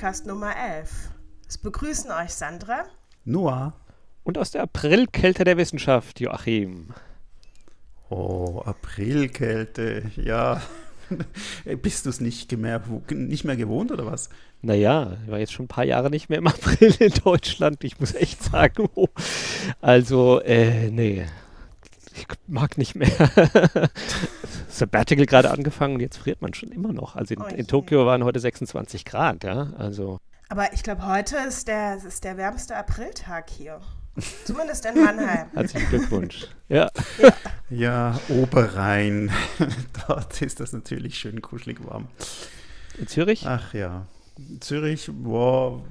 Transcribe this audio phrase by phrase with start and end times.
[0.00, 1.10] Tu-Wort-Podcast Nummer 11.
[1.46, 2.84] Es begrüßen euch Sandra.
[3.26, 3.74] Noah.
[4.24, 6.94] Und aus der Aprilkälte der Wissenschaft, Joachim.
[8.08, 10.62] Oh, Aprilkälte, ja.
[11.82, 14.30] Bist du es nicht mehr, nicht mehr gewohnt oder was?
[14.62, 17.84] Naja, ich war jetzt schon ein paar Jahre nicht mehr im April in Deutschland.
[17.84, 19.08] Ich muss echt sagen, oh.
[19.82, 21.26] also, äh, nee,
[22.14, 23.10] ich mag nicht mehr.
[24.80, 27.14] Sabbatical gerade angefangen und jetzt friert man schon immer noch.
[27.14, 30.18] Also in, in Tokio waren heute 26 Grad, ja, also.
[30.48, 33.80] Aber ich glaube, heute ist der, ist der wärmste Apriltag hier.
[34.44, 35.46] Zumindest in Mannheim.
[35.54, 36.46] Herzlichen Glückwunsch.
[36.68, 36.88] Ja.
[37.18, 37.32] ja.
[37.68, 39.32] Ja, Oberrhein.
[40.06, 42.06] Dort ist das natürlich schön kuschelig warm.
[42.96, 43.44] In Zürich?
[43.44, 44.06] Ach ja.
[44.60, 45.82] Zürich, boah,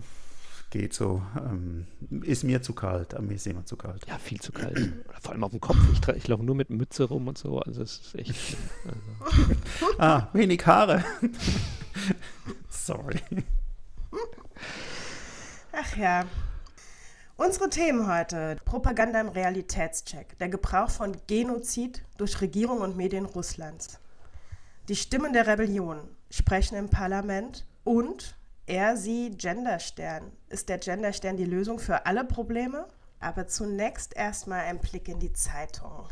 [0.69, 1.22] geht so.
[1.38, 1.88] Ähm,
[2.22, 3.19] ist mir zu kalt.
[3.22, 4.06] Mir ist immer zu kalt.
[4.07, 4.94] Ja, viel zu kalt.
[5.22, 5.78] Vor allem auf dem Kopf.
[5.94, 7.59] Ich, ich laufe nur mit Mütze rum und so.
[7.59, 8.57] Also es ist echt.
[8.85, 9.96] Also.
[9.97, 11.03] ah, wenig Haare.
[12.69, 13.19] Sorry.
[15.72, 16.25] Ach ja.
[17.38, 24.00] Unsere Themen heute: Propaganda im Realitätscheck, der Gebrauch von Genozid durch Regierung und Medien Russlands.
[24.90, 26.00] Die Stimmen der Rebellion
[26.31, 30.31] sprechen im Parlament und er, sie, Genderstern.
[30.49, 32.87] Ist der Genderstern die Lösung für alle Probleme?
[33.19, 36.07] Aber zunächst erstmal ein Blick in die Zeitung.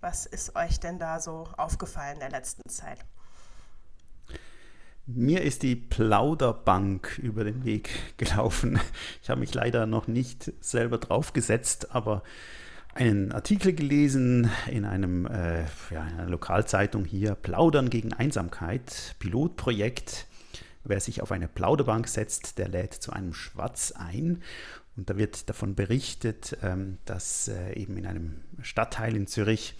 [0.00, 2.98] Was ist euch denn da so aufgefallen in der letzten Zeit?
[5.06, 8.78] Mir ist die Plauderbank über den Weg gelaufen.
[9.22, 12.22] Ich habe mich leider noch nicht selber draufgesetzt, aber
[12.94, 20.28] einen Artikel gelesen in, einem, äh, ja, in einer Lokalzeitung hier, Plaudern gegen Einsamkeit, Pilotprojekt.
[20.84, 24.42] Wer sich auf eine Plauderbank setzt, der lädt zu einem Schwatz ein.
[24.96, 29.76] Und da wird davon berichtet, ähm, dass äh, eben in einem Stadtteil in Zürich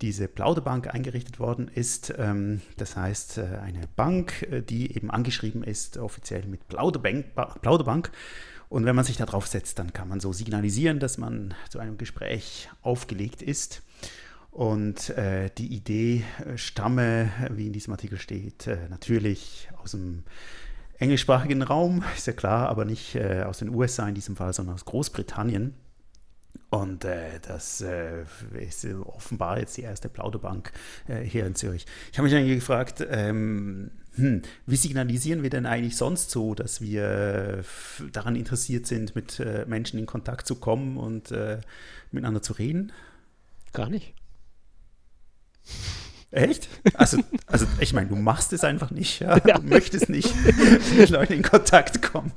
[0.00, 2.12] diese Plauderbank eingerichtet worden ist.
[2.18, 8.10] Ähm, das heißt, äh, eine Bank, äh, die eben angeschrieben ist, offiziell mit Plauderbank.
[8.68, 11.78] Und wenn man sich da drauf setzt, dann kann man so signalisieren, dass man zu
[11.78, 13.82] einem Gespräch aufgelegt ist.
[14.54, 20.22] Und äh, die Idee äh, stamme, wie in diesem Artikel steht, äh, natürlich aus dem
[20.98, 24.76] englischsprachigen Raum, ist ja klar, aber nicht äh, aus den USA in diesem Fall, sondern
[24.76, 25.74] aus Großbritannien.
[26.70, 30.70] Und äh, das äh, ist offenbar jetzt die erste Plauderbank
[31.08, 31.84] äh, hier in Zürich.
[32.12, 36.80] Ich habe mich eigentlich gefragt, ähm, hm, wie signalisieren wir denn eigentlich sonst so, dass
[36.80, 37.64] wir
[38.12, 41.58] daran interessiert sind, mit äh, Menschen in Kontakt zu kommen und äh,
[42.12, 42.92] miteinander zu reden?
[43.72, 44.14] Gar nicht.
[46.30, 46.68] Echt?
[46.94, 49.36] Also, also ich meine, du machst es einfach nicht, ja?
[49.46, 49.58] ja.
[49.58, 50.34] Du möchtest nicht
[50.96, 52.32] mit Leuten in Kontakt kommen.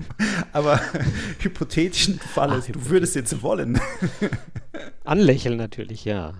[0.54, 0.80] Aber
[1.40, 3.80] hypothetischen Fall, Ach, du würdest jetzt wollen.
[5.04, 6.36] Anlächeln natürlich, ja.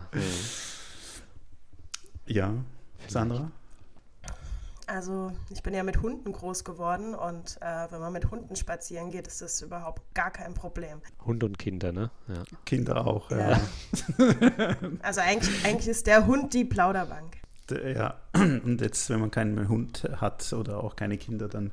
[2.28, 2.54] Ja,
[3.08, 3.52] Sandra?
[4.88, 9.12] Also ich bin ja mit Hunden groß geworden und äh, wenn man mit Hunden spazieren
[9.12, 11.02] geht, ist das überhaupt gar kein Problem.
[11.26, 12.10] Hund und Kinder, ne?
[12.30, 12.44] Ja.
[12.66, 13.52] Kinder auch, ja.
[13.52, 13.60] ja.
[15.02, 17.38] also eigentlich, eigentlich ist der Hund die Plauderbank.
[17.70, 21.72] Ja, und jetzt, wenn man keinen Hund hat oder auch keine Kinder, dann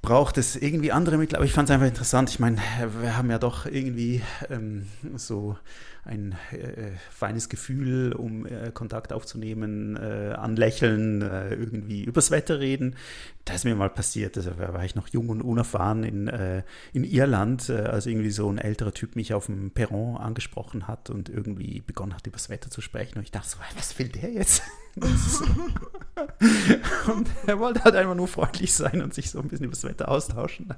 [0.00, 2.30] braucht es irgendwie andere Mittel, aber ich fand es einfach interessant.
[2.30, 2.58] Ich meine,
[3.00, 4.86] wir haben ja doch irgendwie ähm,
[5.16, 5.58] so
[6.08, 12.96] ein äh, feines Gefühl, um äh, Kontakt aufzunehmen, äh, anlächeln, äh, irgendwie übers Wetter reden.
[13.44, 16.62] Das ist mir mal passiert, also da war ich noch jung und unerfahren in, äh,
[16.92, 21.10] in Irland, äh, als irgendwie so ein älterer Typ mich auf dem Perron angesprochen hat
[21.10, 23.18] und irgendwie begonnen hat, übers Wetter zu sprechen.
[23.18, 24.62] Und ich dachte so, was will der jetzt?
[27.14, 30.08] und er wollte halt einfach nur freundlich sein und sich so ein bisschen übers Wetter
[30.08, 30.68] austauschen.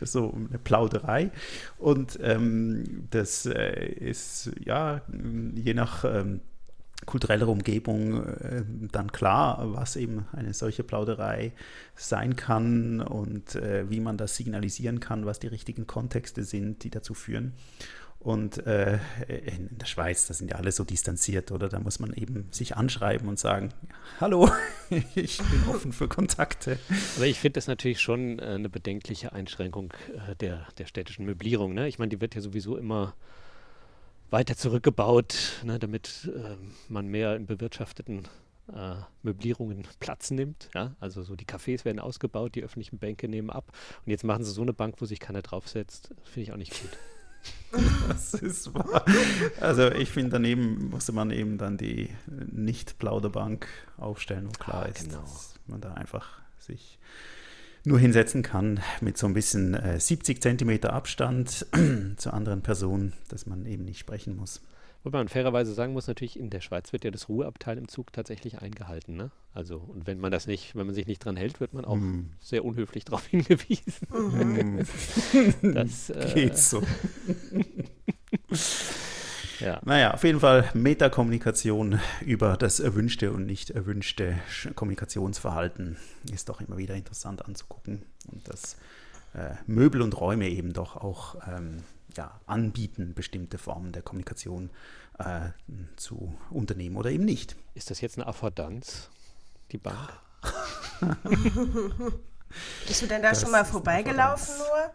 [0.00, 1.30] So eine Plauderei.
[1.78, 5.02] Und ähm, das ist, ja, ja,
[5.54, 6.40] je nach ähm,
[7.04, 11.52] kultureller Umgebung äh, dann klar, was eben eine solche Plauderei
[11.94, 16.90] sein kann und äh, wie man das signalisieren kann, was die richtigen Kontexte sind, die
[16.90, 17.52] dazu führen.
[18.22, 21.68] Und äh, in der Schweiz, da sind ja alle so distanziert, oder?
[21.68, 23.70] Da muss man eben sich anschreiben und sagen,
[24.20, 24.48] hallo,
[25.16, 26.78] ich bin offen für Kontakte.
[27.16, 29.92] Aber ich finde das natürlich schon äh, eine bedenkliche Einschränkung
[30.28, 31.74] äh, der, der städtischen Möblierung.
[31.74, 31.88] Ne?
[31.88, 33.14] Ich meine, die wird ja sowieso immer
[34.30, 36.56] weiter zurückgebaut, ne, damit äh,
[36.88, 38.28] man mehr in bewirtschafteten
[38.72, 40.70] äh, Möblierungen Platz nimmt.
[40.74, 40.94] Ja?
[41.00, 43.72] Also so die Cafés werden ausgebaut, die öffentlichen Bänke nehmen ab.
[44.06, 46.14] Und jetzt machen sie so eine Bank, wo sich keiner draufsetzt.
[46.22, 46.96] Finde ich auch nicht gut.
[48.08, 49.04] Das ist wahr.
[49.60, 53.66] Also ich finde, daneben musste man eben dann die Nicht-Plauderbank
[53.96, 55.22] aufstellen, wo klar ah, ist, genau.
[55.22, 56.98] dass man da einfach sich
[57.84, 61.66] nur hinsetzen kann mit so ein bisschen äh, 70 Zentimeter Abstand
[62.16, 64.60] zur anderen Person, dass man eben nicht sprechen muss.
[65.04, 68.12] Wobei man fairerweise sagen muss, natürlich in der Schweiz wird ja das Ruheabteil im Zug
[68.12, 69.16] tatsächlich eingehalten.
[69.16, 69.30] Ne?
[69.52, 71.96] Also, und wenn man das nicht, wenn man sich nicht dran hält, wird man auch
[71.96, 72.30] mm.
[72.40, 74.06] sehr unhöflich darauf hingewiesen.
[74.10, 75.74] Mm.
[75.74, 76.82] das äh, geht so.
[79.62, 79.80] Ja.
[79.84, 84.40] Naja, auf jeden Fall Metakommunikation über das erwünschte und nicht erwünschte
[84.74, 85.98] Kommunikationsverhalten
[86.32, 88.02] ist doch immer wieder interessant anzugucken.
[88.32, 88.76] Und dass
[89.34, 91.84] äh, Möbel und Räume eben doch auch ähm,
[92.16, 94.70] ja, anbieten, bestimmte Formen der Kommunikation
[95.18, 95.50] äh,
[95.96, 97.56] zu unternehmen oder eben nicht.
[97.74, 99.10] Ist das jetzt eine Affordanz,
[99.70, 100.12] die Bank?
[102.86, 104.94] Bist du denn da das schon mal vorbeigelaufen nur?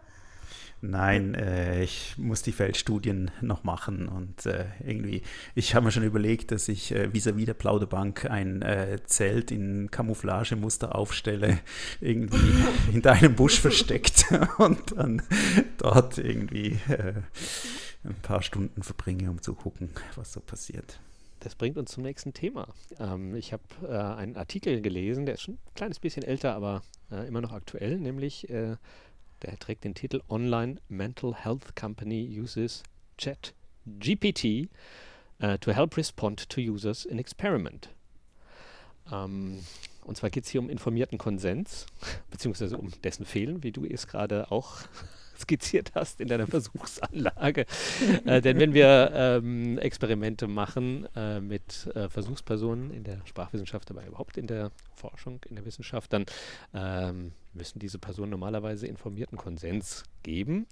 [0.80, 5.22] Nein, äh, ich muss die Feldstudien noch machen und äh, irgendwie,
[5.56, 9.90] ich habe mir schon überlegt, dass ich äh, vis-à-vis der Plauderbank ein äh, Zelt in
[9.90, 11.58] Camouflagemuster aufstelle,
[12.00, 14.26] irgendwie hinter einem Busch versteckt
[14.58, 15.22] und dann
[15.78, 17.14] dort irgendwie äh,
[18.04, 21.00] ein paar Stunden verbringe, um zu gucken, was so passiert.
[21.40, 22.68] Das bringt uns zum nächsten Thema.
[23.00, 26.82] Ähm, ich habe einen Artikel gelesen, der ist schon ein kleines bisschen älter, aber
[27.26, 28.46] immer noch aktuell, nämlich
[29.42, 32.82] der trägt den Titel Online Mental Health Company uses
[33.16, 33.54] Chat
[33.86, 34.68] GPT
[35.42, 37.90] uh, to help respond to users in experiment.
[39.10, 39.60] Ähm,
[40.04, 41.86] und zwar geht es hier um informierten Konsens,
[42.30, 44.78] beziehungsweise um dessen Fehlen, wie du es gerade auch
[45.38, 47.66] skizziert hast in deiner Versuchsanlage.
[48.24, 54.06] äh, denn wenn wir ähm, Experimente machen äh, mit äh, Versuchspersonen in der Sprachwissenschaft, aber
[54.06, 56.26] überhaupt in der Forschung, in der Wissenschaft, dann
[56.74, 60.66] ähm, müssen diese Personen normalerweise informierten Konsens geben.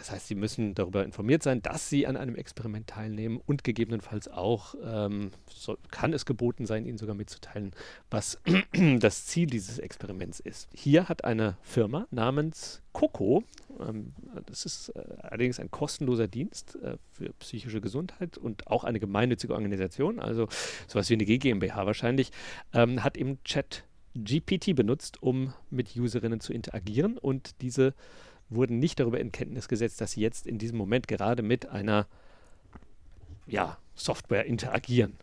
[0.00, 4.28] Das heißt, sie müssen darüber informiert sein, dass sie an einem Experiment teilnehmen und gegebenenfalls
[4.28, 7.72] auch ähm, soll, kann es geboten sein, ihnen sogar mitzuteilen,
[8.10, 8.40] was
[8.98, 10.70] das Ziel dieses Experiments ist.
[10.72, 13.44] Hier hat eine Firma namens Coco,
[13.78, 14.14] ähm,
[14.46, 19.52] das ist äh, allerdings ein kostenloser Dienst äh, für psychische Gesundheit und auch eine gemeinnützige
[19.52, 20.48] Organisation, also
[20.88, 22.32] sowas wie eine GmbH wahrscheinlich,
[22.72, 23.84] ähm, hat eben Chat
[24.14, 27.94] GPT benutzt, um mit Userinnen zu interagieren und diese
[28.50, 32.06] wurden nicht darüber in Kenntnis gesetzt, dass sie jetzt in diesem Moment gerade mit einer
[33.46, 35.16] ja, Software interagieren.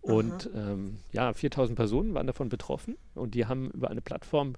[0.00, 4.54] Und ähm, ja, 4000 Personen waren davon betroffen und die haben über eine Plattform,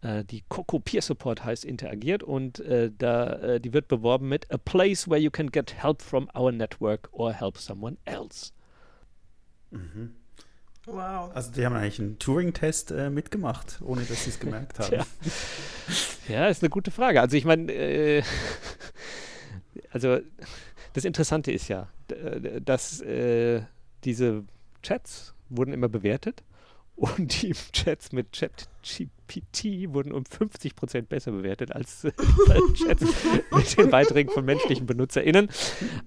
[0.00, 4.50] äh, die Coco Peer Support heißt, interagiert und äh, da, äh, die wird beworben mit
[4.50, 8.52] A place where you can get help from our network or help someone else.
[9.70, 10.14] Mhm.
[10.86, 11.32] Wow.
[11.34, 14.94] Also die haben eigentlich einen Turing-Test äh, mitgemacht, ohne dass sie es gemerkt haben.
[14.94, 15.06] ja.
[16.28, 17.20] ja, ist eine gute Frage.
[17.20, 18.22] Also ich meine, äh,
[19.90, 20.18] also
[20.92, 21.88] das Interessante ist ja,
[22.64, 23.62] dass äh,
[24.04, 24.44] diese
[24.82, 26.42] Chats wurden immer bewertet
[26.96, 33.04] und die Chats mit ChatGPT wurden um 50 Prozent besser bewertet als äh, die Chats
[33.54, 35.48] mit den Beiträgen von menschlichen BenutzerInnen.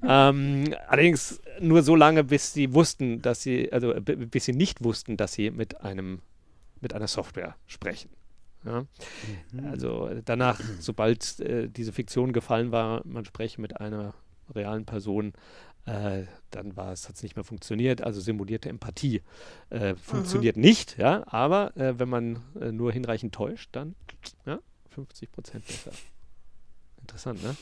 [0.03, 5.15] Ähm, allerdings nur so lange, bis sie wussten, dass sie, also bis sie nicht wussten,
[5.15, 6.21] dass sie mit einem,
[6.81, 8.09] mit einer Software sprechen.
[8.65, 8.85] Ja?
[9.51, 9.65] Mhm.
[9.69, 14.15] Also danach, sobald äh, diese Fiktion gefallen war, man spreche mit einer
[14.55, 15.33] realen Person,
[15.89, 18.01] Äh, dann war es, hat es nicht mehr funktioniert.
[18.01, 19.21] Also simulierte Empathie
[19.69, 20.61] äh, funktioniert mhm.
[20.61, 23.95] nicht, ja, aber äh, wenn man äh, nur hinreichend täuscht, dann
[24.45, 25.91] ja, 50 Prozent besser.
[27.01, 27.55] Interessant, ne?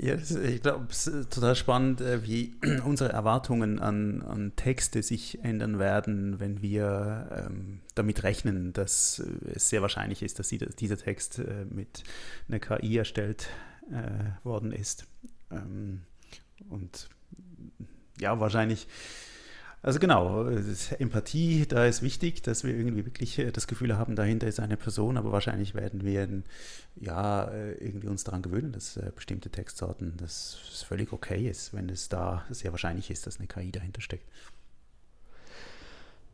[0.00, 5.02] Ja, ist, ich glaube, es ist total spannend, äh, wie unsere Erwartungen an, an Texte
[5.02, 9.22] sich ändern werden, wenn wir ähm, damit rechnen, dass
[9.54, 12.04] es sehr wahrscheinlich ist, dass dieser Text äh, mit
[12.48, 13.48] einer KI erstellt
[13.90, 15.06] äh, worden ist.
[15.50, 16.02] Ähm,
[16.68, 17.08] und
[18.20, 18.88] ja, wahrscheinlich
[19.80, 20.48] also genau,
[20.98, 24.76] Empathie, da ist wichtig, dass wir irgendwie wirklich äh, das Gefühl haben, dahinter ist eine
[24.76, 26.28] Person, aber wahrscheinlich werden wir
[26.96, 31.74] ja äh, irgendwie uns daran gewöhnen, dass äh, bestimmte Textsorten, dass es völlig okay ist,
[31.74, 34.28] wenn es da sehr wahrscheinlich ist, dass eine KI dahinter steckt.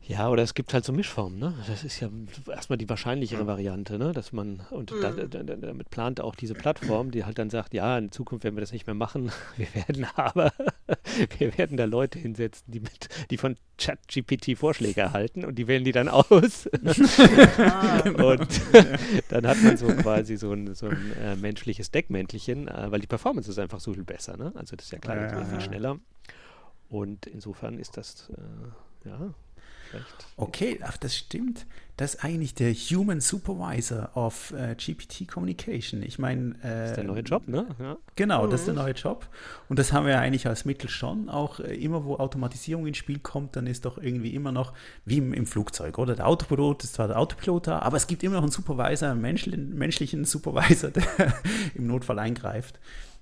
[0.07, 1.55] Ja, oder es gibt halt so Mischformen, ne?
[1.67, 2.09] Das ist ja
[2.47, 4.11] erstmal die wahrscheinlichere Variante, ne?
[4.11, 5.01] Dass man, und mhm.
[5.01, 8.55] da, da, damit plant auch diese Plattform, die halt dann sagt, ja, in Zukunft werden
[8.55, 9.31] wir das nicht mehr machen.
[9.57, 10.51] Wir werden aber,
[11.39, 15.83] wir werden da Leute hinsetzen, die mit, die von ChatGPT Vorschläge erhalten und die wählen
[15.83, 16.69] die dann aus.
[17.57, 18.01] Ah.
[18.09, 18.61] und
[19.29, 23.07] dann hat man so quasi so ein, so ein äh, menschliches Deckmäntelchen, äh, weil die
[23.07, 24.51] Performance ist einfach so viel besser, ne?
[24.55, 25.99] Also das ist ja klar, ja, so viel schneller.
[26.89, 29.33] Und insofern ist das, äh, ja,
[29.93, 30.25] Recht.
[30.37, 31.65] Okay, ach, das stimmt.
[31.97, 36.03] Das ist eigentlich der Human Supervisor of äh, GPT Communication.
[36.03, 36.55] Ich meine.
[36.61, 37.67] Äh, das ist der neue Job, ne?
[37.79, 37.95] Ja.
[38.17, 38.81] Genau, das ist der mhm.
[38.81, 39.29] neue Job.
[39.69, 41.29] Und das haben wir eigentlich als Mittel schon.
[41.29, 44.73] Auch äh, immer, wo Automatisierung ins Spiel kommt, dann ist doch irgendwie immer noch,
[45.05, 46.17] wie im, im, Flugzeug, oder?
[46.17, 49.21] Der Autopilot ist zwar der Autopilot da, aber es gibt immer noch einen Supervisor, einen
[49.21, 51.05] menschlichen, menschlichen Supervisor, der
[51.75, 52.77] im Notfall eingreift.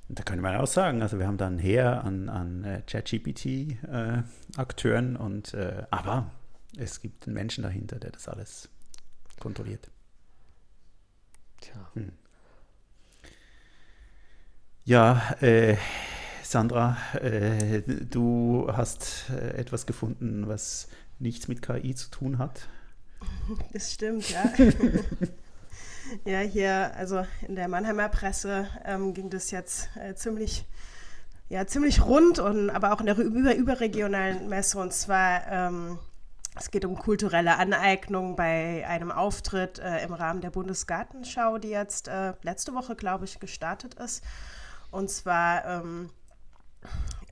[0.09, 5.15] Und da könnte man auch sagen, also wir haben dann Heer an, an äh, ChatGPT-Akteuren
[5.15, 6.31] äh, und äh, aber
[6.77, 8.69] es gibt einen Menschen dahinter, der das alles
[9.39, 9.89] kontrolliert.
[11.61, 11.89] Tja.
[11.93, 12.11] Hm.
[14.85, 15.77] Ja, äh,
[16.43, 20.87] Sandra, äh, du hast äh, etwas gefunden, was
[21.19, 22.67] nichts mit KI zu tun hat.
[23.71, 24.43] Das stimmt, ja.
[26.25, 30.65] ja, hier, also in der Mannheimer Presse ähm, ging das jetzt äh, ziemlich,
[31.49, 35.99] ja, ziemlich rund und aber auch in der über, überregionalen Messe und zwar ähm,
[36.55, 42.07] es geht um kulturelle Aneignung bei einem Auftritt äh, im Rahmen der Bundesgartenschau, die jetzt
[42.07, 44.23] äh, letzte Woche, glaube ich, gestartet ist.
[44.91, 46.09] Und zwar ähm,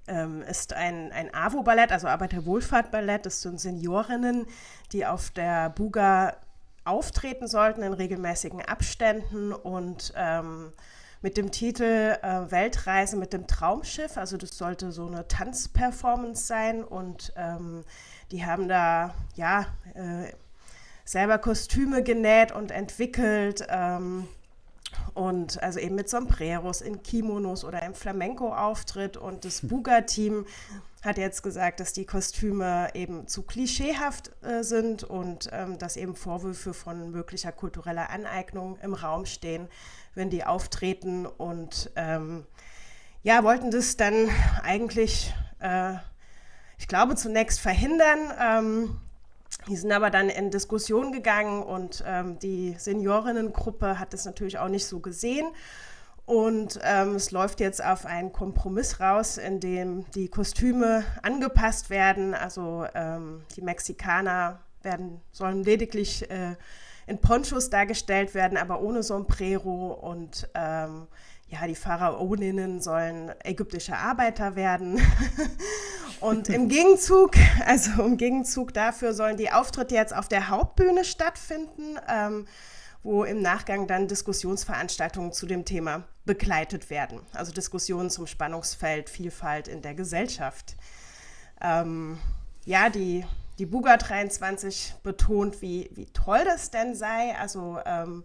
[0.07, 4.47] ähm, ist ein, ein AWO-Ballett, also Arbeiterwohlfahrt-Ballett, das sind Seniorinnen,
[4.91, 6.35] die auf der Buga
[6.83, 10.73] auftreten sollten in regelmäßigen Abständen und ähm,
[11.21, 14.17] mit dem Titel äh, Weltreise mit dem Traumschiff.
[14.17, 17.83] Also das sollte so eine Tanzperformance sein und ähm,
[18.31, 20.31] die haben da ja äh,
[21.05, 23.65] selber Kostüme genäht und entwickelt.
[23.69, 24.27] Ähm,
[25.13, 29.17] und also eben mit Sombreros in Kimonos oder im Flamenco-Auftritt.
[29.17, 30.45] Und das Buga-Team
[31.01, 36.15] hat jetzt gesagt, dass die Kostüme eben zu klischeehaft äh, sind und ähm, dass eben
[36.15, 39.67] Vorwürfe von möglicher kultureller Aneignung im Raum stehen,
[40.13, 41.25] wenn die auftreten.
[41.25, 42.45] Und ähm,
[43.23, 44.29] ja, wollten das dann
[44.63, 45.95] eigentlich äh,
[46.81, 48.33] ich glaube, zunächst verhindern.
[48.41, 48.97] Ähm,
[49.67, 54.67] die sind aber dann in Diskussion gegangen und ähm, die Seniorinnengruppe hat das natürlich auch
[54.67, 55.45] nicht so gesehen.
[56.25, 62.33] Und ähm, es läuft jetzt auf einen Kompromiss raus, in dem die Kostüme angepasst werden.
[62.33, 66.55] Also ähm, die Mexikaner werden, sollen lediglich äh,
[67.05, 69.93] in Ponchos dargestellt werden, aber ohne Sombrero.
[69.93, 71.07] Und ähm,
[71.51, 75.01] ja, die Pharaoninnen sollen ägyptische Arbeiter werden.
[76.21, 77.33] Und im Gegenzug,
[77.65, 82.47] also im Gegenzug dafür sollen die Auftritte jetzt auf der Hauptbühne stattfinden, ähm,
[83.03, 87.19] wo im Nachgang dann Diskussionsveranstaltungen zu dem Thema begleitet werden.
[87.33, 90.77] Also Diskussionen zum Spannungsfeld Vielfalt in der Gesellschaft.
[91.59, 92.17] Ähm,
[92.63, 93.25] ja, die,
[93.59, 97.35] die Buga 23 betont, wie, wie toll das denn sei.
[97.37, 98.23] Also ähm,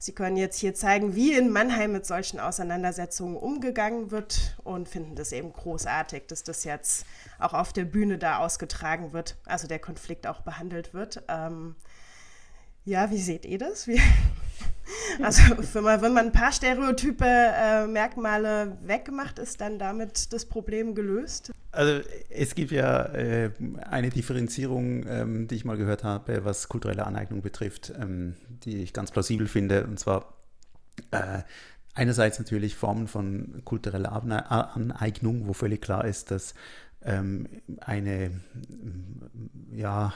[0.00, 5.16] Sie können jetzt hier zeigen, wie in Mannheim mit solchen Auseinandersetzungen umgegangen wird und finden
[5.16, 7.04] das eben großartig, dass das jetzt
[7.40, 11.24] auch auf der Bühne da ausgetragen wird, also der Konflikt auch behandelt wird.
[11.28, 11.74] Ähm,
[12.84, 13.88] ja, wie seht ihr das?
[13.88, 14.00] Wie,
[15.22, 15.42] also
[15.74, 20.94] wenn man, wenn man ein paar Stereotype, äh, Merkmale weggemacht, ist dann damit das Problem
[20.94, 21.52] gelöst?
[21.72, 22.00] Also
[22.30, 23.50] es gibt ja äh,
[23.82, 28.34] eine Differenzierung, ähm, die ich mal gehört habe, was kulturelle Aneignung betrifft, ähm,
[28.64, 29.84] die ich ganz plausibel finde.
[29.84, 30.34] Und zwar
[31.10, 31.42] äh,
[31.94, 36.54] einerseits natürlich Formen von kultureller Aneignung, wo völlig klar ist, dass
[37.00, 38.30] eine,
[39.72, 40.12] ja,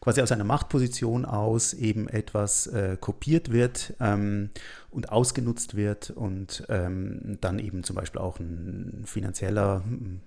[0.00, 4.50] quasi aus einer Machtposition aus eben etwas äh, kopiert wird ähm,
[4.90, 9.82] und ausgenutzt wird und ähm, dann eben zum Beispiel auch ein finanzieller,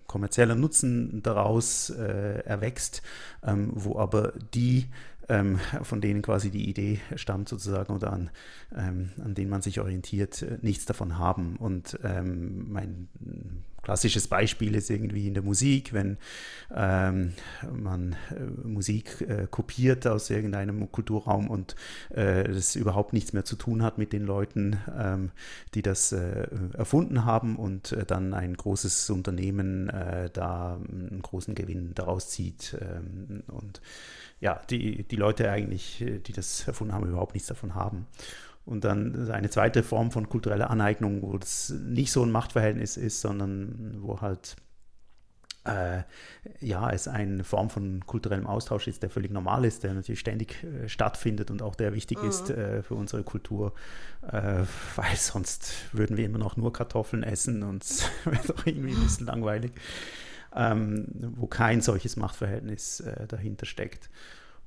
[0.07, 3.01] kommerzieller Nutzen daraus äh, erwächst,
[3.43, 4.87] ähm, wo aber die
[5.29, 8.29] ähm, von denen quasi die Idee stammt sozusagen oder an,
[8.75, 11.57] ähm, an denen man sich orientiert, äh, nichts davon haben.
[11.57, 13.09] Und ähm, mein
[13.87, 16.17] klassisches Beispiel ist irgendwie in der Musik, wenn
[16.75, 17.31] ähm,
[17.71, 21.77] man äh, Musik äh, kopiert aus irgendeinem Kulturraum und
[22.09, 25.31] äh, das überhaupt nichts mehr zu tun hat mit den Leuten, ähm,
[25.73, 29.87] die das äh, erfunden haben und äh, dann ein großes Unternehmen
[30.33, 32.77] da einen großen Gewinn daraus zieht.
[32.81, 33.79] Ähm, und
[34.41, 38.05] ja, die, die Leute eigentlich, die das erfunden haben, überhaupt nichts davon haben.
[38.67, 43.21] Und dann eine zweite Form von kultureller Aneignung, wo es nicht so ein Machtverhältnis ist,
[43.21, 44.57] sondern wo halt
[45.63, 46.03] äh,
[46.59, 50.65] ja, es eine Form von kulturellem Austausch ist, der völlig normal ist, der natürlich ständig
[50.65, 52.29] äh, stattfindet und auch der wichtig mhm.
[52.29, 53.73] ist äh, für unsere Kultur,
[54.23, 54.63] äh,
[54.97, 59.03] weil sonst würden wir immer noch nur Kartoffeln essen und es wäre doch irgendwie ein
[59.03, 59.71] bisschen langweilig,
[60.53, 61.07] ähm,
[61.37, 64.09] wo kein solches Machtverhältnis äh, dahinter steckt.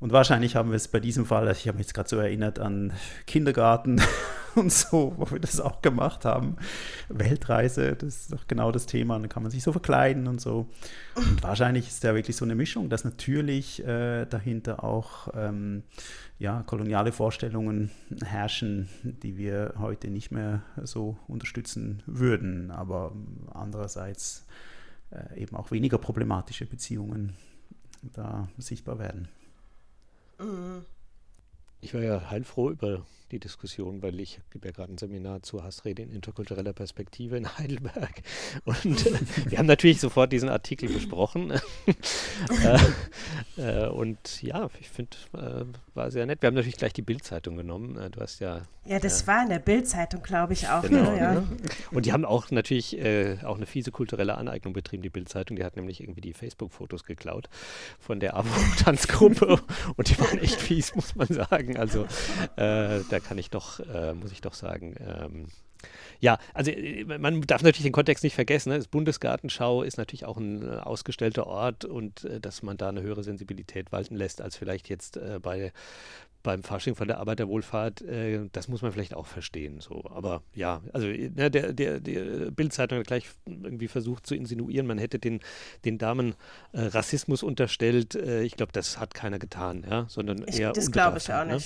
[0.00, 2.16] Und wahrscheinlich haben wir es bei diesem Fall, also ich habe mich jetzt gerade so
[2.16, 2.94] erinnert an
[3.26, 4.00] Kindergarten
[4.54, 6.56] und so, wo wir das auch gemacht haben.
[7.10, 9.16] Weltreise, das ist doch genau das Thema.
[9.16, 10.68] Und dann kann man sich so verkleiden und so.
[11.16, 15.82] Und wahrscheinlich ist da wirklich so eine Mischung, dass natürlich äh, dahinter auch ähm,
[16.38, 17.90] ja, koloniale Vorstellungen
[18.24, 22.70] herrschen, die wir heute nicht mehr so unterstützen würden.
[22.70, 23.12] Aber
[23.52, 24.46] andererseits
[25.10, 27.34] äh, eben auch weniger problematische Beziehungen
[28.14, 29.28] da sichtbar werden.
[31.80, 35.64] Ich war ja heilfroh über die Diskussion, weil ich gebe ja gerade ein Seminar zur
[35.64, 38.22] Hassrede in interkultureller Perspektive in Heidelberg.
[38.64, 39.12] Und äh,
[39.50, 41.52] wir haben natürlich sofort diesen Artikel besprochen.
[43.56, 46.42] äh, äh, und ja, ich finde, äh, war sehr nett.
[46.42, 47.98] Wir haben natürlich gleich die Bildzeitung genommen.
[48.12, 48.62] Du hast ja.
[48.86, 50.82] Ja, das war in der Bildzeitung, glaube ich, auch.
[50.82, 51.34] Genau, ja.
[51.34, 51.46] ne?
[51.90, 52.98] Und die haben auch natürlich
[53.44, 55.56] auch eine fiese kulturelle Aneignung betrieben, die Bildzeitung.
[55.56, 57.48] Die hat nämlich irgendwie die Facebook-Fotos geklaut
[57.98, 59.60] von der AWO-Tanzgruppe.
[59.96, 61.76] und die waren echt fies, muss man sagen.
[61.76, 62.06] Also
[62.56, 64.94] da kann ich doch, äh, muss ich doch sagen.
[65.00, 65.46] Ähm,
[66.20, 68.70] ja, also äh, man darf natürlich den Kontext nicht vergessen.
[68.70, 68.76] Ne?
[68.76, 73.02] Das Bundesgartenschau ist natürlich auch ein äh, ausgestellter Ort und äh, dass man da eine
[73.02, 75.72] höhere Sensibilität walten lässt als vielleicht jetzt äh, bei
[76.42, 79.80] beim Fasching von der Arbeiterwohlfahrt, äh, das muss man vielleicht auch verstehen.
[79.80, 80.04] So.
[80.06, 84.96] Aber ja, also ne, der, der, der Bildzeitung hat gleich irgendwie versucht zu insinuieren, man
[84.96, 85.40] hätte den,
[85.84, 86.34] den Damen
[86.72, 88.14] Rassismus unterstellt.
[88.14, 91.58] ich glaube, das hat keiner getan, ja, sondern ich, eher Das glaube ich auch ne?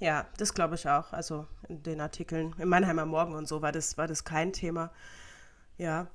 [0.00, 1.12] Ja, das glaube ich auch.
[1.12, 4.90] Also in den Artikeln im Mannheimer Morgen und so war das, war das kein Thema.
[5.76, 6.08] Ja.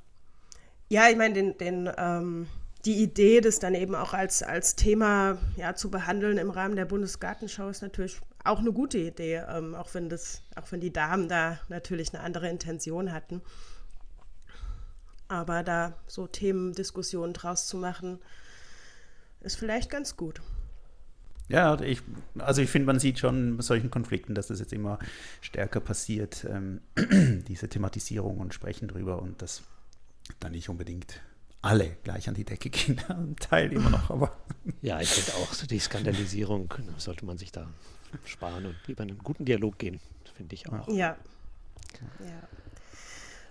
[0.90, 2.48] Ja, ich meine, den, den, ähm,
[2.84, 6.86] die Idee, das dann eben auch als, als Thema ja, zu behandeln im Rahmen der
[6.86, 11.30] Bundesgartenschau ist natürlich auch eine gute Idee, ähm, auch wenn das, auch wenn die Damen
[11.30, 13.42] da natürlich eine andere Intention hatten.
[15.28, 18.20] Aber da so Themendiskussionen draus zu machen,
[19.42, 20.42] ist vielleicht ganz gut.
[21.48, 22.02] Ja, ich,
[22.40, 24.98] also ich finde, man sieht schon bei solchen Konflikten, dass das jetzt immer
[25.42, 26.82] stärker passiert, ähm,
[27.48, 29.64] diese Thematisierung und Sprechen drüber und dass
[30.40, 31.22] dann nicht unbedingt
[31.62, 34.36] alle gleich an die Decke gehen, ein Teil immer noch, aber.
[34.82, 37.68] Ja, ich finde auch, so die Skandalisierung sollte man sich da
[38.26, 40.00] sparen und lieber in einen guten Dialog gehen,
[40.36, 40.88] finde ich auch.
[40.88, 41.18] Ja.
[42.20, 42.48] ja.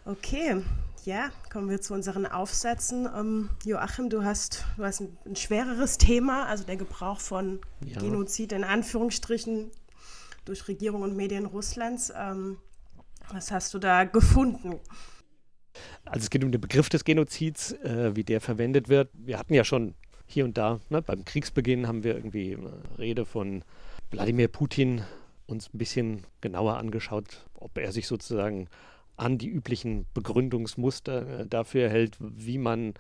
[0.05, 0.63] Okay,
[1.07, 3.09] ja, kommen wir zu unseren Aufsätzen.
[3.15, 8.01] Ähm, Joachim, du hast, du hast ein, ein, schwereres Thema, also der Gebrauch von ja.
[8.01, 9.71] Genozid in Anführungsstrichen
[10.45, 12.13] durch Regierung und Medien Russlands.
[12.17, 12.59] Ähm,
[13.31, 14.81] was hast du da gefunden?
[16.05, 19.11] Also es geht um den Begriff des Genozids, äh, wie der verwendet wird.
[19.15, 19.95] Wir hatten ja schon
[20.27, 23.65] hier und da, ne, beim Kriegsbeginn haben wir irgendwie eine Rede von
[24.11, 25.03] Wladimir Putin
[25.47, 28.69] uns ein bisschen genauer angeschaut, ob er sich sozusagen
[29.17, 32.95] an die üblichen Begründungsmuster äh, dafür hält, wie man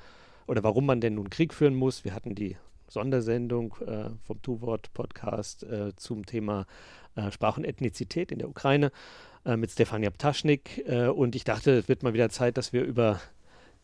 [0.46, 2.04] oder warum man denn nun Krieg führen muss.
[2.04, 2.56] Wir hatten die
[2.88, 6.66] Sondersendung äh, vom Two-Wort-Podcast äh, zum Thema
[7.16, 8.92] äh, Sprach und Ethnizität in der Ukraine
[9.44, 10.84] äh, mit Stefania Ptaschnik.
[10.86, 13.20] Äh, und ich dachte, es wird mal wieder Zeit, dass wir über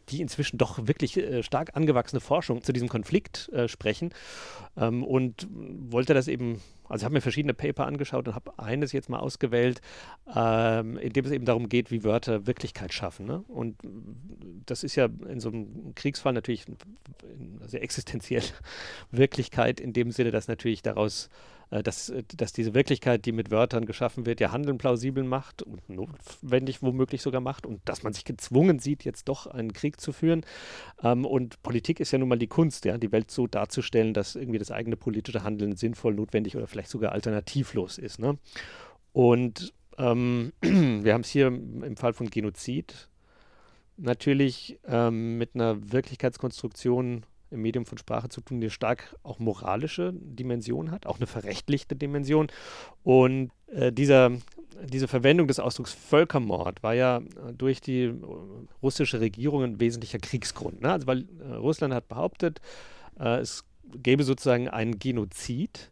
[0.08, 4.10] die inzwischen doch wirklich stark angewachsene Forschung zu diesem Konflikt sprechen.
[4.76, 6.60] Ähm, und wollte das eben,
[6.90, 9.81] also ich habe mir verschiedene Paper angeschaut und habe eines jetzt mal ausgewählt,
[10.35, 13.26] ähm, in dem es eben darum geht, wie Wörter Wirklichkeit schaffen.
[13.26, 13.44] Ne?
[13.46, 13.76] Und
[14.66, 16.66] das ist ja in so einem Kriegsfall natürlich
[17.66, 18.42] sehr existenziell
[19.12, 21.31] Wirklichkeit, in dem Sinne, dass natürlich daraus
[21.70, 26.83] dass, dass diese Wirklichkeit, die mit Wörtern geschaffen wird, ja Handeln plausibel macht und notwendig
[26.83, 30.44] womöglich sogar macht und dass man sich gezwungen sieht, jetzt doch einen Krieg zu führen.
[31.02, 34.35] Ähm, und Politik ist ja nun mal die Kunst, ja, die Welt so darzustellen, dass
[34.35, 38.18] irgendwie das eigene politische Handeln sinnvoll, notwendig oder vielleicht sogar alternativlos ist.
[38.18, 38.37] Ne?
[39.12, 43.09] Und ähm, wir haben es hier im Fall von Genozid
[43.96, 50.12] natürlich ähm, mit einer Wirklichkeitskonstruktion im Medium von Sprache zu tun, die stark auch moralische
[50.14, 52.48] Dimension hat, auch eine verrechtlichte Dimension.
[53.02, 54.32] Und äh, dieser,
[54.84, 58.14] diese Verwendung des Ausdrucks Völkermord war ja äh, durch die äh,
[58.82, 60.82] russische Regierung ein wesentlicher Kriegsgrund.
[60.82, 60.92] Ne?
[60.92, 62.60] Also weil äh, Russland hat behauptet,
[63.18, 63.64] äh, es
[64.02, 65.90] gäbe sozusagen einen Genozid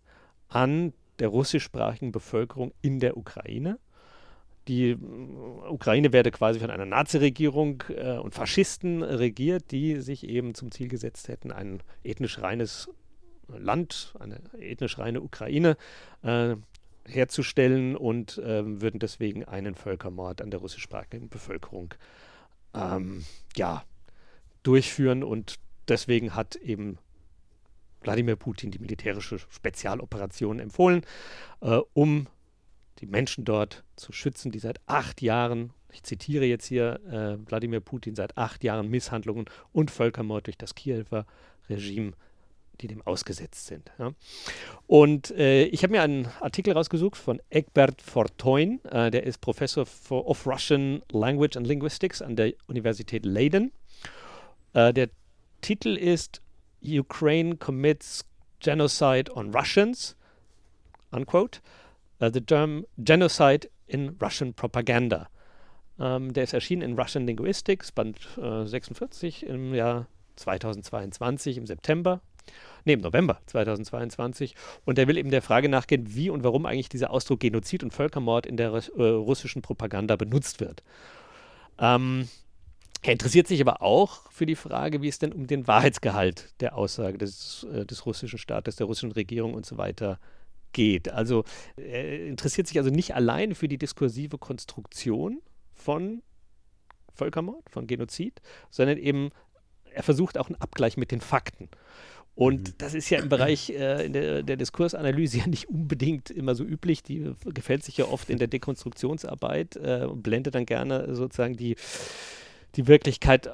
[0.48, 3.78] an der russischsprachigen Bevölkerung in der Ukraine
[4.68, 4.96] die
[5.68, 10.88] Ukraine werde quasi von einer Nazi-Regierung äh, und Faschisten regiert, die sich eben zum Ziel
[10.88, 12.90] gesetzt hätten, ein ethnisch reines
[13.48, 15.76] Land, eine ethnisch reine Ukraine
[16.22, 16.56] äh,
[17.06, 21.94] herzustellen und äh, würden deswegen einen Völkermord an der russischsprachigen Bevölkerung
[22.74, 23.24] ähm,
[23.56, 23.84] ja,
[24.62, 25.24] durchführen.
[25.24, 25.56] Und
[25.88, 26.98] deswegen hat eben
[28.02, 31.02] Wladimir Putin die militärische Spezialoperation empfohlen,
[31.62, 32.26] äh, um
[33.00, 37.80] die Menschen dort zu schützen, die seit acht Jahren, ich zitiere jetzt hier äh, Wladimir
[37.80, 41.26] Putin, seit acht Jahren Misshandlungen und Völkermord durch das Kiewer
[41.68, 42.12] Regime,
[42.80, 43.90] die dem ausgesetzt sind.
[43.98, 44.12] Ja.
[44.86, 49.86] Und äh, ich habe mir einen Artikel rausgesucht von Egbert Fortoin, äh, der ist Professor
[49.86, 53.72] for, of Russian Language and Linguistics an der Universität Leiden.
[54.74, 55.08] Äh, der
[55.60, 56.40] Titel ist
[56.82, 58.24] Ukraine commits
[58.60, 60.16] genocide on Russians,
[61.10, 61.60] unquote
[62.20, 65.28] uh, The Term Genocide in Russian Propaganda.
[65.98, 72.20] Ähm, der ist erschienen in Russian Linguistics, Band äh, 46 im Jahr 2022, im September.
[72.84, 74.54] Nee, im November 2022.
[74.84, 77.92] Und der will eben der Frage nachgehen, wie und warum eigentlich dieser Ausdruck Genozid und
[77.92, 80.82] Völkermord in der äh, russischen Propaganda benutzt wird.
[81.78, 82.28] Ähm,
[83.02, 86.76] er interessiert sich aber auch für die Frage, wie es denn um den Wahrheitsgehalt der
[86.76, 90.18] Aussage des, äh, des russischen Staates, der russischen Regierung und so weiter
[90.72, 91.10] geht.
[91.10, 91.44] Also
[91.76, 95.40] er interessiert sich also nicht allein für die diskursive Konstruktion
[95.74, 96.22] von
[97.14, 99.30] Völkermord, von Genozid, sondern eben
[99.92, 101.68] er versucht auch einen Abgleich mit den Fakten.
[102.34, 102.74] Und mhm.
[102.78, 106.62] das ist ja im Bereich äh, in der, der, Diskursanalyse ja nicht unbedingt immer so
[106.62, 107.02] üblich.
[107.02, 111.74] Die gefällt sich ja oft in der Dekonstruktionsarbeit äh, und blendet dann gerne sozusagen die,
[112.76, 113.50] die Wirklichkeit,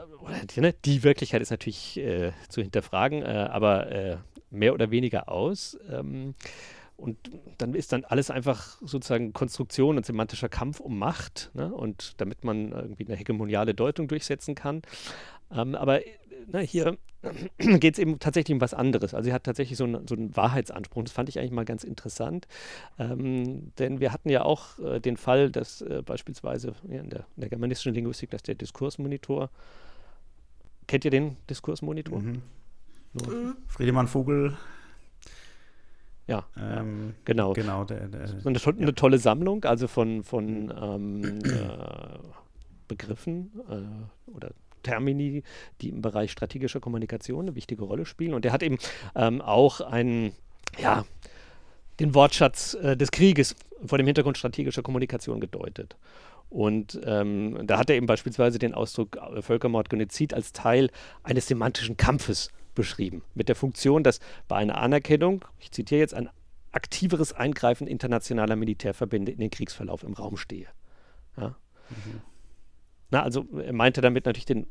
[0.54, 4.16] die, ne, die Wirklichkeit ist natürlich äh, zu hinterfragen, äh, aber äh,
[4.50, 5.78] mehr oder weniger aus.
[5.90, 6.34] Ähm,
[6.96, 7.18] und
[7.58, 11.50] dann ist dann alles einfach sozusagen Konstruktion und semantischer Kampf um Macht.
[11.54, 11.72] Ne?
[11.72, 14.82] Und damit man irgendwie eine hegemoniale Deutung durchsetzen kann.
[15.50, 16.00] Ähm, aber
[16.46, 16.98] na, ne, hier
[17.58, 19.14] geht es eben tatsächlich um was anderes.
[19.14, 21.04] Also sie hat tatsächlich so, ein, so einen Wahrheitsanspruch.
[21.04, 22.46] Das fand ich eigentlich mal ganz interessant.
[22.98, 27.26] Ähm, denn wir hatten ja auch äh, den Fall, dass äh, beispielsweise ja, in, der,
[27.36, 29.50] in, der, germanistischen Linguistik, dass der Diskursmonitor,
[30.86, 32.20] kennt ihr den Diskursmonitor?
[32.20, 32.42] Mhm.
[33.14, 33.56] Mhm.
[33.68, 34.56] Friedemann Vogel
[36.26, 37.52] ja, ähm, genau.
[37.52, 38.92] genau der, der, so eine, eine ja.
[38.92, 42.18] tolle Sammlung, also von, von ähm, äh,
[42.88, 44.50] Begriffen äh, oder
[44.82, 45.42] Termini,
[45.80, 48.34] die im Bereich strategischer Kommunikation eine wichtige Rolle spielen.
[48.34, 48.78] Und der hat eben
[49.14, 50.32] ähm, auch einen,
[50.78, 51.04] ja,
[52.00, 55.96] den Wortschatz äh, des Krieges vor dem Hintergrund strategischer Kommunikation gedeutet.
[56.48, 60.90] Und ähm, da hat er eben beispielsweise den Ausdruck äh, Völkermord, Genozid als Teil
[61.22, 63.22] eines semantischen Kampfes beschrieben.
[63.34, 66.28] Mit der Funktion, dass bei einer Anerkennung, ich zitiere jetzt, ein
[66.72, 70.66] aktiveres Eingreifen internationaler Militärverbände in den Kriegsverlauf im Raum stehe.
[71.36, 71.56] Ja?
[71.90, 72.20] Mhm.
[73.10, 74.66] Na, also er meinte damit natürlich den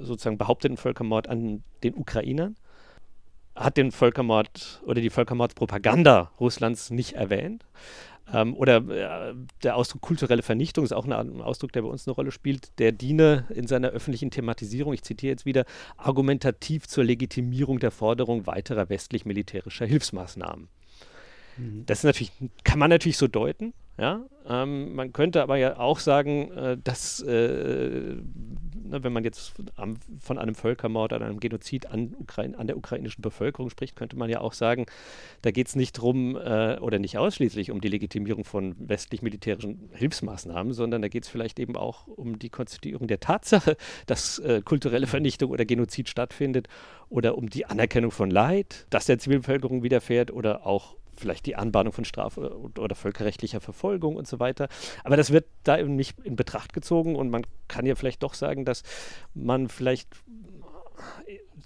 [0.00, 2.56] sozusagen behaupteten Völkermord an den Ukrainern,
[3.54, 7.64] hat den Völkermord oder die Völkermordspropaganda Russlands nicht erwähnt,
[8.32, 12.14] ähm, oder äh, der Ausdruck kulturelle Vernichtung ist auch ein, Ausdruck, der bei uns eine
[12.14, 12.78] Rolle spielt.
[12.78, 15.64] Der diene in seiner öffentlichen Thematisierung, ich zitiere jetzt wieder,
[15.96, 20.68] argumentativ zur Legitimierung der Forderung weiterer westlich-militärischer Hilfsmaßnahmen.
[21.56, 21.86] Mhm.
[21.86, 22.32] Das natürlich,
[22.64, 23.72] kann man natürlich so deuten.
[23.98, 24.26] Ja?
[24.46, 28.16] Ähm, man könnte aber ja auch sagen, äh, dass, äh,
[28.88, 32.76] na, wenn man jetzt am, von einem Völkermord oder einem Genozid an, Ukraine, an, der
[32.76, 34.86] ukrainischen Bevölkerung spricht, könnte man ja auch sagen,
[35.42, 40.72] da geht es nicht drum äh, oder nicht ausschließlich um die Legitimierung von westlich-militärischen Hilfsmaßnahmen,
[40.74, 45.06] sondern da geht es vielleicht eben auch um die Konstituierung der Tatsache, dass äh, kulturelle
[45.06, 46.68] Vernichtung oder Genozid stattfindet
[47.08, 51.92] oder um die Anerkennung von Leid, das der Zivilbevölkerung widerfährt oder auch vielleicht die Anbahnung
[51.92, 54.68] von Straf- oder völkerrechtlicher Verfolgung und so weiter.
[55.04, 58.34] Aber das wird da eben nicht in Betracht gezogen und man kann ja vielleicht doch
[58.34, 58.82] sagen, dass
[59.34, 60.08] man vielleicht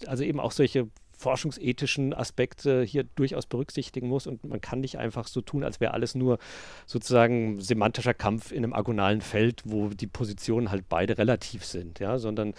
[0.06, 0.88] also eben auch solche
[1.20, 5.92] forschungsethischen Aspekte hier durchaus berücksichtigen muss und man kann nicht einfach so tun, als wäre
[5.92, 6.38] alles nur
[6.86, 12.18] sozusagen semantischer Kampf in einem agonalen Feld, wo die Positionen halt beide relativ sind, ja,
[12.18, 12.54] sondern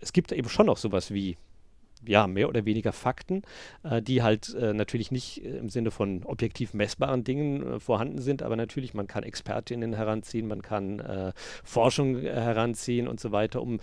[0.00, 1.36] es gibt eben schon noch sowas wie
[2.06, 3.42] ja, mehr oder weniger Fakten,
[3.82, 8.20] äh, die halt äh, natürlich nicht äh, im Sinne von objektiv messbaren Dingen äh, vorhanden
[8.20, 11.32] sind, aber natürlich, man kann Expertinnen heranziehen, man kann äh,
[11.64, 13.80] Forschung heranziehen und so weiter, um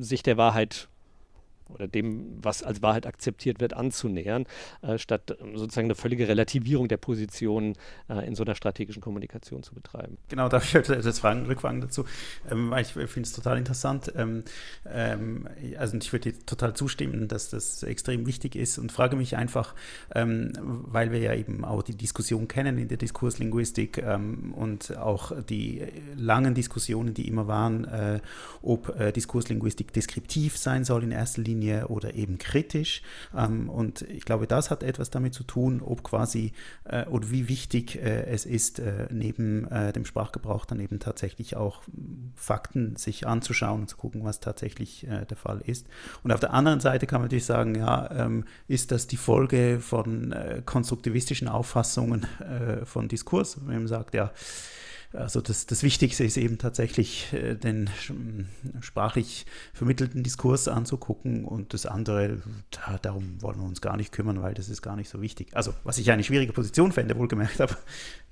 [0.00, 0.88] sich der Wahrheit
[1.68, 4.46] oder dem, was als Wahrheit akzeptiert wird, anzunähern,
[4.82, 7.74] äh, statt ähm, sozusagen eine völlige Relativierung der Positionen
[8.08, 10.18] äh, in so einer strategischen Kommunikation zu betreiben.
[10.28, 12.04] Genau, darf ich jetzt Fragen, Rückfragen dazu,
[12.50, 14.12] ähm, ich finde es total interessant.
[14.16, 14.44] Ähm,
[14.86, 19.36] ähm, also ich würde dir total zustimmen, dass das extrem wichtig ist und frage mich
[19.36, 19.74] einfach,
[20.14, 25.32] ähm, weil wir ja eben auch die Diskussion kennen in der Diskurslinguistik ähm, und auch
[25.42, 25.82] die
[26.16, 28.20] langen Diskussionen, die immer waren, äh,
[28.62, 33.02] ob äh, Diskurslinguistik deskriptiv sein soll in erster Linie Linie oder eben kritisch.
[33.36, 36.52] Ähm, und ich glaube, das hat etwas damit zu tun, ob quasi
[36.84, 41.56] äh, oder wie wichtig äh, es ist, äh, neben äh, dem Sprachgebrauch dann eben tatsächlich
[41.56, 41.82] auch
[42.34, 45.86] Fakten sich anzuschauen und zu gucken, was tatsächlich äh, der Fall ist.
[46.22, 49.80] Und auf der anderen Seite kann man natürlich sagen, ja, ähm, ist das die Folge
[49.80, 52.26] von äh, konstruktivistischen Auffassungen
[52.84, 54.30] von Diskurs, wenn man sagt, ja,
[55.12, 57.88] also das, das Wichtigste ist eben tatsächlich äh, den
[58.80, 64.42] sprachlich vermittelten Diskurs anzugucken und das andere, da, darum wollen wir uns gar nicht kümmern,
[64.42, 65.56] weil das ist gar nicht so wichtig.
[65.56, 67.76] Also was ich eine schwierige Position fände, wohlgemerkt, aber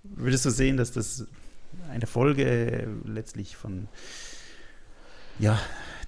[0.02, 1.26] würdest du sehen, dass das
[1.90, 3.88] eine Folge letztlich von
[5.38, 5.58] ja,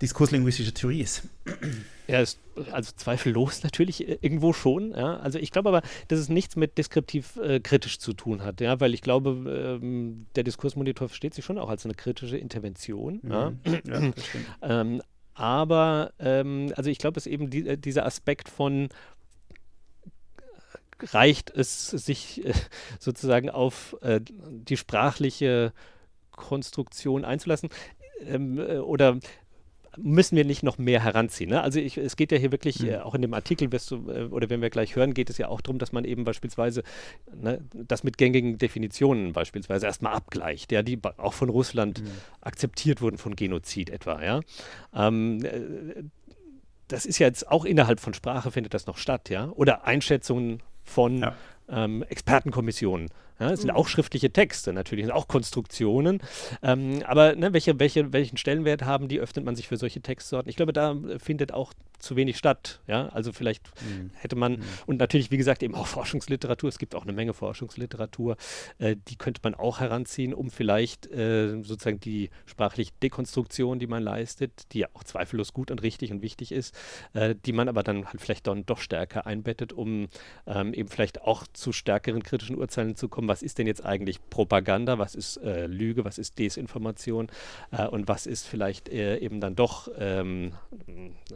[0.00, 1.24] diskurslinguistischer Theorie ist?
[2.06, 2.38] Ja, ist
[2.72, 4.92] also zweifellos natürlich äh, irgendwo schon.
[4.92, 5.18] Ja.
[5.18, 8.80] Also ich glaube aber, dass es nichts mit deskriptiv äh, kritisch zu tun hat, ja,
[8.80, 13.20] weil ich glaube, ähm, der Diskursmonitor versteht sich schon auch als eine kritische Intervention.
[13.22, 13.30] Mhm.
[13.30, 13.52] Ja.
[13.86, 14.12] ja
[14.62, 15.02] ähm,
[15.34, 18.88] aber ähm, also ich glaube, es ist eben die, äh, dieser Aspekt von
[21.00, 22.52] reicht es sich äh,
[22.98, 25.72] sozusagen auf äh, die sprachliche
[26.32, 27.68] Konstruktion einzulassen
[28.26, 29.18] ähm, äh, oder
[30.02, 31.50] müssen wir nicht noch mehr heranziehen.
[31.50, 31.62] Ne?
[31.62, 32.88] Also ich, es geht ja hier wirklich, mhm.
[32.88, 35.38] äh, auch in dem Artikel, wirst du, äh, oder wenn wir gleich hören, geht es
[35.38, 36.82] ja auch darum, dass man eben beispielsweise
[37.34, 42.10] ne, das mit gängigen Definitionen beispielsweise erstmal abgleicht, ja, die auch von Russland mhm.
[42.40, 44.22] akzeptiert wurden von Genozid etwa.
[44.22, 44.40] Ja?
[44.94, 46.02] Ähm, äh,
[46.88, 49.50] das ist ja jetzt auch innerhalb von Sprache findet das noch statt, ja.
[49.50, 51.36] Oder Einschätzungen von ja.
[51.68, 53.10] ähm, Expertenkommissionen.
[53.40, 53.76] Ja, das sind mhm.
[53.76, 56.20] auch schriftliche Texte, natürlich, sind auch Konstruktionen.
[56.62, 60.50] Ähm, aber ne, welche, welche, welchen Stellenwert haben die, öffnet man sich für solche Textsorten?
[60.50, 62.80] Ich glaube, da findet auch zu wenig statt.
[62.86, 63.08] Ja?
[63.08, 64.10] Also vielleicht mhm.
[64.14, 64.64] hätte man, mhm.
[64.86, 68.36] und natürlich, wie gesagt, eben auch Forschungsliteratur, es gibt auch eine Menge Forschungsliteratur,
[68.78, 74.02] äh, die könnte man auch heranziehen, um vielleicht äh, sozusagen die sprachliche Dekonstruktion, die man
[74.02, 76.74] leistet, die ja auch zweifellos gut und richtig und wichtig ist,
[77.14, 80.08] äh, die man aber dann halt vielleicht dann doch stärker einbettet, um
[80.46, 84.18] ähm, eben vielleicht auch zu stärkeren kritischen Urteilen zu kommen, was ist denn jetzt eigentlich
[84.30, 87.28] Propaganda, was ist äh, Lüge, was ist Desinformation
[87.70, 90.52] äh, und was ist vielleicht äh, eben dann doch, ähm,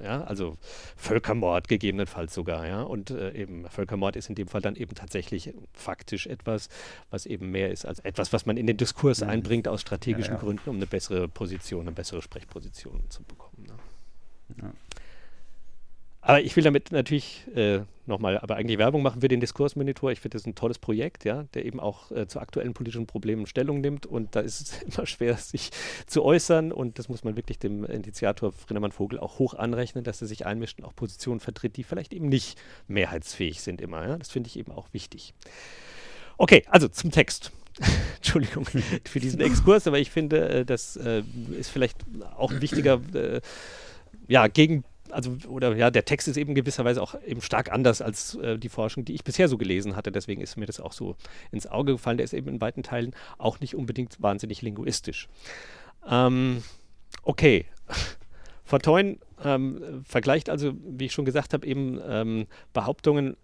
[0.02, 0.51] ja, also
[0.96, 5.54] Völkermord gegebenenfalls sogar, ja, und äh, eben Völkermord ist in dem Fall dann eben tatsächlich
[5.72, 6.68] faktisch etwas,
[7.10, 9.30] was eben mehr ist als etwas, was man in den Diskurs mhm.
[9.30, 10.44] einbringt aus strategischen ja, ja.
[10.44, 13.66] Gründen, um eine bessere Position, eine bessere Sprechposition zu bekommen.
[13.66, 13.74] Ne?
[14.62, 14.72] Ja.
[16.24, 20.12] Aber ich will damit natürlich äh, nochmal, aber eigentlich Werbung machen für den Diskursmonitor.
[20.12, 23.46] Ich finde das ein tolles Projekt, ja, der eben auch äh, zu aktuellen politischen Problemen
[23.46, 24.06] Stellung nimmt.
[24.06, 25.70] Und da ist es immer schwer, sich
[26.06, 26.70] zu äußern.
[26.70, 30.46] Und das muss man wirklich dem Initiator Frinnemann Vogel auch hoch anrechnen, dass er sich
[30.46, 32.56] einmischt und auch Positionen vertritt, die vielleicht eben nicht
[32.86, 34.06] mehrheitsfähig sind immer.
[34.06, 34.16] Ja?
[34.16, 35.34] Das finde ich eben auch wichtig.
[36.38, 37.50] Okay, also zum Text.
[38.16, 41.24] Entschuldigung für diesen Exkurs, aber ich finde, äh, das äh,
[41.58, 41.98] ist vielleicht
[42.36, 43.40] auch ein wichtiger äh,
[44.28, 48.34] ja, gegen also oder ja, der Text ist eben gewisserweise auch eben stark anders als
[48.36, 50.10] äh, die Forschung, die ich bisher so gelesen hatte.
[50.10, 51.16] Deswegen ist mir das auch so
[51.50, 52.16] ins Auge gefallen.
[52.16, 55.28] Der ist eben in weiten Teilen auch nicht unbedingt wahnsinnig linguistisch.
[56.08, 56.62] Ähm,
[57.22, 57.66] okay.
[58.64, 63.36] Verteuen ähm, vergleicht also, wie ich schon gesagt habe, eben ähm, Behauptungen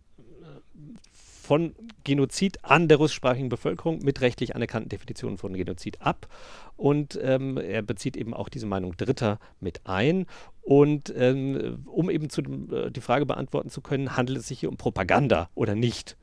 [1.49, 6.29] von Genozid an der russischsprachigen Bevölkerung mit rechtlich anerkannten Definitionen von Genozid ab.
[6.77, 10.27] Und ähm, er bezieht eben auch diese Meinung Dritter mit ein.
[10.61, 14.69] Und ähm, um eben zu, äh, die Frage beantworten zu können, handelt es sich hier
[14.69, 16.19] um Propaganda oder nicht?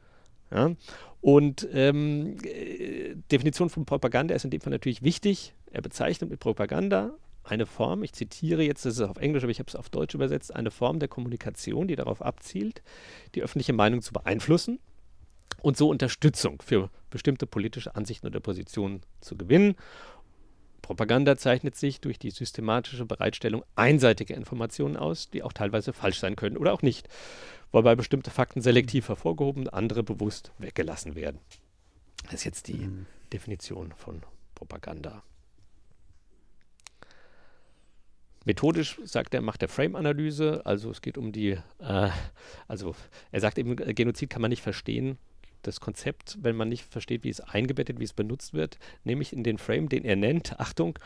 [0.52, 0.76] Ja?
[1.22, 5.56] Und ähm, äh, Definition von Propaganda ist in dem Fall natürlich wichtig.
[5.72, 9.60] Er bezeichnet mit Propaganda eine Form, ich zitiere jetzt, das ist auf Englisch, aber ich
[9.60, 12.84] habe es auf Deutsch übersetzt, eine Form der Kommunikation, die darauf abzielt,
[13.34, 14.78] die öffentliche Meinung zu beeinflussen
[15.66, 19.76] und so Unterstützung für bestimmte politische Ansichten oder Positionen zu gewinnen.
[20.84, 26.36] Propaganda zeichnet sich durch die systematische Bereitstellung einseitiger Informationen aus, die auch teilweise falsch sein
[26.36, 27.10] können oder auch nicht,
[27.72, 31.40] wobei bestimmte Fakten selektiv hervorgehoben, andere bewusst weggelassen werden.
[32.26, 33.08] Das ist jetzt die mhm.
[33.34, 34.22] Definition von
[34.54, 35.24] Propaganda.
[38.46, 42.10] Methodisch sagt er, macht er Frame-Analyse, also es geht um die, äh,
[42.68, 42.96] also
[43.32, 45.18] er sagt eben, Genozid kann man nicht verstehen,
[45.68, 49.44] das Konzept, wenn man nicht versteht, wie es eingebettet, wie es benutzt wird, nämlich in
[49.44, 50.98] den Frame, den er nennt, Achtung,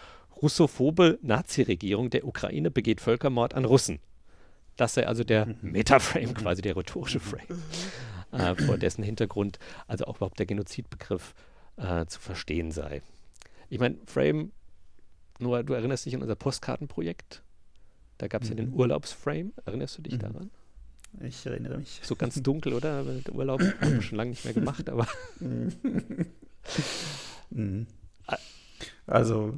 [0.42, 4.00] russophobe Nazi-Regierung der Ukraine begeht Völkermord an Russen.
[4.78, 5.58] Das sei also der mhm.
[5.62, 7.62] Metaframe, quasi der rhetorische Frame,
[8.32, 11.36] äh, vor dessen Hintergrund also auch überhaupt der Genozidbegriff
[11.78, 13.02] äh, zu verstehen sei.
[13.70, 14.52] Ich meine, Frame
[15.40, 17.44] Noah, du erinnerst dich an unser Postkartenprojekt?
[18.18, 18.58] Da gab es mhm.
[18.58, 18.80] ja den mhm.
[18.80, 19.54] Urlaubsframe.
[19.66, 20.20] Erinnerst du dich mhm.
[20.20, 20.52] daran?
[21.22, 22.00] Ich erinnere mich.
[22.04, 23.04] So ganz dunkel, oder?
[23.04, 25.08] Der Urlaub haben wir schon lange nicht mehr gemacht, aber.
[27.52, 27.88] Mhm.
[29.08, 29.56] also,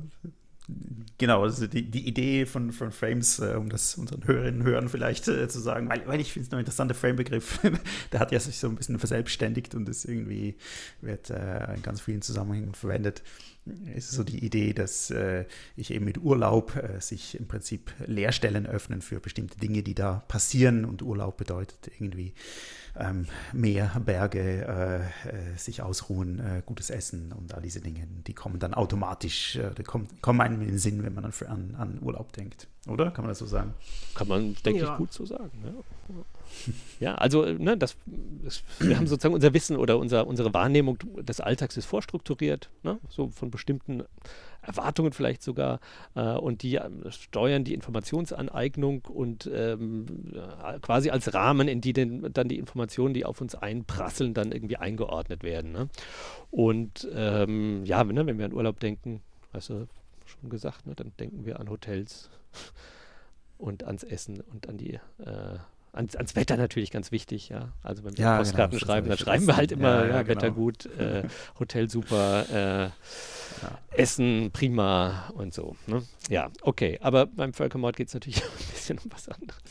[1.18, 4.88] genau, also die, die Idee von, von Frames, äh, um das unseren Hörerinnen und Hörern
[4.88, 7.60] vielleicht äh, zu sagen, weil, weil ich finde es noch ein interessanter Frame-Begriff,
[8.12, 10.56] der hat ja sich so ein bisschen verselbstständigt und ist irgendwie,
[11.02, 13.24] wird äh, in ganz vielen Zusammenhängen verwendet
[13.96, 15.46] ist so die Idee, dass äh,
[15.76, 20.24] ich eben mit Urlaub äh, sich im Prinzip Leerstellen öffnen für bestimmte Dinge, die da
[20.28, 20.84] passieren.
[20.84, 22.34] Und Urlaub bedeutet irgendwie
[22.98, 28.08] ähm, Meer, Berge, äh, äh sich ausruhen, äh, gutes Essen und all diese Dinge.
[28.28, 31.76] Die kommen dann automatisch, äh, die kommen, kommen einem in den Sinn, wenn man an,
[31.78, 32.68] an Urlaub denkt.
[32.88, 33.12] Oder?
[33.12, 33.76] Kann man das so sagen?
[34.16, 34.94] Kann man, denke ja.
[34.94, 35.52] ich, gut so sagen.
[35.64, 36.16] Ja.
[37.00, 37.98] Ja, also ne, das,
[38.44, 43.00] das, wir haben sozusagen unser Wissen oder unser, unsere Wahrnehmung des Alltags ist vorstrukturiert, ne,
[43.10, 44.04] so von bestimmten
[44.62, 45.80] Erwartungen vielleicht sogar
[46.16, 51.94] äh, und die äh, steuern die Informationsaneignung und ähm, äh, quasi als Rahmen, in die
[51.94, 55.72] den, dann die Informationen, die auf uns einprasseln, dann irgendwie eingeordnet werden.
[55.72, 55.90] Ne?
[56.52, 59.22] Und ähm, ja, ne, wenn wir an Urlaub denken,
[59.54, 59.88] hast du
[60.26, 62.30] schon gesagt, ne, dann denken wir an Hotels
[63.58, 65.58] und ans Essen und an die äh,
[65.94, 67.74] ans, ans, Wetter natürlich ganz wichtig, ja.
[67.84, 70.28] Also wenn wir ja, Postkarten genau, schreiben, dann schreiben wir halt immer, ja, ja, ja
[70.28, 70.62] Wetter genau.
[70.62, 71.24] gut, äh,
[71.60, 72.90] Hotel super, äh,
[73.96, 75.76] Essen prima und so.
[75.88, 76.04] Ne?
[76.30, 76.98] Ja, okay.
[77.02, 79.62] Aber beim Völkermord geht es natürlich ein bisschen um was anderes.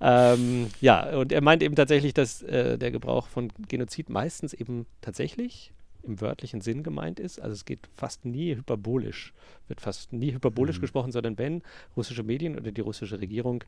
[0.00, 4.86] ähm, ja, und er meint eben tatsächlich, dass äh, der Gebrauch von Genozid meistens eben
[5.00, 7.40] tatsächlich im wörtlichen Sinn gemeint ist.
[7.40, 9.32] Also es geht fast nie hyperbolisch,
[9.68, 10.82] wird fast nie hyperbolisch mhm.
[10.82, 11.62] gesprochen, sondern wenn
[11.96, 13.64] russische Medien oder die russische Regierung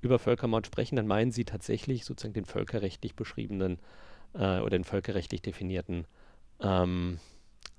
[0.00, 3.78] über Völkermord sprechen, dann meinen sie tatsächlich sozusagen den völkerrechtlich beschriebenen
[4.34, 6.06] äh, oder den völkerrechtlich definierten
[6.60, 7.18] ähm,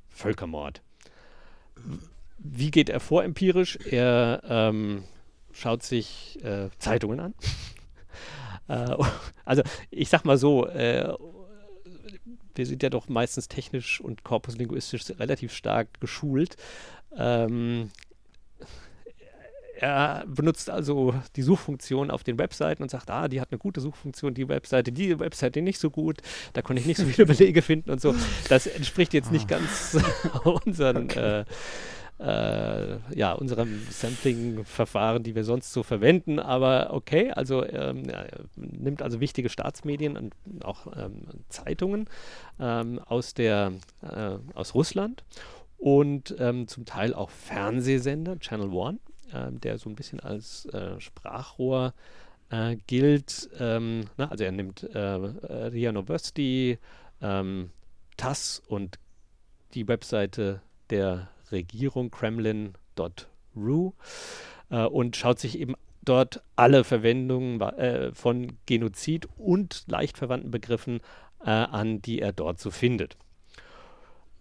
[0.10, 0.82] Völkermord.
[2.38, 3.78] Wie geht er vor empirisch?
[3.90, 5.04] Er ähm,
[5.52, 7.34] schaut sich äh, Zeitungen an.
[8.68, 8.96] äh,
[9.46, 11.14] also ich sag mal so, äh,
[12.56, 16.58] wir sind ja doch meistens technisch und korpuslinguistisch relativ stark geschult.
[17.16, 17.92] Ähm,
[19.80, 23.80] er benutzt also die Suchfunktion auf den Webseiten und sagt, ah, die hat eine gute
[23.80, 26.18] Suchfunktion, die Webseite, die Webseite nicht so gut,
[26.54, 28.14] da konnte ich nicht so viele Belege finden und so.
[28.50, 29.58] Das entspricht jetzt nicht ah.
[29.58, 29.98] ganz
[30.44, 31.42] unseren, okay.
[31.42, 31.46] äh,
[32.20, 39.02] äh, ja, unserem Sampling-Verfahren, die wir sonst so verwenden, aber okay, also ähm, er nimmt
[39.02, 40.34] also wichtige Staatsmedien und
[40.66, 42.10] auch ähm, Zeitungen
[42.60, 45.24] ähm, aus der, äh, aus Russland
[45.78, 49.00] und ähm, zum Teil auch Fernsehsender, Channel One
[49.34, 51.94] ähm, der so ein bisschen als äh, Sprachrohr
[52.50, 53.50] äh, gilt.
[53.60, 56.78] Ähm, na, also er nimmt äh, RIA University,
[57.22, 57.72] ähm,
[58.18, 59.00] TASS und
[59.74, 63.94] die Webseite der Regierung kremlin.ru
[64.70, 71.02] äh, und schaut sich eben dort alle Verwendungen äh, von Genozid und leicht verwandten Begriffen
[71.44, 73.18] äh, an, die er dort so findet.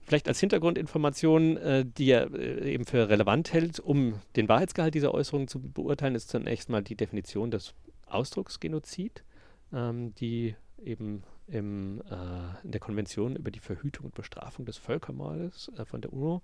[0.09, 5.13] Vielleicht als Hintergrundinformation, äh, die er äh, eben für relevant hält, um den Wahrheitsgehalt dieser
[5.13, 7.75] Äußerungen zu beurteilen, ist zunächst mal die Definition des
[8.07, 9.23] Ausdrucks Genozid,
[9.71, 15.71] ähm, die eben im, äh, in der Konvention über die Verhütung und Bestrafung des Völkermordes
[15.77, 16.41] äh, von der UNO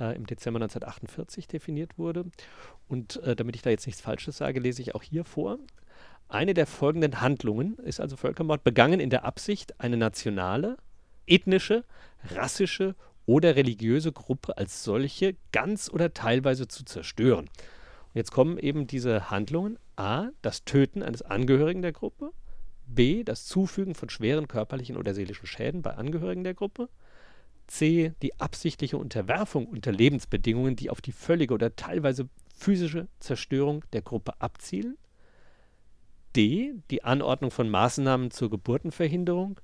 [0.00, 2.24] äh, im Dezember 1948 definiert wurde.
[2.88, 5.60] Und äh, damit ich da jetzt nichts Falsches sage, lese ich auch hier vor.
[6.28, 10.76] Eine der folgenden Handlungen ist also Völkermord begangen in der Absicht, eine nationale,
[11.26, 11.84] ethnische,
[12.34, 12.94] rassische
[13.26, 17.46] oder religiöse Gruppe als solche ganz oder teilweise zu zerstören.
[17.46, 19.78] Und jetzt kommen eben diese Handlungen.
[19.96, 20.28] A.
[20.42, 22.30] Das Töten eines Angehörigen der Gruppe.
[22.86, 23.24] B.
[23.24, 26.88] Das Zufügen von schweren körperlichen oder seelischen Schäden bei Angehörigen der Gruppe.
[27.66, 28.12] C.
[28.22, 34.40] Die absichtliche Unterwerfung unter Lebensbedingungen, die auf die völlige oder teilweise physische Zerstörung der Gruppe
[34.40, 34.96] abzielen.
[36.36, 36.74] D.
[36.90, 39.60] Die Anordnung von Maßnahmen zur Geburtenverhinderung.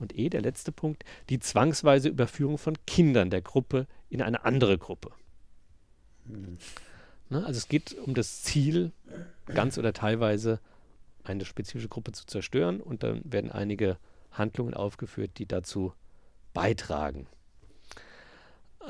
[0.00, 4.78] Und E, der letzte Punkt, die zwangsweise Überführung von Kindern der Gruppe in eine andere
[4.78, 5.12] Gruppe.
[6.24, 6.58] Mhm.
[7.28, 7.46] Ne?
[7.46, 8.92] Also es geht um das Ziel,
[9.46, 10.60] ganz oder teilweise
[11.22, 13.98] eine spezifische Gruppe zu zerstören und dann werden einige
[14.32, 15.92] Handlungen aufgeführt, die dazu
[16.54, 17.26] beitragen.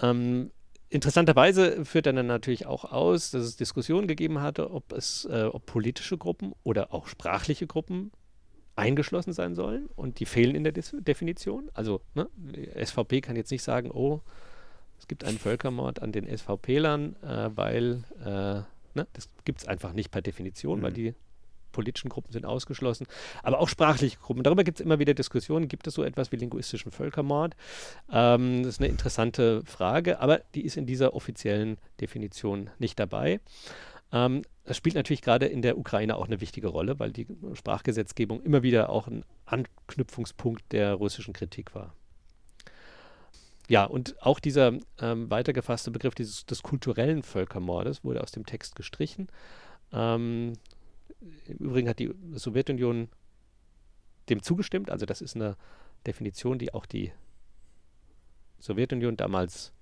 [0.00, 0.50] Ähm,
[0.88, 5.44] interessanterweise führt er dann natürlich auch aus, dass es Diskussionen gegeben hatte, ob es, äh,
[5.44, 8.12] ob politische Gruppen oder auch sprachliche Gruppen
[8.80, 11.70] eingeschlossen sein sollen und die fehlen in der Dis Definition.
[11.74, 12.28] Also ne,
[12.82, 14.20] SVP kann jetzt nicht sagen, oh,
[14.98, 18.62] es gibt einen Völkermord an den SVP-Lern, äh, weil äh,
[18.94, 20.82] ne, das gibt es einfach nicht per Definition, mhm.
[20.82, 21.14] weil die
[21.72, 23.06] politischen Gruppen sind ausgeschlossen,
[23.42, 24.42] aber auch sprachliche Gruppen.
[24.42, 25.68] Darüber gibt es immer wieder Diskussionen.
[25.68, 27.54] Gibt es so etwas wie linguistischen Völkermord?
[28.12, 33.40] Ähm, das ist eine interessante Frage, aber die ist in dieser offiziellen Definition nicht dabei.
[34.12, 38.42] Ähm, das spielt natürlich gerade in der Ukraine auch eine wichtige Rolle, weil die Sprachgesetzgebung
[38.42, 41.94] immer wieder auch ein Anknüpfungspunkt der russischen Kritik war.
[43.68, 48.74] Ja, und auch dieser ähm, weitergefasste Begriff dieses, des kulturellen Völkermordes wurde aus dem Text
[48.74, 49.28] gestrichen.
[49.92, 50.54] Ähm,
[51.46, 53.08] Im Übrigen hat die Sowjetunion
[54.28, 54.90] dem zugestimmt.
[54.90, 55.56] Also das ist eine
[56.06, 57.12] Definition, die auch die
[58.58, 59.72] Sowjetunion damals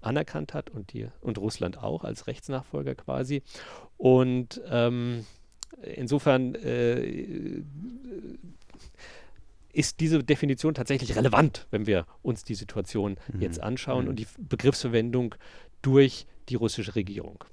[0.00, 3.42] anerkannt hat und, die, und Russland auch als Rechtsnachfolger quasi.
[3.96, 5.26] Und ähm,
[5.82, 7.62] insofern äh,
[9.72, 13.42] ist diese Definition tatsächlich relevant, wenn wir uns die Situation mhm.
[13.42, 14.10] jetzt anschauen mhm.
[14.10, 15.34] und die Begriffsverwendung
[15.82, 17.44] durch die russische Regierung.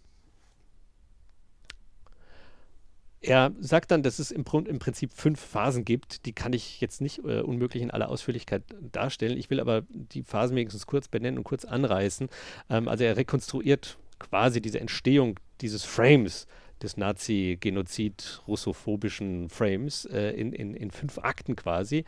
[3.24, 6.26] Er sagt dann, dass es im, im, Prinzip fünf Phasen gibt.
[6.26, 9.38] Die kann ich jetzt nicht äh, unmöglich in aller Ausführlichkeit darstellen.
[9.38, 12.28] Ich will aber die Phasen wenigstens kurz benennen und kurz anreißen.
[12.70, 16.48] Ähm, also er rekonstruiert quasi diese Entstehung dieses Frames
[16.82, 22.04] des Nazi-Genozid-russophobischen Frames äh, in, in, in fünf Akten quasi.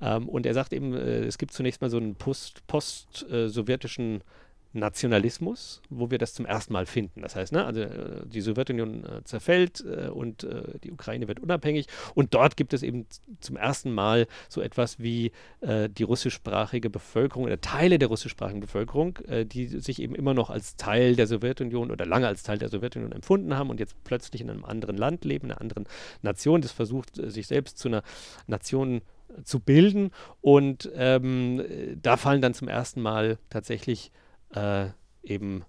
[0.00, 4.24] Ähm, und er sagt eben, äh, es gibt zunächst mal so einen post-sowjetischen post, äh,
[4.72, 7.22] Nationalismus, wo wir das zum ersten Mal finden.
[7.22, 11.40] Das heißt, ne, also äh, die Sowjetunion äh, zerfällt äh, und äh, die Ukraine wird
[11.40, 11.86] unabhängig.
[12.14, 13.06] Und dort gibt es eben
[13.40, 19.18] zum ersten Mal so etwas wie äh, die russischsprachige Bevölkerung oder Teile der russischsprachigen Bevölkerung,
[19.26, 22.68] äh, die sich eben immer noch als Teil der Sowjetunion oder lange als Teil der
[22.68, 25.86] Sowjetunion empfunden haben und jetzt plötzlich in einem anderen Land leben, einer anderen
[26.22, 28.02] Nation, das versucht, sich selbst zu einer
[28.46, 29.02] Nation
[29.44, 30.10] zu bilden.
[30.40, 31.64] Und ähm,
[32.00, 34.12] da fallen dann zum ersten Mal tatsächlich
[34.54, 34.88] äh,
[35.22, 35.64] eben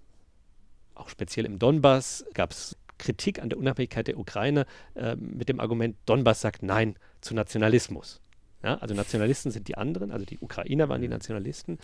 [0.94, 5.60] auch speziell im Donbass gab es Kritik an der Unabhängigkeit der Ukraine äh, mit dem
[5.60, 8.20] Argument, Donbass sagt Nein zu Nationalismus.
[8.62, 11.08] Ja, also Nationalisten sind die anderen, also die Ukrainer waren die.
[11.08, 11.78] Nationalisten.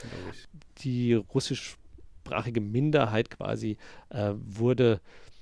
[0.79, 3.79] Die russischsprachige Minderheit quasi
[4.11, 5.01] äh, wurde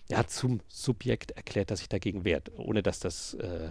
[0.09, 3.69] ja, zum Subjekt erklärt, das sich dagegen wehrt, ohne dass das äh,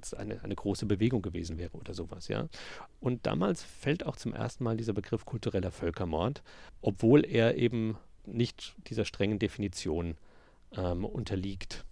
[0.00, 2.48] jetzt eine, eine große Bewegung gewesen wäre oder sowas, ja.
[3.00, 6.42] Und damals fällt auch zum ersten Mal dieser Begriff kultureller Völkermord,
[6.80, 7.96] obwohl er eben
[8.26, 10.16] nicht dieser strengen Definition
[10.76, 11.84] ähm, unterliegt.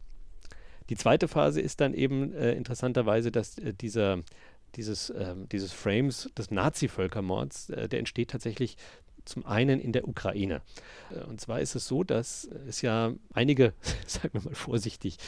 [0.88, 4.22] Die zweite Phase ist dann eben äh, interessanterweise, dass äh, dieser,
[4.74, 8.76] dieses, äh, dieses Frames des Nazi-Völkermords, äh, der entsteht tatsächlich
[9.28, 10.62] zum einen in der Ukraine.
[11.10, 13.72] Äh, und zwar ist es so, dass es ja einige,
[14.06, 15.18] sagen wir mal vorsichtig,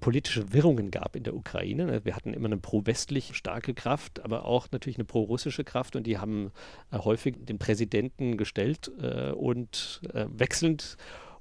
[0.00, 1.86] politische Wirrungen gab in der Ukraine.
[1.86, 6.06] Ne, wir hatten immer eine pro-westlich starke Kraft, aber auch natürlich eine pro-russische Kraft und
[6.06, 6.52] die haben
[6.90, 10.96] äh, häufig den Präsidenten gestellt äh, und wechselnd.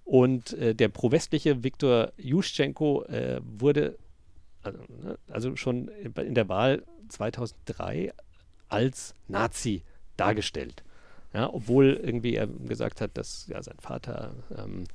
[0.05, 3.05] Und der pro-westliche Viktor Juschenko
[3.57, 3.97] wurde
[4.61, 8.13] also, ne, also schon in der Wahl 2003
[8.69, 9.83] als Nazi
[10.17, 10.83] dargestellt.
[11.33, 14.85] Ja, obwohl irgendwie er gesagt hat, dass ja, sein Vater ähm,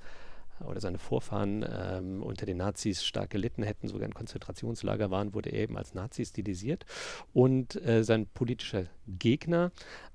[0.66, 5.51] oder seine Vorfahren ähm, unter den Nazis stark gelitten hätten, sogar in Konzentrationslager waren, wurde
[5.51, 6.84] er eben als Nazi stilisiert.
[7.32, 9.72] Und äh, sein politischer Gegner,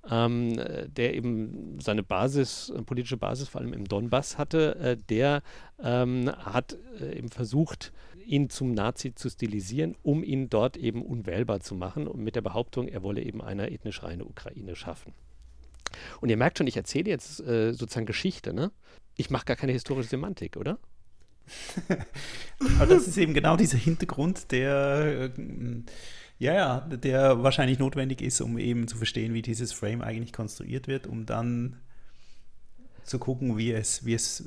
[0.09, 5.43] ähm, der eben seine Basis, politische Basis vor allem im Donbass hatte, äh, der
[5.81, 7.93] ähm, hat äh, eben versucht,
[8.25, 12.41] ihn zum Nazi zu stilisieren, um ihn dort eben unwählbar zu machen und mit der
[12.41, 15.13] Behauptung, er wolle eben eine ethnisch reine Ukraine schaffen.
[16.21, 18.71] Und ihr merkt schon, ich erzähle jetzt äh, sozusagen Geschichte, ne?
[19.15, 20.79] Ich mache gar keine historische Semantik, oder?
[22.77, 25.83] Aber das ist eben genau dieser Hintergrund, der, äh,
[26.39, 31.05] ja, der wahrscheinlich notwendig ist, um eben zu verstehen, wie dieses Frame eigentlich konstruiert wird,
[31.05, 31.77] um dann
[33.03, 34.43] zu gucken, wie es, wie es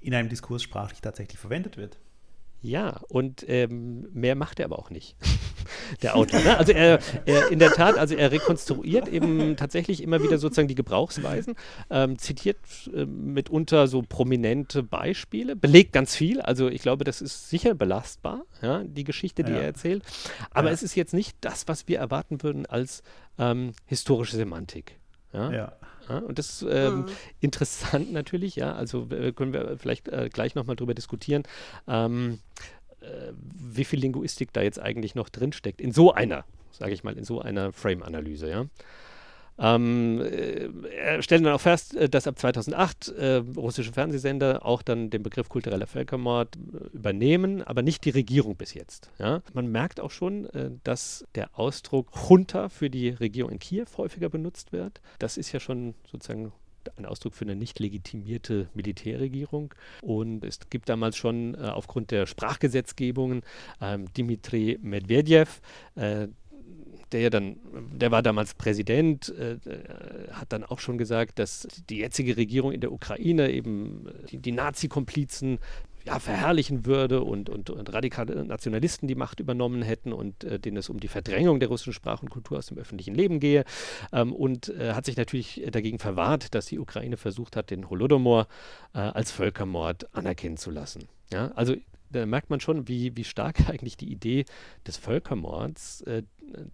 [0.00, 1.98] in einem Diskurs sprachlich tatsächlich verwendet wird.
[2.62, 5.16] Ja, und ähm, mehr macht er aber auch nicht,
[6.02, 6.40] der Autor.
[6.40, 6.56] Ne?
[6.56, 10.76] Also er, er, in der Tat, also er rekonstruiert eben tatsächlich immer wieder sozusagen die
[10.76, 11.56] Gebrauchsweisen,
[11.90, 12.58] ähm, zitiert
[12.94, 16.40] äh, mitunter so prominente Beispiele, belegt ganz viel.
[16.40, 19.58] Also ich glaube, das ist sicher belastbar, ja, die Geschichte, die ja.
[19.58, 20.04] er erzählt.
[20.52, 20.74] Aber ja.
[20.74, 23.02] es ist jetzt nicht das, was wir erwarten würden als
[23.38, 25.00] ähm, historische Semantik.
[25.32, 25.72] Ja.
[26.08, 26.18] Ja.
[26.18, 27.06] und das ist ähm, mhm.
[27.40, 28.74] interessant natürlich, ja.
[28.74, 31.42] Also äh, können wir vielleicht äh, gleich nochmal drüber diskutieren,
[31.88, 32.38] ähm,
[33.00, 35.80] äh, wie viel Linguistik da jetzt eigentlich noch drinsteckt.
[35.80, 38.66] In so einer, sage ich mal, in so einer Frame-Analyse, ja.
[39.58, 44.82] Ähm, äh, er stellt dann auch fest, äh, dass ab 2008 äh, russische Fernsehsender auch
[44.82, 49.10] dann den Begriff kultureller Völkermord äh, übernehmen, aber nicht die Regierung bis jetzt.
[49.18, 49.42] Ja?
[49.52, 54.28] Man merkt auch schon, äh, dass der Ausdruck Junta für die Regierung in Kiew häufiger
[54.28, 55.00] benutzt wird.
[55.18, 56.52] Das ist ja schon sozusagen
[56.96, 59.74] ein Ausdruck für eine nicht legitimierte Militärregierung.
[60.00, 63.42] Und es gibt damals schon äh, aufgrund der Sprachgesetzgebungen
[63.80, 65.60] ähm, Dmitri Medvedev,
[65.94, 66.28] äh,
[67.12, 67.56] der dann,
[67.92, 69.58] der war damals Präsident, äh,
[70.32, 74.38] hat dann auch schon gesagt, dass die jetzige Regierung in der Ukraine eben äh, die,
[74.38, 75.58] die Nazi-Komplizen
[76.04, 80.76] ja, verherrlichen würde und, und, und, radikale Nationalisten die Macht übernommen hätten und äh, denen
[80.76, 83.64] es um die Verdrängung der russischen Sprache und Kultur aus dem öffentlichen Leben gehe.
[84.12, 88.48] Ähm, und äh, hat sich natürlich dagegen verwahrt, dass die Ukraine versucht hat, den Holodomor
[88.94, 91.04] äh, als Völkermord anerkennen zu lassen.
[91.32, 91.76] Ja, also
[92.12, 94.44] da merkt man schon, wie, wie stark eigentlich die Idee
[94.86, 96.22] des Völkermords äh,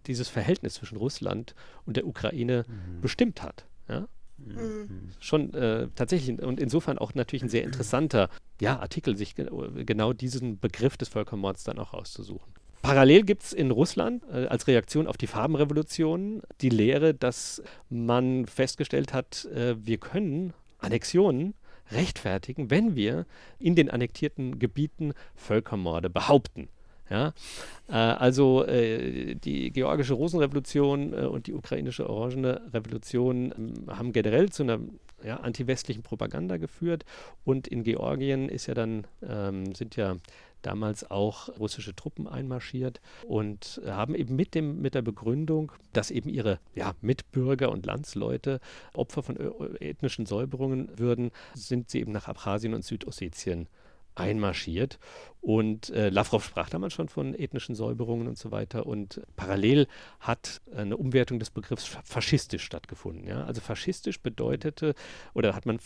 [0.07, 1.55] dieses Verhältnis zwischen Russland
[1.87, 3.01] und der Ukraine mhm.
[3.01, 3.67] bestimmt hat.
[3.89, 4.09] Ja?
[4.39, 5.11] Mhm.
[5.21, 8.29] Schon äh, tatsächlich und insofern auch natürlich ein sehr interessanter
[8.61, 9.49] ja, Artikel, sich ge
[9.85, 12.53] genau diesen Begriff des Völkermords dann auch auszusuchen.
[12.83, 18.47] Parallel gibt es in Russland äh, als Reaktion auf die Farbenrevolution die Lehre, dass man
[18.47, 21.55] festgestellt hat, äh, wir können Annexionen
[21.91, 23.27] rechtfertigen, wenn wir
[23.59, 26.69] in den annektierten Gebieten Völkermorde behaupten.
[27.11, 27.33] Ja?
[27.89, 34.51] Äh, also äh, die georgische Rosenrevolution äh, und die ukrainische Orangene Revolution ähm, haben generell
[34.51, 34.81] zu einer
[35.25, 37.05] ja, antiwestlichen Propaganda geführt
[37.45, 40.17] und in Georgien ist ja dann, ähm, sind ja
[40.63, 46.29] damals auch russische Truppen einmarschiert und haben eben mit, dem, mit der Begründung, dass eben
[46.29, 48.61] ihre ja, Mitbürger und Landsleute
[48.95, 49.37] Opfer von
[49.81, 53.69] ethnischen Säuberungen würden, sind sie eben nach Abchasien und Südossetien
[54.19, 54.99] einmarschiert.
[55.41, 58.87] Und äh, Lavrov sprach damals schon von ethnischen Säuberungen und so weiter.
[58.87, 59.87] Und parallel
[60.21, 63.27] hat eine Umwertung des Begriffs faschistisch stattgefunden.
[63.27, 63.45] Ja?
[63.45, 64.95] Also faschistisch bedeutete,
[65.35, 65.79] oder hat man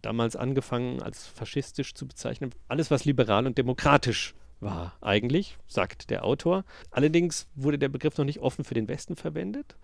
[0.00, 6.24] damals angefangen, als faschistisch zu bezeichnen, alles, was liberal und demokratisch war eigentlich, sagt der
[6.24, 6.64] Autor.
[6.90, 9.76] Allerdings wurde der Begriff noch nicht offen für den Westen verwendet.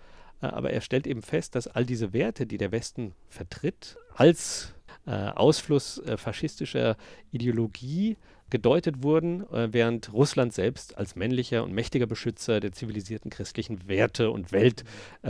[0.42, 4.74] Äh, aber er stellt eben fest, dass all diese Werte, die der Westen vertritt, als
[5.06, 6.96] äh, Ausfluss äh, faschistischer
[7.32, 8.16] Ideologie
[8.50, 14.30] gedeutet wurden, äh, während Russland selbst als männlicher und mächtiger Beschützer der zivilisierten christlichen Werte
[14.30, 14.84] und Welt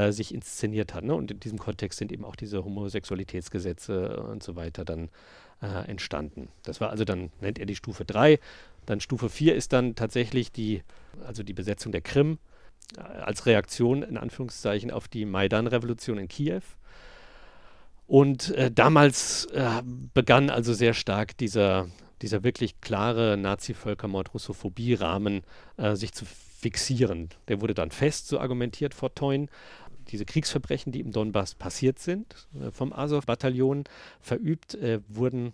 [0.09, 1.05] sich inszeniert hat.
[1.05, 1.15] Ne?
[1.15, 5.11] Und in diesem Kontext sind eben auch diese Homosexualitätsgesetze und so weiter dann
[5.87, 6.49] entstanden.
[6.63, 8.39] Das war also dann, nennt er die Stufe 3.
[8.87, 10.83] Dann Stufe 4 ist dann tatsächlich die,
[11.27, 12.39] also die Besetzung der Krim
[12.97, 16.63] als Reaktion in Anführungszeichen auf die Maidan-Revolution in Kiew.
[18.07, 19.83] Und äh, damals äh,
[20.15, 21.87] begann also sehr stark dieser,
[22.23, 25.43] dieser wirklich klare Nazi-Völkermord-Russophobie-Rahmen
[25.77, 27.29] äh, sich zu fixieren.
[27.47, 29.49] Der wurde dann fest, so argumentiert vor Teun.
[30.09, 33.85] Diese Kriegsverbrechen, die im Donbass passiert sind, äh, vom Azov-Bataillon
[34.21, 35.53] verübt, äh, wurden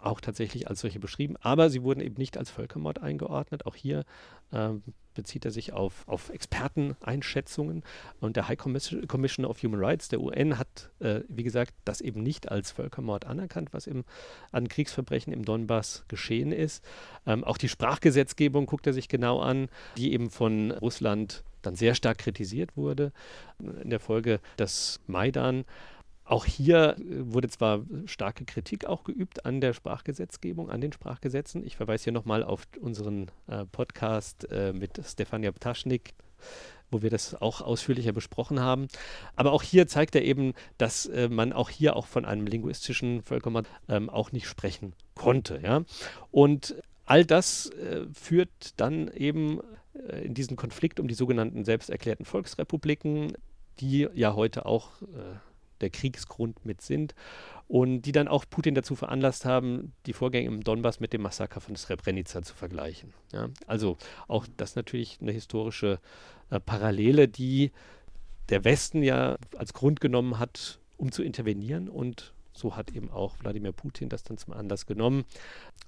[0.00, 3.64] auch tatsächlich als solche beschrieben, aber sie wurden eben nicht als Völkermord eingeordnet.
[3.66, 4.04] Auch hier
[4.52, 4.82] ähm,
[5.14, 7.82] bezieht er sich auf, auf Experteneinschätzungen.
[8.20, 12.22] Und der High Commissioner of Human Rights der UN hat, äh, wie gesagt, das eben
[12.22, 14.04] nicht als Völkermord anerkannt, was im,
[14.52, 16.84] an Kriegsverbrechen im Donbass geschehen ist.
[17.26, 21.94] Ähm, auch die Sprachgesetzgebung guckt er sich genau an, die eben von Russland dann sehr
[21.94, 23.12] stark kritisiert wurde.
[23.58, 25.64] In der Folge des Maidan
[26.24, 31.64] auch hier äh, wurde zwar starke Kritik auch geübt an der Sprachgesetzgebung, an den Sprachgesetzen.
[31.64, 36.14] Ich verweise hier nochmal auf unseren äh, Podcast äh, mit Stefania Ptaschnik,
[36.90, 38.88] wo wir das auch ausführlicher besprochen haben.
[39.36, 43.22] Aber auch hier zeigt er eben, dass äh, man auch hier auch von einem linguistischen
[43.22, 45.60] Völkermord ähm, auch nicht sprechen konnte.
[45.62, 45.84] Ja?
[46.30, 49.60] Und all das äh, führt dann eben
[50.08, 53.34] äh, in diesen Konflikt um die sogenannten selbsterklärten Volksrepubliken,
[53.80, 54.92] die ja heute auch
[55.80, 57.14] der Kriegsgrund mit sind
[57.68, 61.60] und die dann auch Putin dazu veranlasst haben, die Vorgänge im Donbass mit dem Massaker
[61.60, 63.12] von Srebrenica zu vergleichen.
[63.32, 63.96] Ja, also
[64.28, 65.98] auch das natürlich eine historische
[66.50, 67.72] äh, Parallele, die
[68.50, 73.36] der Westen ja als Grund genommen hat, um zu intervenieren und so hat eben auch
[73.40, 75.24] Wladimir Putin das dann zum Anlass genommen,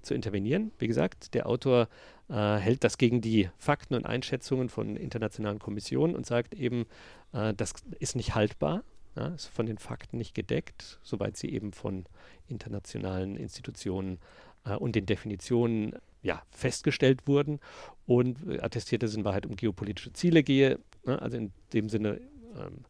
[0.02, 0.72] zu intervenieren.
[0.78, 1.88] Wie gesagt, der Autor
[2.28, 6.86] äh, hält das gegen die Fakten und Einschätzungen von internationalen Kommissionen und sagt eben,
[7.32, 8.82] äh, das ist nicht haltbar.
[9.16, 12.04] Ja, ist von den Fakten nicht gedeckt, soweit sie eben von
[12.48, 14.18] internationalen Institutionen
[14.64, 17.60] äh, und den Definitionen ja, festgestellt wurden
[18.06, 20.78] und attestiert, dass es in Wahrheit um geopolitische Ziele gehe.
[21.04, 21.20] Ne?
[21.22, 22.20] Also in dem Sinne,
[22.56, 22.84] ähm,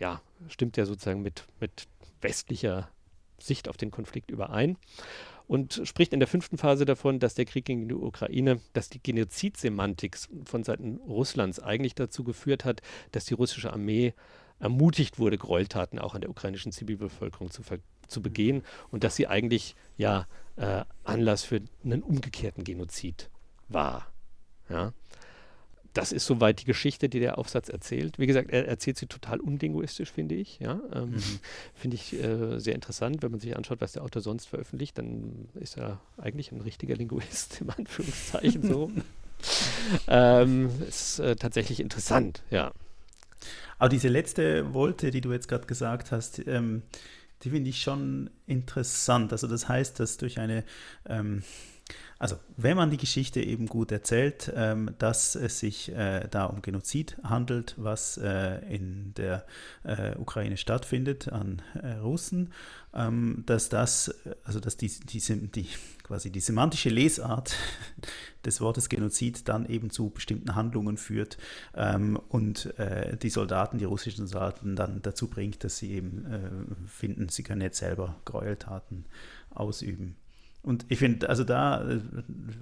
[0.00, 1.86] ja, stimmt ja sozusagen mit, mit
[2.20, 2.88] westlicher
[3.38, 4.76] Sicht auf den Konflikt überein
[5.46, 9.02] und spricht in der fünften Phase davon, dass der Krieg gegen die Ukraine, dass die
[9.02, 12.80] Genozidsemantik von Seiten Russlands eigentlich dazu geführt hat,
[13.12, 14.14] dass die russische Armee
[14.58, 17.62] ermutigt wurde, Gräueltaten auch an der ukrainischen Zivilbevölkerung zu,
[18.06, 20.26] zu begehen und dass sie eigentlich ja
[20.56, 23.30] äh, Anlass für einen umgekehrten Genozid
[23.68, 24.06] war.
[24.68, 24.92] Ja
[25.94, 28.18] das ist soweit die Geschichte, die der Aufsatz erzählt.
[28.18, 30.58] Wie gesagt, er erzählt sie total unlinguistisch, finde ich.
[30.58, 30.80] Ja?
[30.92, 31.22] Ähm, mhm.
[31.72, 35.48] Finde ich äh, sehr interessant, wenn man sich anschaut, was der Autor sonst veröffentlicht, dann
[35.54, 38.90] ist er eigentlich ein richtiger Linguist, im Anführungszeichen so.
[40.08, 42.72] ähm, ist äh, tatsächlich interessant, ja.
[43.78, 46.82] Aber diese letzte Wolte, die du jetzt gerade gesagt hast, ähm,
[47.42, 49.32] die finde ich schon interessant.
[49.32, 50.64] Also das heißt, dass durch eine
[51.06, 51.42] ähm,
[52.18, 56.62] also, wenn man die Geschichte eben gut erzählt, ähm, dass es sich äh, da um
[56.62, 59.44] Genozid handelt, was äh, in der
[59.82, 62.52] äh, Ukraine stattfindet an äh, Russen,
[62.94, 65.66] ähm, dass das, also dass die, die, die,
[66.04, 67.56] quasi die semantische Lesart
[68.44, 71.36] des Wortes Genozid dann eben zu bestimmten Handlungen führt
[71.74, 76.88] ähm, und äh, die Soldaten, die russischen Soldaten dann dazu bringt, dass sie eben äh,
[76.88, 79.06] finden, sie können jetzt selber Gräueltaten
[79.50, 80.16] ausüben.
[80.64, 81.84] Und ich finde, also da,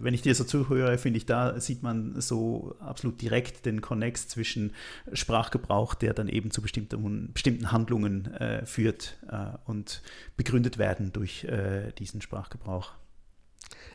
[0.01, 4.27] wenn ich dir so zuhöre, finde ich, da sieht man so absolut direkt den Konnex
[4.27, 4.73] zwischen
[5.13, 10.03] Sprachgebrauch, der dann eben zu bestimmten, bestimmten Handlungen äh, führt äh, und
[10.37, 12.91] begründet werden durch äh, diesen Sprachgebrauch.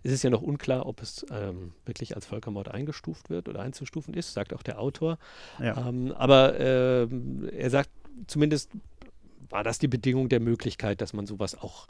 [0.03, 4.13] Es ist ja noch unklar, ob es ähm, wirklich als Völkermord eingestuft wird oder einzustufen
[4.13, 5.17] ist, sagt auch der Autor.
[5.59, 5.85] Ja.
[5.85, 7.89] Ähm, aber ähm, er sagt,
[8.27, 8.71] zumindest
[9.49, 11.87] war das die Bedingung der Möglichkeit, dass man sowas auch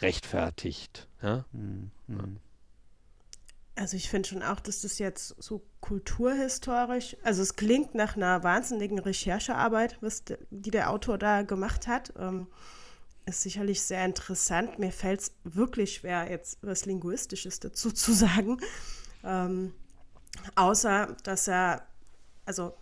[0.00, 1.08] rechtfertigt.
[1.22, 1.44] Ja?
[1.52, 1.90] Mhm.
[3.76, 8.42] Also ich finde schon auch, dass das jetzt so kulturhistorisch, also es klingt nach einer
[8.42, 12.12] wahnsinnigen Recherchearbeit, was de, die der Autor da gemacht hat.
[12.18, 12.46] Ähm,
[13.26, 14.78] ist sicherlich sehr interessant.
[14.78, 18.60] Mir fällt es wirklich schwer, jetzt was Linguistisches dazu zu sagen.
[19.24, 19.72] Ähm,
[20.56, 21.86] außer, dass er,
[22.44, 22.74] also,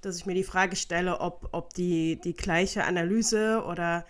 [0.00, 4.06] dass ich mir die Frage stelle, ob, ob die, die gleiche Analyse oder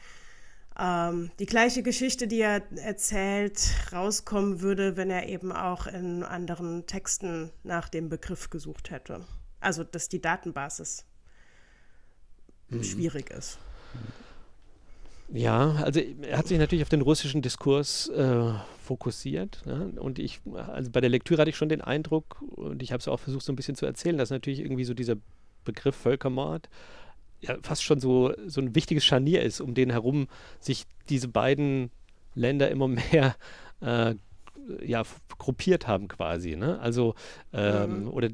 [0.79, 3.59] ähm, die gleiche Geschichte, die er erzählt,
[3.93, 9.25] rauskommen würde, wenn er eben auch in anderen Texten nach dem Begriff gesucht hätte.
[9.61, 11.05] Also, dass die Datenbasis
[12.69, 12.85] mhm.
[12.85, 13.59] schwierig ist.
[15.31, 18.53] Ja, also er hat sich natürlich auf den russischen Diskurs äh,
[18.83, 19.63] fokussiert.
[19.67, 19.89] Ja?
[20.01, 23.09] Und ich, also bei der Lektüre hatte ich schon den Eindruck, und ich habe es
[23.09, 25.17] auch versucht so ein bisschen zu erzählen, dass natürlich irgendwie so dieser
[25.65, 26.71] Begriff Völkermord
[27.41, 30.29] ja, fast schon so, so ein wichtiges Scharnier ist, um den herum
[30.61, 31.91] sich diese beiden
[32.35, 33.37] Länder immer mehr
[33.81, 34.15] äh,
[34.85, 35.03] ja,
[35.39, 36.57] gruppiert haben quasi.
[36.57, 36.79] Ne?
[36.81, 37.15] Also,
[37.53, 38.09] ähm, mhm.
[38.09, 38.29] oder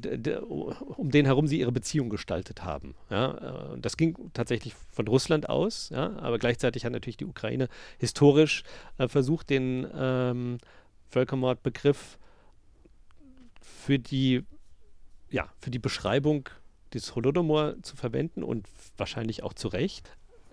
[0.97, 2.95] um den herum sie ihre Beziehung gestaltet haben.
[3.09, 3.73] Ja?
[3.73, 6.17] Äh, das ging tatsächlich von Russland aus, ja?
[6.17, 8.63] aber gleichzeitig hat natürlich die Ukraine historisch
[8.97, 10.57] äh, versucht, den ähm,
[11.09, 12.17] Völkermordbegriff
[13.61, 14.43] für die,
[15.29, 16.49] ja, für die Beschreibung
[16.99, 18.67] das Holodomor zu verwenden und
[18.97, 20.09] wahrscheinlich auch zu Recht.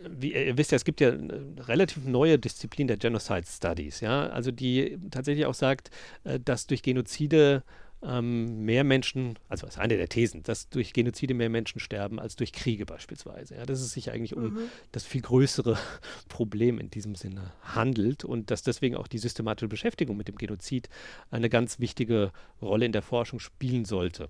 [0.09, 4.26] Wie ihr wisst ja, es gibt ja eine relativ neue Disziplin der Genocide Studies, ja,
[4.28, 5.90] also die tatsächlich auch sagt,
[6.24, 7.62] äh, dass durch Genozide
[8.05, 12.18] ähm, mehr Menschen, also das ist eine der Thesen, dass durch Genozide mehr Menschen sterben
[12.18, 13.55] als durch Kriege beispielsweise.
[13.55, 14.68] Ja, dass es sich eigentlich um mhm.
[14.90, 15.78] das viel größere
[16.28, 20.88] Problem in diesem Sinne handelt und dass deswegen auch die systematische Beschäftigung mit dem Genozid
[21.30, 24.28] eine ganz wichtige Rolle in der Forschung spielen sollte.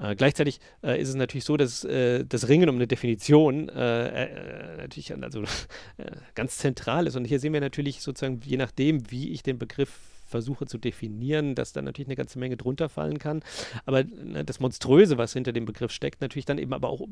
[0.00, 4.24] Äh, gleichzeitig äh, ist es natürlich so, dass äh, das Ringen um eine Definition äh,
[4.24, 5.44] äh, natürlich also,
[6.34, 7.16] ganz zentral ist.
[7.16, 9.90] Und hier sehen wir natürlich sozusagen, je nachdem, wie ich den Begriff
[10.24, 13.42] versuche zu definieren, dass da natürlich eine ganze Menge drunter fallen kann.
[13.84, 17.02] Aber ne, das Monströse, was hinter dem Begriff steckt, natürlich dann eben aber auch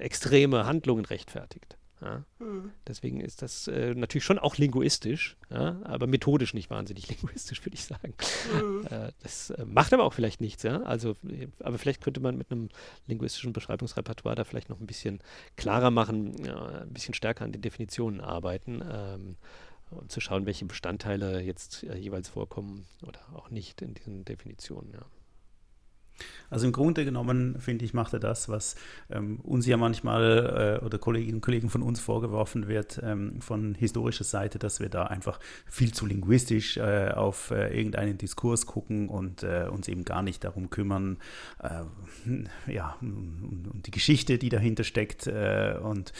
[0.00, 1.78] extreme Handlungen rechtfertigt.
[2.00, 2.24] Ja?
[2.38, 2.72] Mhm.
[2.86, 5.80] Deswegen ist das äh, natürlich schon auch linguistisch, ja?
[5.84, 8.14] aber methodisch nicht wahnsinnig linguistisch, würde ich sagen.
[8.52, 8.86] Mhm.
[8.90, 10.82] Äh, das äh, macht aber auch vielleicht nichts, ja.
[10.82, 11.16] Also,
[11.60, 12.68] aber vielleicht könnte man mit einem
[13.06, 15.20] linguistischen Beschreibungsrepertoire da vielleicht noch ein bisschen
[15.56, 18.82] klarer machen, ja, ein bisschen stärker an den Definitionen arbeiten.
[18.90, 19.36] Ähm,
[19.90, 24.92] und zu schauen, welche Bestandteile jetzt äh, jeweils vorkommen oder auch nicht in diesen Definitionen.
[24.92, 25.06] Ja.
[26.50, 28.76] Also im Grunde genommen, finde ich, macht er das, was
[29.10, 33.74] ähm, uns ja manchmal äh, oder Kolleginnen und Kollegen von uns vorgeworfen wird, ähm, von
[33.74, 39.08] historischer Seite, dass wir da einfach viel zu linguistisch äh, auf äh, irgendeinen Diskurs gucken
[39.08, 41.18] und äh, uns eben gar nicht darum kümmern,
[41.62, 45.26] äh, ja, um, um, die Geschichte, die dahinter steckt.
[45.26, 46.12] Äh, und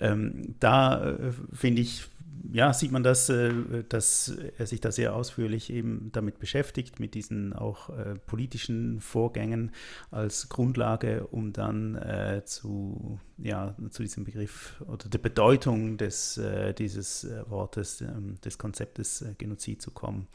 [0.00, 1.16] ähm, da,
[1.52, 2.08] finde ich,
[2.52, 7.14] ja, sieht man, dass, äh, dass er sich da sehr ausführlich eben damit beschäftigt, mit
[7.14, 9.72] diesen auch äh, politischen Vorgängen
[10.10, 16.40] als Grundlage, um dann äh, zu, ja, zu diesem Begriff oder der Bedeutung des,
[16.78, 20.26] dieses Wortes, ähm, des Konzeptes Genozid zu kommen.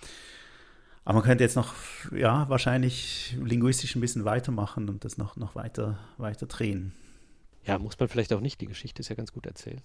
[1.04, 1.74] Aber man könnte jetzt noch,
[2.12, 6.94] ja, wahrscheinlich linguistisch ein bisschen weitermachen und das noch, noch weiter, weiter drehen.
[7.66, 8.60] Ja, muss man vielleicht auch nicht.
[8.60, 9.82] Die Geschichte ist ja ganz gut erzählt.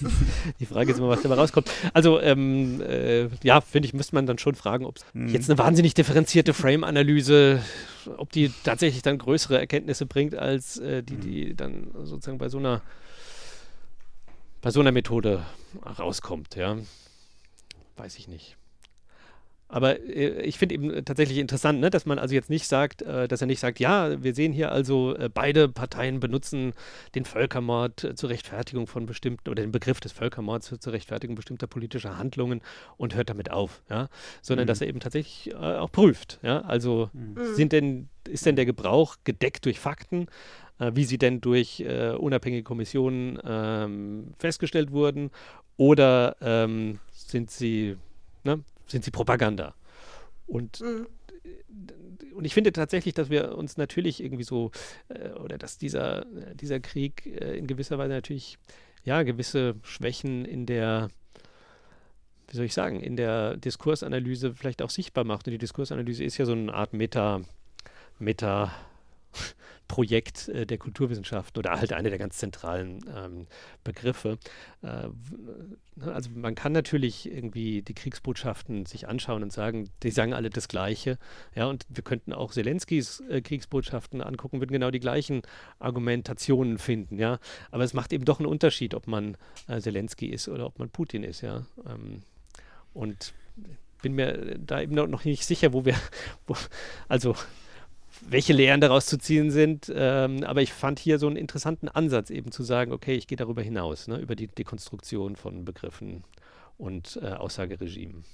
[0.60, 1.70] die Frage ist immer, was dabei rauskommt.
[1.92, 5.28] Also, ähm, äh, ja, finde ich, müsste man dann schon fragen, ob mhm.
[5.28, 7.62] jetzt eine wahnsinnig differenzierte Frame-Analyse,
[8.16, 12.58] ob die tatsächlich dann größere Erkenntnisse bringt, als äh, die, die dann sozusagen bei so
[12.58, 12.82] einer
[14.60, 15.46] bei so einer Methode
[15.98, 16.76] rauskommt, ja.
[17.96, 18.56] Weiß ich nicht.
[19.68, 23.26] Aber äh, ich finde eben tatsächlich interessant, ne, dass man also jetzt nicht sagt, äh,
[23.26, 26.72] dass er nicht sagt, ja, wir sehen hier also, äh, beide Parteien benutzen
[27.14, 31.66] den Völkermord äh, zur Rechtfertigung von bestimmten, oder den Begriff des Völkermords zur Rechtfertigung bestimmter
[31.66, 32.60] politischer Handlungen
[32.96, 34.08] und hört damit auf, ja,
[34.40, 34.68] sondern mhm.
[34.68, 37.54] dass er eben tatsächlich äh, auch prüft, ja, also mhm.
[37.54, 40.26] sind denn, ist denn der Gebrauch gedeckt durch Fakten,
[40.78, 41.84] äh, wie sie denn durch
[42.18, 45.30] unabhängige Kommissionen ähm, festgestellt wurden,
[45.76, 47.96] oder ähm, sind sie,
[48.44, 49.74] ne, sind sie Propaganda.
[50.46, 51.06] Und, mhm.
[52.34, 54.70] und ich finde tatsächlich, dass wir uns natürlich irgendwie so,
[55.08, 56.24] äh, oder dass dieser,
[56.54, 58.58] dieser Krieg äh, in gewisser Weise natürlich,
[59.04, 61.08] ja, gewisse Schwächen in der,
[62.48, 65.46] wie soll ich sagen, in der Diskursanalyse vielleicht auch sichtbar macht.
[65.46, 67.42] Und die Diskursanalyse ist ja so eine Art Meta,
[68.18, 68.72] Meta,
[69.88, 73.46] Projekt äh, der Kulturwissenschaften oder halt eine der ganz zentralen ähm,
[73.84, 74.38] Begriffe.
[74.82, 75.08] Äh,
[75.96, 80.50] ne, also man kann natürlich irgendwie die Kriegsbotschaften sich anschauen und sagen, die sagen alle
[80.50, 81.18] das Gleiche.
[81.54, 85.42] Ja, und wir könnten auch Zelenskis äh, Kriegsbotschaften angucken, würden genau die gleichen
[85.78, 87.18] Argumentationen finden.
[87.18, 87.38] Ja,
[87.70, 89.36] aber es macht eben doch einen Unterschied, ob man
[89.68, 91.42] äh, Zelensky ist oder ob man Putin ist.
[91.42, 92.22] Ja, ähm,
[92.92, 93.34] und
[94.02, 95.94] bin mir da eben noch nicht sicher, wo wir,
[96.46, 96.56] wo,
[97.08, 97.34] also
[98.20, 99.92] welche Lehren daraus zu ziehen sind.
[99.94, 103.36] Ähm, aber ich fand hier so einen interessanten Ansatz, eben zu sagen, okay, ich gehe
[103.36, 106.24] darüber hinaus, ne, über die Dekonstruktion von Begriffen
[106.78, 108.24] und äh, Aussageregimen.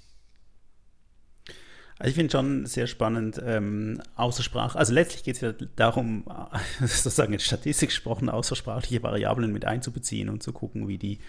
[1.98, 6.24] Also ich finde schon sehr spannend, ähm, Außersprache, also letztlich geht es ja darum,
[6.80, 11.20] sozusagen in Statistik gesprochen, außersprachliche Variablen mit einzubeziehen und zu gucken, wie die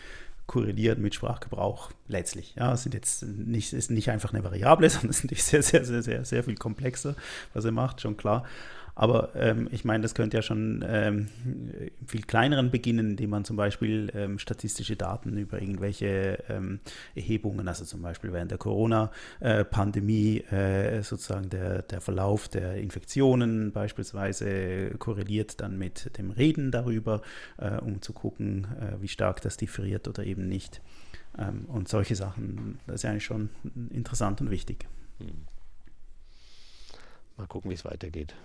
[0.48, 2.56] korreliert mit Sprachgebrauch letztlich.
[2.56, 5.86] Ja, es sind jetzt nicht, ist nicht einfach eine Variable, sondern es ist sehr, sehr,
[5.86, 7.16] sehr, sehr, sehr viel komplexer,
[7.54, 8.46] was er macht, schon klar.
[8.96, 11.28] Aber ähm, ich meine, das könnte ja schon ähm,
[12.06, 16.80] viel kleineren beginnen, indem man zum Beispiel ähm, statistische Daten über irgendwelche ähm,
[17.16, 24.92] Erhebungen, also zum Beispiel während der Corona-Pandemie, äh, sozusagen der, der Verlauf der Infektionen beispielsweise
[25.00, 27.22] korreliert dann mit dem Reden darüber,
[27.58, 30.82] äh, um zu gucken, äh, wie stark das differiert oder eben nicht.
[31.38, 33.50] Ähm, und solche Sachen, das ist ja eigentlich schon
[33.90, 34.86] interessant und wichtig.
[35.18, 35.46] Hm.
[37.38, 38.36] Mal gucken, wie es weitergeht.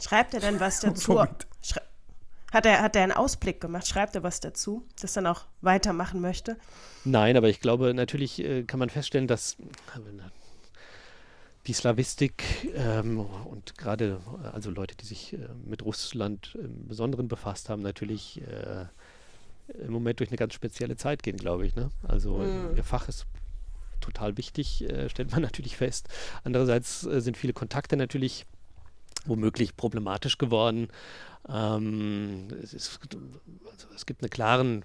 [0.00, 1.20] Schreibt er denn was dazu?
[1.20, 3.86] Hat er, hat er einen Ausblick gemacht?
[3.86, 6.58] Schreibt er was dazu, das dann auch weitermachen möchte?
[7.04, 9.56] Nein, aber ich glaube, natürlich äh, kann man feststellen, dass
[11.66, 12.44] die Slawistik
[12.74, 14.20] ähm, und gerade
[14.52, 18.86] also Leute, die sich äh, mit Russland im Besonderen befasst haben, natürlich äh,
[19.82, 21.74] im Moment durch eine ganz spezielle Zeit gehen, glaube ich.
[21.74, 21.90] Ne?
[22.06, 22.76] Also mhm.
[22.76, 23.26] ihr Fach ist
[24.00, 26.08] total wichtig, äh, stellt man natürlich fest.
[26.44, 28.44] Andererseits sind viele Kontakte natürlich
[29.26, 30.88] womöglich problematisch geworden.
[31.48, 33.00] Ähm, es, ist,
[33.70, 34.84] also es, gibt einen klaren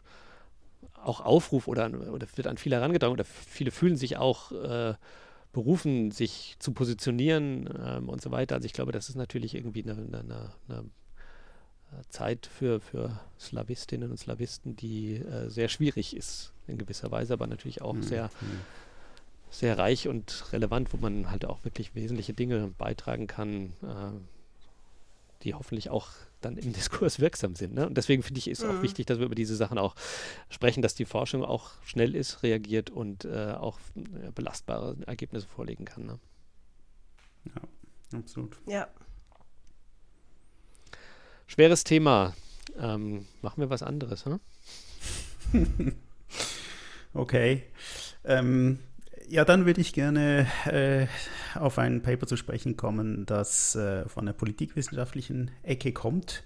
[1.04, 4.96] auch Aufruf oder, oder wird an viele herangetragen oder viele fühlen sich auch äh,
[5.54, 8.56] berufen, sich zu positionieren ähm, und so weiter.
[8.56, 10.86] Also ich glaube, das ist natürlich irgendwie eine, eine, eine
[12.10, 17.48] Zeit für, für Slawistinnen und Slawisten, die äh, sehr schwierig ist in gewisser Weise, aber
[17.48, 18.04] natürlich auch mhm.
[18.04, 18.60] sehr, mhm.
[19.50, 25.54] Sehr reich und relevant, wo man halt auch wirklich wesentliche Dinge beitragen kann, äh, die
[25.54, 26.10] hoffentlich auch
[26.42, 27.74] dann im Diskurs wirksam sind.
[27.74, 27.88] Ne?
[27.88, 28.72] Und deswegen finde ich, ist mhm.
[28.72, 29.96] auch wichtig, dass wir über diese Sachen auch
[30.50, 35.86] sprechen, dass die Forschung auch schnell ist, reagiert und äh, auch äh, belastbare Ergebnisse vorlegen
[35.86, 36.06] kann.
[36.06, 36.20] Ne?
[37.46, 38.58] Ja, absolut.
[38.66, 38.88] Ja.
[41.48, 42.34] Schweres Thema.
[42.78, 44.40] Ähm, machen wir was anderes, hm?
[47.14, 47.64] okay.
[48.26, 48.80] Ähm,
[49.30, 51.08] ja, dann würde ich gerne äh,
[51.58, 56.44] auf ein Paper zu sprechen kommen, das äh, von der politikwissenschaftlichen Ecke kommt.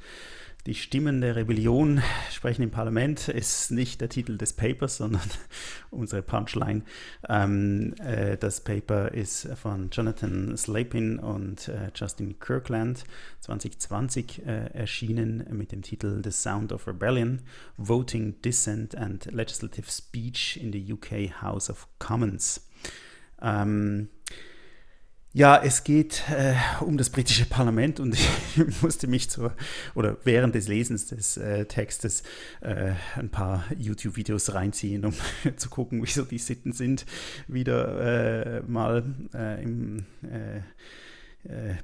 [0.68, 5.28] Die Stimmen der Rebellion sprechen im Parlament ist nicht der Titel des Papers, sondern
[5.90, 6.84] unsere Punchline.
[7.28, 13.06] Ähm, äh, das Paper ist von Jonathan Slapin und äh, Justin Kirkland
[13.40, 17.42] 2020 äh, erschienen mit dem Titel The Sound of Rebellion,
[17.78, 22.62] Voting, Dissent and Legislative Speech in the UK House of Commons.
[23.42, 24.10] Ähm,
[25.34, 28.18] ja, es geht äh, um das britische Parlament und
[28.56, 29.56] ich musste mich zur,
[29.96, 32.24] oder während des Lesens des äh, Textes
[32.60, 35.14] äh, ein paar YouTube-Videos reinziehen, um
[35.56, 37.06] zu gucken, wie so die Sitten sind,
[37.48, 40.64] wieder äh, mal äh, im äh,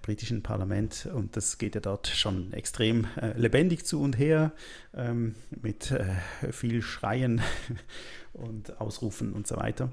[0.01, 1.07] britischen Parlament.
[1.13, 4.51] Und das geht ja dort schon extrem lebendig zu und her
[4.93, 5.91] ähm, mit
[6.51, 7.41] viel Schreien
[8.37, 9.89] und Ausrufen und so weiter.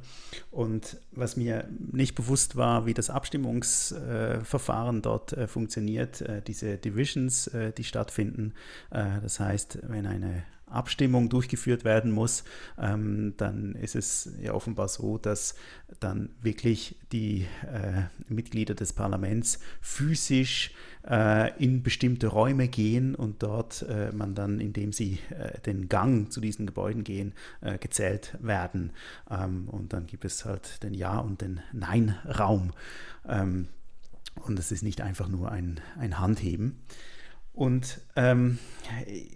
[0.51, 7.49] Und was mir nicht bewusst war, wie das Abstimmungsverfahren dort äh, funktioniert, äh, diese Divisions,
[7.49, 8.55] äh, die stattfinden.
[8.91, 12.45] das heißt, wenn eine Abstimmung durchgeführt werden muss,
[12.79, 15.55] ähm, dann ist es ja offenbar so, dass
[16.01, 17.47] dann wirklich die
[18.29, 20.73] Mitglieder des Parlaments physisch
[21.09, 26.33] äh, in bestimmte Räume gehen und dort äh, man dann, indem sie äh, den Gang
[26.33, 28.93] zu diesen Gebäuden gehen, äh, gezählt werden.
[29.31, 32.73] Ähm, und dann gibt es halt den Ja- und den Nein-Raum.
[33.29, 33.69] Ähm,
[34.47, 36.81] und es ist nicht einfach nur ein, ein Handheben.
[37.53, 38.59] Und ähm,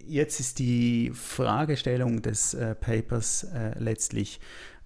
[0.05, 4.41] jetzt ist die Fragestellung des äh, Papers äh, letztlich,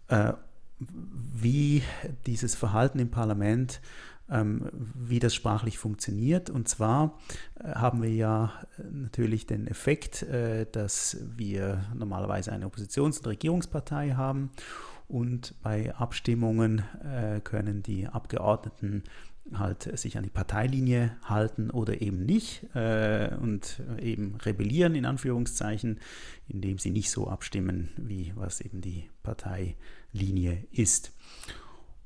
[0.07, 0.33] äh,
[0.79, 1.81] wie
[2.27, 3.81] dieses Verhalten im Parlament, ähm,
[4.27, 6.49] wie das sprachlich funktioniert.
[6.49, 7.19] Und zwar
[7.59, 8.53] äh, haben wir ja
[8.91, 14.51] natürlich den Effekt, äh, dass wir normalerweise eine Oppositions- und Regierungspartei haben.
[15.07, 19.03] Und bei Abstimmungen äh, können die Abgeordneten
[19.53, 25.99] halt sich an die Parteilinie halten oder eben nicht äh, und eben rebellieren in Anführungszeichen,
[26.47, 31.11] indem sie nicht so abstimmen, wie was eben die Parteilinie ist.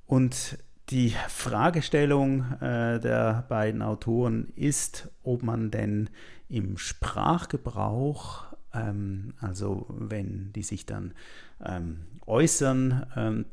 [0.07, 0.57] Und
[0.89, 6.09] die Fragestellung äh, der beiden Autoren ist, ob man denn
[6.49, 11.13] im Sprachgebrauch, ähm, also wenn die sich dann
[11.63, 13.45] ähm, äußern, ähm,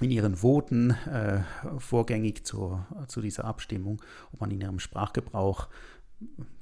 [0.00, 1.42] in ihren Voten äh,
[1.78, 4.00] vorgängig zur, zu dieser Abstimmung,
[4.32, 5.68] ob man in ihrem Sprachgebrauch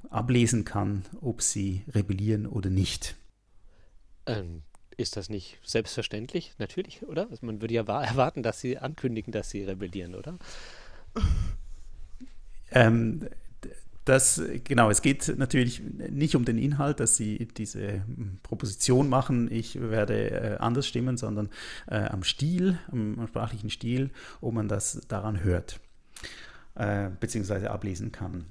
[0.09, 3.15] ablesen kann, ob sie rebellieren oder nicht.
[4.25, 4.63] Ähm,
[4.99, 6.53] ist das nicht selbstverständlich?
[6.57, 7.27] Natürlich, oder?
[7.29, 10.37] Also man würde ja erwarten, dass sie ankündigen, dass sie rebellieren, oder?
[12.71, 13.27] Ähm,
[14.05, 19.51] das, genau, es geht natürlich nicht um den Inhalt, dass Sie diese hm, Proposition machen,
[19.51, 21.49] ich werde äh, anders stimmen, sondern
[21.87, 24.09] äh, am Stil, am, am, sprachlichen Stil,
[24.41, 25.79] ob man das daran hört,
[26.73, 28.45] äh, beziehungsweise ablesen kann.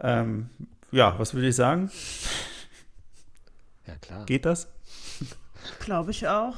[0.00, 0.50] Ähm,
[0.92, 1.90] ja, was würde ich sagen?
[3.86, 4.26] Ja, klar.
[4.26, 4.68] Geht das?
[5.80, 6.54] Glaube ich auch.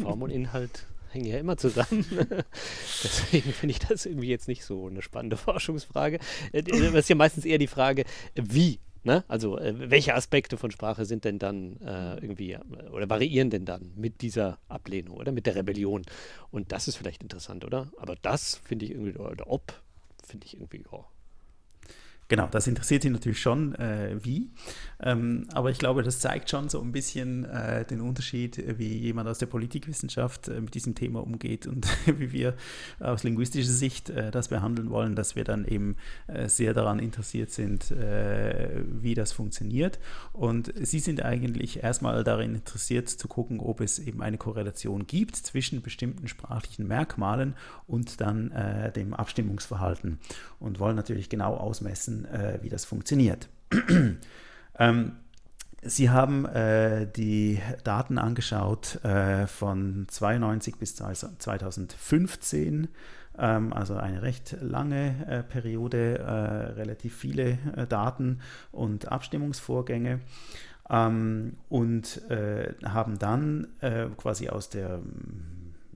[0.00, 2.04] Form und Inhalt hängen ja immer zusammen.
[3.02, 6.18] Deswegen finde ich das irgendwie jetzt nicht so eine spannende Forschungsfrage.
[6.52, 9.24] Das äh, ist ja meistens eher die Frage, wie Ne?
[9.28, 12.60] Also äh, welche Aspekte von Sprache sind denn dann äh, irgendwie äh,
[12.92, 16.02] oder variieren denn dann mit dieser Ablehnung oder mit der Rebellion?
[16.50, 17.90] Und das ist vielleicht interessant, oder?
[17.96, 19.72] Aber das finde ich irgendwie, oder ob,
[20.22, 21.04] finde ich irgendwie, oh,
[22.30, 24.50] Genau, das interessiert Sie natürlich schon, äh, wie.
[25.02, 29.28] Ähm, aber ich glaube, das zeigt schon so ein bisschen äh, den Unterschied, wie jemand
[29.28, 32.54] aus der Politikwissenschaft äh, mit diesem Thema umgeht und wie wir
[33.00, 35.96] aus linguistischer Sicht äh, das behandeln wollen, dass wir dann eben
[36.28, 39.98] äh, sehr daran interessiert sind, äh, wie das funktioniert.
[40.32, 45.34] Und Sie sind eigentlich erstmal darin interessiert zu gucken, ob es eben eine Korrelation gibt
[45.34, 47.54] zwischen bestimmten sprachlichen Merkmalen
[47.88, 48.52] und dann
[48.94, 50.18] dem Abstimmungsverhalten
[50.58, 53.48] und wollen natürlich genau ausmessen, äh, wie das funktioniert.
[54.78, 55.12] ähm,
[55.82, 62.88] Sie haben äh, die Daten angeschaut äh, von 92 bis 2015,
[63.38, 66.32] ähm, also eine recht lange äh, Periode, äh,
[66.72, 68.40] relativ viele äh, Daten
[68.72, 70.20] und Abstimmungsvorgänge
[70.90, 73.68] ähm, und äh, haben dann
[74.18, 75.00] quasi aus der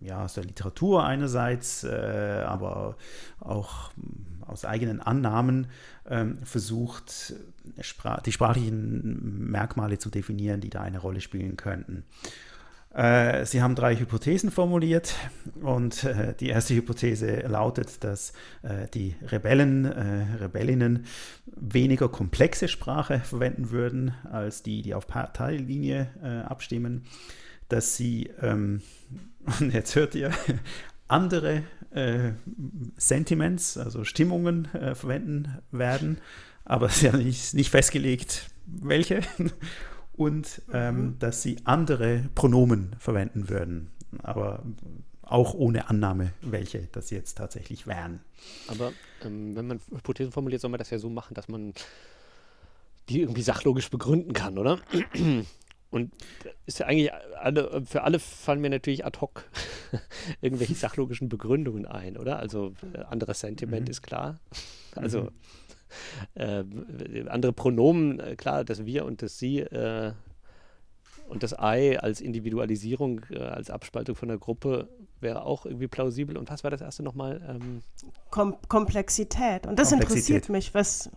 [0.01, 2.99] ja, aus der Literatur einerseits, aber
[3.41, 3.91] auch
[4.47, 5.69] aus eigenen Annahmen
[6.43, 7.35] versucht,
[8.27, 12.05] die sprachlichen Merkmale zu definieren, die da eine Rolle spielen könnten.
[12.95, 15.17] Äh, sie haben drei Hypothesen formuliert
[15.61, 18.33] und äh, die erste Hypothese lautet, dass
[18.63, 21.07] äh, die Rebellen, Rebellinnen
[21.47, 27.05] weniger komplexe Sprache verwenden würden als die, die auf Parteilinie abstimmen,
[27.69, 28.83] dass sie, ähm,
[29.73, 30.31] jetzt hört ihr,
[31.09, 31.63] andere
[31.95, 32.33] äh,
[32.97, 36.19] Sentiments, also Stimmungen äh, verwenden werden.
[36.65, 39.21] Aber es ist ja nicht, nicht festgelegt, welche
[40.13, 41.19] und ähm, mhm.
[41.19, 43.91] dass sie andere Pronomen verwenden würden.
[44.23, 44.63] Aber
[45.23, 48.21] auch ohne Annahme, welche das jetzt tatsächlich wären.
[48.69, 48.93] Aber
[49.25, 51.75] ähm, wenn man Hypothesen formuliert, soll man das ja so machen, dass man
[53.09, 54.81] die irgendwie sachlogisch begründen kann, oder?
[55.95, 56.11] Und
[56.67, 59.45] ist ja eigentlich alle, für alle fallen mir natürlich ad hoc
[60.41, 62.41] irgendwelche sachlogischen Begründungen ein, oder?
[62.41, 63.91] Also äh, anderes Sentiment mhm.
[63.93, 64.41] ist klar.
[64.97, 65.31] Also
[66.35, 66.65] mhm.
[67.23, 70.13] äh, andere Pronomen, äh, klar, das Wir und das Sie äh,
[71.29, 74.89] und das I als Individualisierung, äh, als Abspaltung von der Gruppe
[75.21, 76.37] wäre auch irgendwie plausibel.
[76.37, 77.41] Und was war das erste nochmal?
[77.49, 77.83] Ähm
[78.31, 79.69] Kom Komplexität.
[79.69, 80.27] Und das Komplexität.
[80.27, 81.09] interessiert mich, was,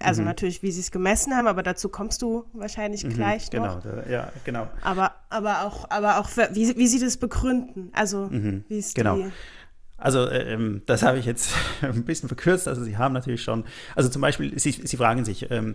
[0.00, 0.28] also mhm.
[0.28, 3.82] natürlich, wie sie es gemessen haben, aber dazu kommst du wahrscheinlich mhm, gleich genau, noch.
[3.82, 4.68] Genau, ja, genau.
[4.82, 7.90] Aber, aber auch, aber auch wie, wie sie das begründen.
[7.92, 9.18] Also mhm, wie es genau.
[9.96, 12.66] also äh, ähm, das habe ich jetzt ein bisschen verkürzt.
[12.66, 13.64] Also Sie haben natürlich schon,
[13.94, 15.74] also zum Beispiel, Sie, Sie fragen sich, ähm,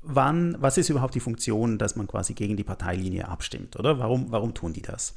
[0.00, 3.98] wann, was ist überhaupt die Funktion, dass man quasi gegen die Parteilinie abstimmt, oder?
[3.98, 5.12] Warum, warum tun die das?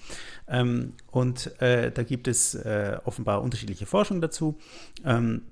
[0.48, 4.58] Ähm, und äh, da gibt es äh, offenbar unterschiedliche Forschung dazu.
[5.06, 5.44] Ähm,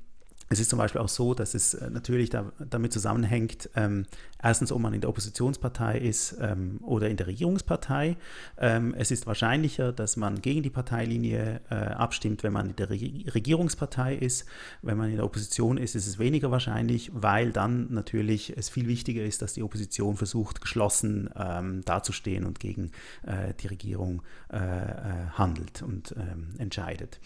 [0.49, 4.05] es ist zum Beispiel auch so, dass es äh, natürlich da, damit zusammenhängt, ähm,
[4.41, 8.15] erstens, ob man in der Oppositionspartei ist ähm, oder in der Regierungspartei.
[8.57, 12.89] Ähm, es ist wahrscheinlicher, dass man gegen die Parteilinie äh, abstimmt, wenn man in der
[12.89, 14.45] Re Regierungspartei ist.
[14.81, 18.87] Wenn man in der Opposition ist, ist es weniger wahrscheinlich, weil dann natürlich es viel
[18.87, 22.91] wichtiger ist, dass die Opposition versucht, geschlossen ähm, dazustehen und gegen
[23.23, 24.21] äh, die Regierung
[24.51, 27.19] äh, äh handelt und ähm, entscheidet.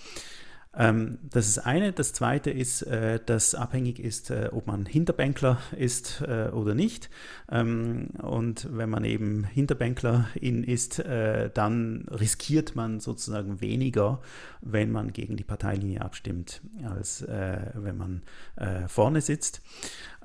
[0.73, 1.91] Ähm, das ist eine.
[1.91, 7.09] Das zweite ist, äh, dass abhängig ist, äh, ob man Hinterbänkler ist äh, oder nicht.
[7.51, 14.21] Ähm, und wenn man eben Hinterbänklerin ist, äh, dann riskiert man sozusagen weniger,
[14.61, 18.21] wenn man gegen die Parteilinie abstimmt, als äh, wenn man
[18.55, 19.61] äh, vorne sitzt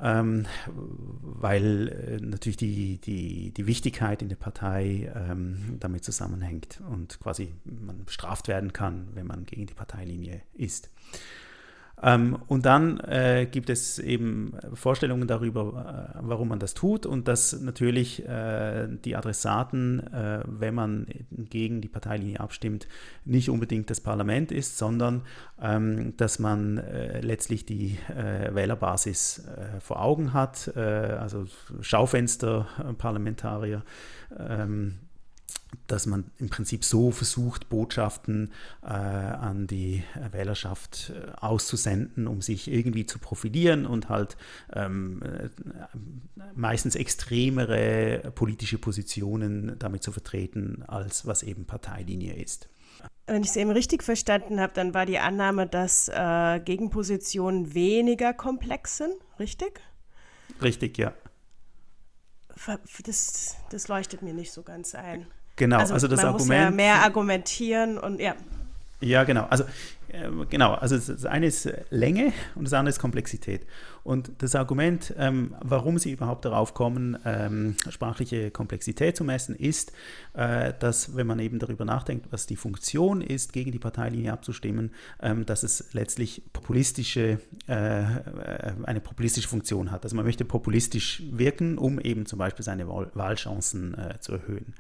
[0.03, 7.19] ähm, weil äh, natürlich die, die, die Wichtigkeit in der Partei ähm, damit zusammenhängt und
[7.21, 10.91] quasi man bestraft werden kann, wenn man gegen die Parteilinie ist.
[12.03, 17.27] Ähm, und dann äh, gibt es eben Vorstellungen darüber, äh, warum man das tut und
[17.27, 22.87] dass natürlich äh, die Adressaten, äh, wenn man gegen die Parteilinie abstimmt,
[23.25, 25.23] nicht unbedingt das Parlament ist, sondern
[25.61, 29.47] ähm, dass man äh, letztlich die äh, Wählerbasis
[29.81, 31.47] vor Augen hat, also
[31.81, 33.83] Schaufensterparlamentarier.
[34.39, 34.99] Ähm,
[35.87, 42.71] dass man im Prinzip so versucht, Botschaften äh, an die Wählerschaft äh, auszusenden, um sich
[42.71, 44.37] irgendwie zu profilieren und halt
[44.73, 45.49] ähm, äh,
[46.55, 52.69] meistens extremere politische Positionen damit zu vertreten, als was eben Parteilinie ist.
[53.27, 58.33] Wenn ich es eben richtig verstanden habe, dann war die Annahme, dass äh, Gegenpositionen weniger
[58.33, 59.81] komplex sind, richtig?
[60.63, 61.13] Richtig, ja.
[63.05, 65.27] Das, das leuchtet mir nicht so ganz ein.
[65.57, 66.49] Genau, also, also das man Argument.
[66.49, 68.35] Muss ja mehr argumentieren und ja.
[69.01, 69.47] Ja, genau.
[69.51, 69.65] Also
[70.49, 73.67] genau, also das eine ist Länge und das andere ist Komplexität.
[74.05, 79.93] Und das Argument, ähm, warum sie überhaupt darauf kommen, ähm, sprachliche Komplexität zu messen, ist,
[80.35, 84.93] äh, dass wenn man eben darüber nachdenkt, was die Funktion ist, gegen die Parteilinie abzustimmen,
[85.21, 90.05] ähm, dass es letztlich populistische, äh, äh eine populistische Funktion hat.
[90.05, 94.75] Also man möchte populistisch wirken, um eben zum Beispiel seine Wahl Wahlchancen äh, zu erhöhen.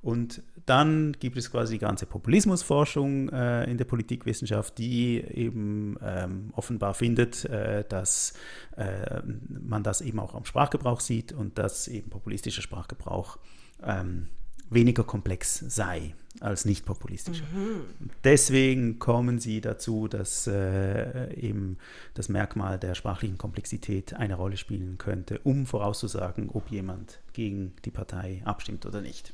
[0.00, 6.50] Und dann gibt es quasi die ganze Populismusforschung äh, in der Politikwissenschaft, die eben ähm,
[6.54, 8.34] offenbar findet, äh, dass
[8.76, 13.38] äh, man das eben auch am Sprachgebrauch sieht und dass eben populistischer Sprachgebrauch
[13.82, 14.28] ähm,
[14.70, 17.44] weniger komplex sei als nicht populistischer.
[17.52, 18.10] Mhm.
[18.22, 21.78] Deswegen kommen sie dazu, dass äh, eben
[22.14, 27.90] das Merkmal der sprachlichen Komplexität eine Rolle spielen könnte, um vorauszusagen, ob jemand gegen die
[27.90, 29.32] Partei abstimmt oder nicht.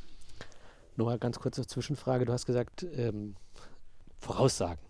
[0.96, 2.24] Noah, ganz kurze Zwischenfrage.
[2.24, 3.36] Du hast gesagt, ähm,
[4.18, 4.80] Voraussagen.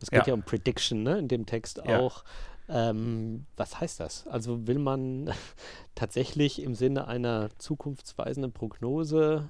[0.00, 0.28] Es geht ja.
[0.28, 1.98] ja, um Prediction ne, in dem Text ja.
[1.98, 2.24] auch.
[2.68, 4.26] Ähm, was heißt das?
[4.26, 5.32] Also will man
[5.94, 9.48] tatsächlich im Sinne einer zukunftsweisenden Prognose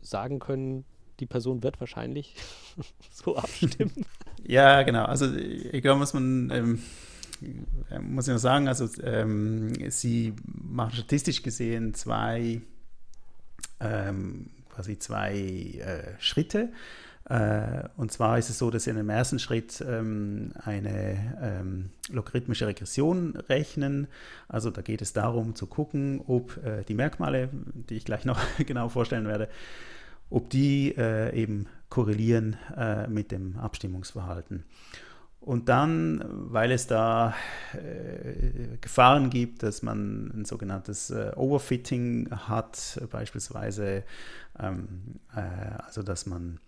[0.00, 0.84] sagen können,
[1.20, 2.34] die Person wird wahrscheinlich
[3.12, 3.92] so abstimmen?
[4.48, 5.06] Ja, genau.
[5.06, 6.82] Also ich glaube, muss man ähm,
[8.00, 12.60] muss ich noch sagen, also ähm, sie machen statistisch gesehen zwei
[13.80, 16.68] ähm, quasi zwei äh, Schritte.
[17.28, 21.90] Äh, und zwar ist es so, dass Sie in dem ersten Schritt ähm, eine ähm,
[22.08, 24.06] logarithmische Regression rechnen.
[24.48, 28.38] Also da geht es darum zu gucken, ob äh, die Merkmale, die ich gleich noch
[28.58, 29.48] genau vorstellen werde,
[30.30, 34.64] ob die äh, eben korrelieren äh, mit dem Abstimmungsverhalten.
[35.46, 37.32] Und dann, weil es da
[37.72, 44.02] äh, Gefahren gibt, dass man ein sogenanntes äh, Overfitting hat, beispielsweise,
[44.58, 45.42] ähm, äh,
[45.84, 46.58] also dass man,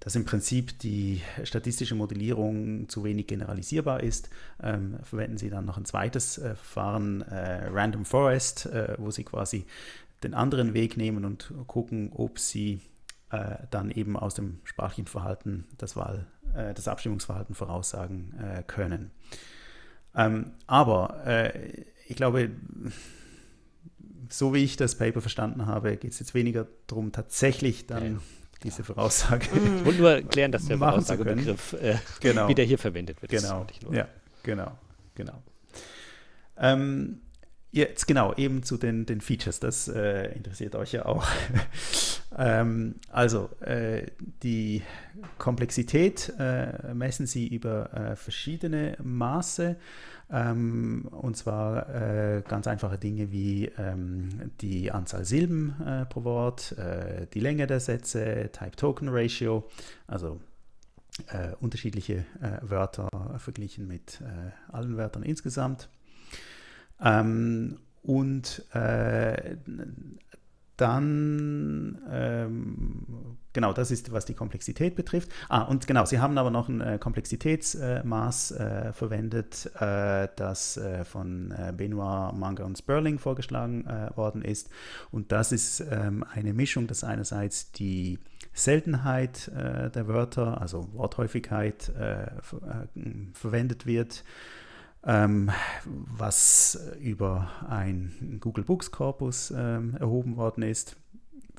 [0.00, 4.30] dass im Prinzip die statistische Modellierung zu wenig generalisierbar ist,
[4.62, 9.24] ähm, verwenden sie dann noch ein zweites äh, Verfahren, äh, Random Forest, äh, wo sie
[9.24, 9.66] quasi
[10.22, 12.80] den anderen Weg nehmen und gucken, ob sie
[13.70, 19.10] dann eben aus dem sprachlichen Verhalten das Wahl äh, das Abstimmungsverhalten voraussagen äh, können.
[20.14, 22.50] Ähm, aber äh, ich glaube,
[24.28, 28.20] so wie ich das Paper verstanden habe, geht es jetzt weniger darum, tatsächlich dann ja.
[28.62, 29.46] diese Voraussage.
[29.76, 32.48] Ich wollte nur erklären, dass der Voraussagebegriff äh, genau.
[32.48, 33.32] wieder hier verwendet wird.
[33.32, 33.66] Genau.
[33.90, 34.08] Ja,
[34.42, 34.72] genau,
[35.14, 35.42] genau.
[36.56, 37.20] Ähm,
[37.74, 41.26] Jetzt genau, eben zu den, den Features, das äh, interessiert euch ja auch.
[42.38, 44.06] ähm, also, äh,
[44.42, 44.82] die
[45.38, 49.76] Komplexität äh, messen sie über äh, verschiedene Maße.
[50.30, 56.74] Ähm, und zwar äh, ganz einfache Dinge wie ähm, die Anzahl Silben äh, pro Wort,
[57.34, 59.68] die Länge der Sätze, Type-Token-Ratio,
[60.06, 60.40] also
[61.60, 62.24] unterschiedliche
[62.62, 64.22] Wörter verglichen mit
[64.68, 65.90] allen Wörtern insgesamt.
[67.00, 69.56] Ähm, und äh,
[70.82, 73.06] dann, ähm,
[73.52, 75.30] genau, das ist, was die Komplexität betrifft.
[75.48, 81.04] Ah, und genau, Sie haben aber noch ein äh, Komplexitätsmaß äh, verwendet, äh, das äh,
[81.04, 83.84] von äh, Benoit, Manga und Sperling vorgeschlagen
[84.16, 84.70] worden ist.
[85.12, 88.18] Und das ist ähm, eine Mischung, dass einerseits die
[88.54, 92.88] Seltenheit der Wörter, also Worthäufigkeit, ver
[93.32, 94.24] verwendet wird
[95.04, 100.96] was über ein Google Books Korpus ähm, erhoben worden ist.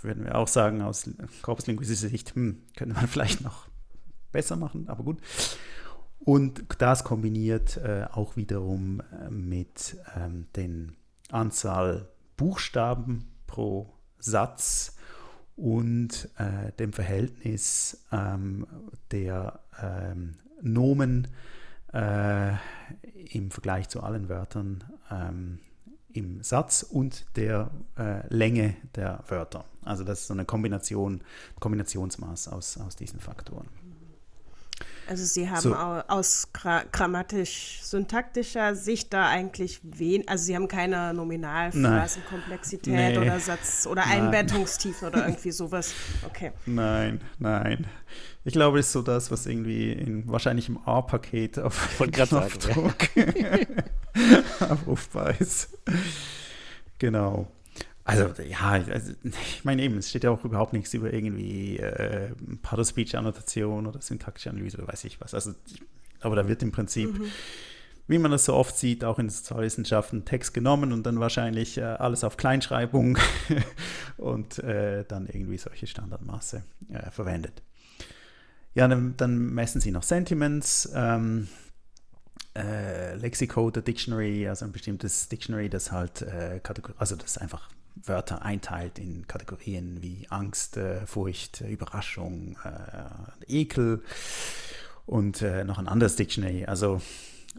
[0.02, 1.10] Würden wir auch sagen, aus
[1.42, 3.68] korpuslinguistischer Sicht hm, könnte man vielleicht noch
[4.32, 5.20] besser machen, aber gut.
[6.20, 10.96] Und das kombiniert äh, auch wiederum äh, mit ähm, den
[11.30, 14.96] Anzahl Buchstaben pro Satz
[15.56, 18.66] und äh, dem Verhältnis ähm,
[19.12, 21.28] der ähm, Nomen
[21.94, 22.54] äh,
[23.32, 25.60] im Vergleich zu allen Wörtern ähm,
[26.12, 29.66] im Satz und der äh, Länge der Wörter.
[29.82, 31.22] Also das ist so eine Kombination,
[31.60, 33.68] Kombinationsmaß aus, aus diesen Faktoren.
[35.08, 35.76] Also Sie haben so.
[35.76, 43.18] aus grammatisch-syntaktischer Sicht da eigentlich wen, also Sie haben keine Nominalphrasenkomplexität nee.
[43.18, 45.94] oder Satz- oder Einbettungstiefen oder irgendwie sowas.
[46.26, 46.52] Okay.
[46.66, 47.88] Nein, nein.
[48.46, 52.96] Ich glaube, das ist so das, was irgendwie in, wahrscheinlich im A-Paket auf Von Knopfdruck
[54.60, 55.78] abrufbar ist.
[57.00, 57.48] Genau.
[58.06, 62.32] Also ja, also, ich meine eben, es steht ja auch überhaupt nichts über irgendwie äh,
[62.62, 65.34] Paddle-Speech-Annotation oder syntaktische Analyse oder weiß ich was.
[65.34, 65.54] Also,
[66.20, 67.26] aber da wird im Prinzip, mhm.
[68.08, 71.84] wie man das so oft sieht, auch in Sozialwissenschaften Text genommen und dann wahrscheinlich äh,
[71.84, 73.18] alles auf Kleinschreibung
[74.18, 77.64] und äh, dann irgendwie solche Standardmaße äh, verwendet.
[78.76, 80.92] Ja, dann, dann, messen sie noch Sentiments.
[80.94, 81.48] Ähm,
[82.56, 86.60] äh, Lexicode, Dictionary, also ein bestimmtes Dictionary, das halt, äh,
[86.98, 94.04] also das einfach Wörter einteilt in Kategorien wie Angst, äh, Furcht, Überraschung, äh, Ekel
[95.06, 96.66] und äh, noch ein anderes Dictionary.
[96.66, 97.02] Also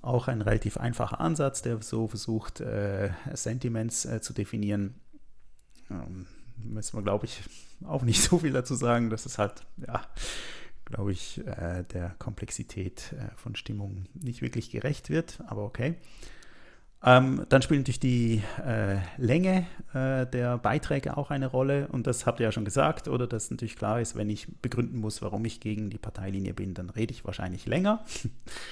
[0.03, 4.95] auch ein relativ einfacher Ansatz, der so versucht, äh, Sentiments äh, zu definieren.
[5.91, 6.27] Ähm,
[6.57, 7.43] müssen wir, glaube ich,
[7.85, 9.11] auch nicht so viel dazu sagen.
[9.11, 10.03] Das ist halt, ja,
[10.85, 15.95] glaube ich, äh, der Komplexität von Stimmung nicht wirklich gerecht wird, aber okay.
[17.07, 21.89] Ähm, dann spielt natürlich die äh, Länge äh, der Beiträge auch eine Rolle.
[21.89, 24.99] Und das habt ihr ja schon gesagt, oder dass natürlich klar ist, wenn ich begründen
[24.99, 28.05] muss, warum ich gegen die Parteilinie bin, dann rede ich wahrscheinlich länger,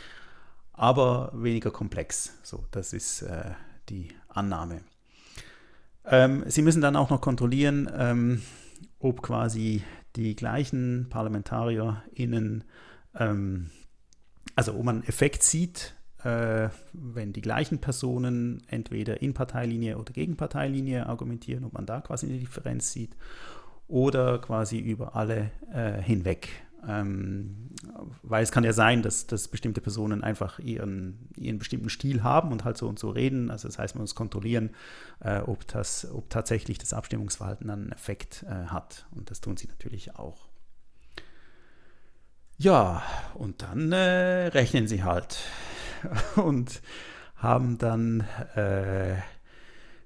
[0.72, 2.38] aber weniger komplex.
[2.42, 3.50] So, das ist äh,
[3.90, 4.80] die Annahme.
[6.06, 8.42] Ähm, Sie müssen dann auch noch kontrollieren, ähm,
[8.98, 9.82] ob quasi
[10.16, 12.64] die gleichen ParlamentarierInnen,
[13.14, 13.70] ähm,
[14.56, 15.94] also ob man einen Effekt sieht,
[16.24, 22.00] äh, wenn die gleichen Personen entweder in Parteilinie oder gegen Parteilinie argumentieren, ob man da
[22.00, 23.16] quasi eine Differenz sieht,
[23.88, 26.48] oder quasi über alle äh, hinweg.
[26.86, 27.70] Ähm,
[28.22, 32.50] weil es kann ja sein, dass, dass bestimmte Personen einfach ihren, ihren bestimmten Stil haben
[32.50, 33.50] und halt so und so reden.
[33.50, 34.70] Also das heißt, man muss kontrollieren,
[35.20, 39.06] äh, ob, das, ob tatsächlich das Abstimmungsverhalten einen Effekt äh, hat.
[39.12, 40.48] Und das tun sie natürlich auch.
[42.58, 43.02] Ja,
[43.34, 45.38] und dann äh, rechnen sie halt.
[46.36, 46.80] und
[47.36, 48.20] haben dann
[48.54, 49.16] äh,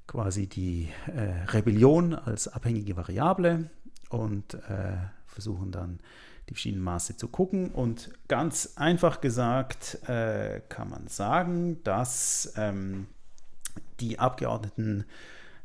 [0.07, 3.71] quasi die äh, Rebellion als abhängige Variable
[4.09, 4.97] und äh,
[5.27, 6.01] versuchen dann
[6.49, 7.71] die verschiedenen Maße zu gucken.
[7.71, 13.09] Und ganz einfach gesagt äh, kann man sagen, dass ähm,
[14.01, 15.05] die Abgeordneten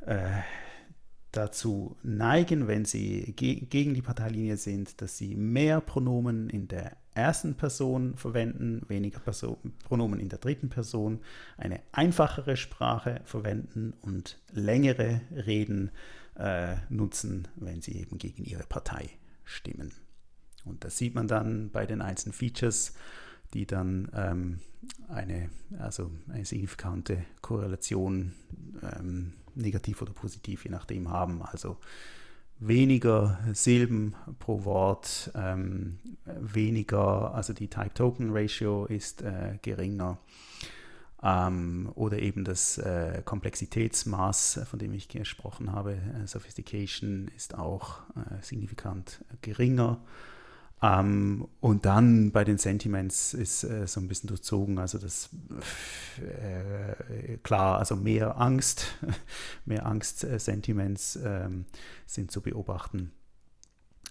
[0.05, 0.41] äh,
[1.31, 6.97] dazu neigen, wenn sie ge gegen die Parteilinie sind, dass sie mehr Pronomen in der
[7.13, 11.19] ersten Person verwenden, weniger Person, Pronomen in der dritten Person,
[11.57, 15.91] eine einfachere Sprache verwenden und längere Reden
[16.35, 19.09] äh, nutzen, wenn sie eben gegen ihre Partei
[19.43, 19.93] stimmen.
[20.65, 22.93] Und das sieht man dann bei den einzelnen Features,
[23.53, 24.59] die dann ähm,
[25.09, 25.49] eine,
[25.79, 28.33] also eine signifikante Korrelation,
[28.81, 31.41] ähm, negativ oder positiv, je nachdem, haben.
[31.41, 31.77] Also
[32.59, 40.17] weniger Silben pro Wort, ähm, weniger, also die Type-Token-Ratio ist äh, geringer.
[41.23, 48.01] Ähm, oder eben das äh, Komplexitätsmaß, von dem ich gesprochen habe, äh, Sophistication, ist auch
[48.15, 49.99] äh, signifikant geringer.
[50.83, 55.29] Ähm, und dann bei den Sentiments ist äh, so ein bisschen durchzogen, also das
[56.19, 58.97] äh, klar, also mehr Angst,
[59.65, 61.65] mehr Angst-Sentiments äh, ähm,
[62.07, 63.11] sind zu beobachten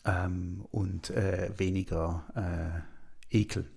[0.05, 2.25] ähm, und äh, weniger
[3.33, 3.69] äh, Ekel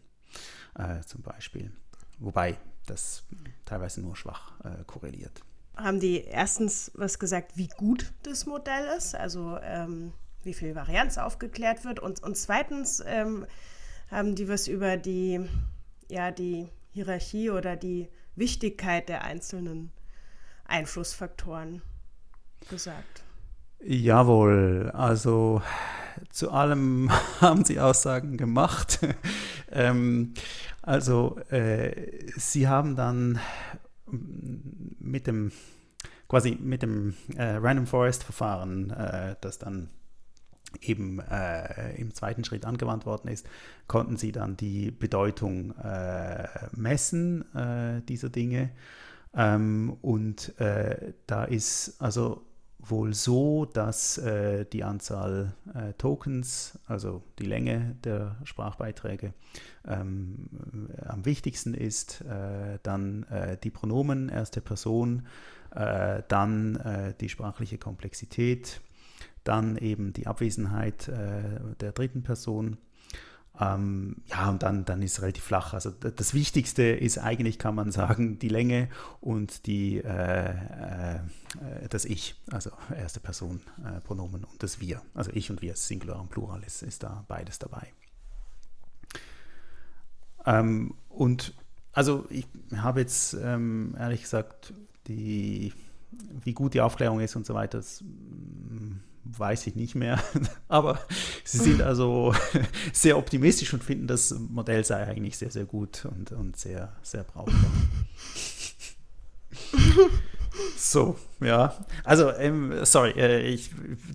[0.76, 1.72] äh, zum Beispiel.
[2.20, 3.24] Wobei das
[3.66, 4.54] teilweise nur schwach
[4.86, 5.42] korreliert.
[5.76, 9.16] Haben die erstens was gesagt, wie gut das Modell ist?
[9.16, 10.14] Also ähm
[10.46, 12.00] wie viel Varianz aufgeklärt wird.
[12.00, 13.46] Und, und zweitens ähm,
[14.10, 15.40] haben die was über die,
[16.10, 19.92] ja, die Hierarchie oder die Wichtigkeit der einzelnen
[20.66, 21.82] Einflussfaktoren
[22.70, 23.24] gesagt.
[23.80, 25.62] Jawohl, also
[26.30, 27.12] zu allem
[27.42, 29.00] haben sie Aussagen gemacht.
[29.72, 30.34] ähm,
[30.82, 33.40] also äh, sie haben dann
[35.00, 35.52] mit dem
[36.28, 39.90] quasi mit dem äh, Random Forest Verfahren, äh, das dann
[40.82, 43.48] eben äh, im zweiten Schritt angewandt worden ist,
[43.88, 48.72] konnten sie dann die Bedeutung äh, messen äh, dieser Dinge.
[49.36, 52.46] Ähm, und äh, da ist also
[52.80, 59.34] wohl so, dass äh, die Anzahl äh, Tokens, also die Länge der Sprachbeiträge,
[59.88, 60.50] ähm,
[61.06, 62.24] am wichtigsten ist,
[62.84, 63.26] dann
[63.64, 65.28] die Pronomen erste Person,
[65.72, 68.82] dann die sprachliche Komplexität,
[69.44, 72.78] dann eben die Abwesenheit äh, der dritten Person.
[73.60, 75.74] Ähm, ja, und dann, dann ist es relativ flach.
[75.74, 78.90] Also das Wichtigste ist eigentlich, kann man sagen, die Länge
[79.22, 81.20] und die, äh, äh,
[81.90, 85.02] das Ich, also erste Person äh, Pronomen und das Wir.
[85.14, 87.94] Also ich und wir, Singular und Plural ist, ist da beides dabei.
[90.46, 91.54] Ähm, und
[91.94, 94.74] also ich habe jetzt ähm, ehrlich gesagt
[95.08, 95.74] die,
[96.44, 98.04] wie gut die Aufklärung ist und so weiter, das
[99.26, 100.22] weiß ich nicht mehr.
[100.68, 101.00] Aber
[101.44, 102.34] sie sind also
[102.94, 107.24] sehr optimistisch und finden, das Modell sei eigentlich sehr, sehr gut und, und sehr, sehr
[107.24, 107.72] brauchbar.
[110.78, 111.76] So, ja.
[112.04, 113.72] Also, ähm, sorry, äh, ich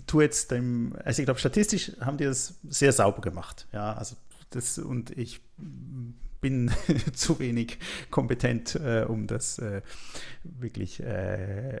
[0.07, 3.67] tue jetzt dem, also ich glaube, statistisch haben die das sehr sauber gemacht.
[3.73, 4.15] Ja, also
[4.51, 5.41] das und ich
[6.41, 6.71] bin
[7.13, 7.77] zu wenig
[8.09, 9.81] kompetent, äh, um das äh,
[10.43, 11.79] wirklich äh, äh,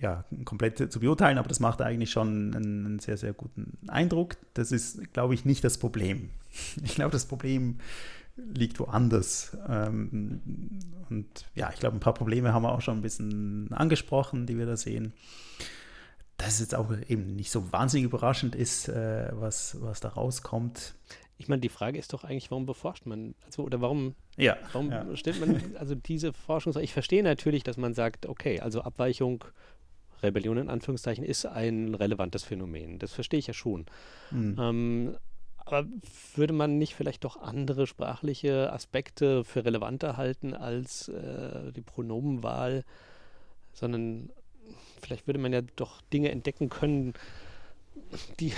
[0.00, 4.36] ja, komplett zu beurteilen, aber das macht eigentlich schon einen, einen sehr, sehr guten Eindruck.
[4.54, 6.30] Das ist, glaube ich, nicht das Problem.
[6.82, 7.78] Ich glaube, das Problem
[8.36, 9.56] liegt woanders.
[9.68, 10.40] Ähm,
[11.10, 14.58] und ja, ich glaube, ein paar Probleme haben wir auch schon ein bisschen angesprochen, die
[14.58, 15.12] wir da sehen.
[16.36, 20.94] Dass es jetzt auch eben nicht so wahnsinnig überraschend ist, äh, was, was da rauskommt.
[21.38, 24.90] Ich meine, die Frage ist doch eigentlich, warum beforscht man, also oder warum, ja, warum
[24.90, 25.16] ja.
[25.16, 29.44] stellt man also diese Forschung, ich verstehe natürlich, dass man sagt, okay, also Abweichung,
[30.22, 32.98] Rebellion in Anführungszeichen ist ein relevantes Phänomen.
[32.98, 33.86] Das verstehe ich ja schon.
[34.32, 34.56] Mhm.
[34.58, 35.16] Ähm,
[35.58, 35.86] aber
[36.34, 42.84] würde man nicht vielleicht doch andere sprachliche Aspekte für relevanter halten als äh, die Pronomenwahl,
[43.74, 44.30] sondern
[45.00, 47.12] vielleicht würde man ja doch Dinge entdecken können,
[48.40, 48.52] die,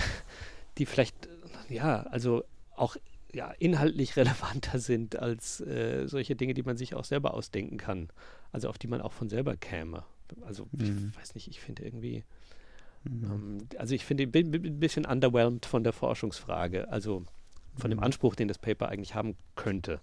[0.77, 1.29] die vielleicht,
[1.69, 2.43] ja, also
[2.81, 2.97] auch
[3.33, 8.09] ja, inhaltlich relevanter sind als äh, solche Dinge, die man sich auch selber ausdenken kann.
[8.51, 10.03] Also auf die man auch von selber käme.
[10.41, 11.11] Also mhm.
[11.13, 12.23] ich weiß nicht, ich finde irgendwie,
[13.03, 13.23] mhm.
[13.23, 17.23] ähm, also ich finde, bin, bin ein bisschen underwhelmed von der Forschungsfrage, also
[17.77, 17.95] von mhm.
[17.95, 20.01] dem Anspruch, den das Paper eigentlich haben könnte.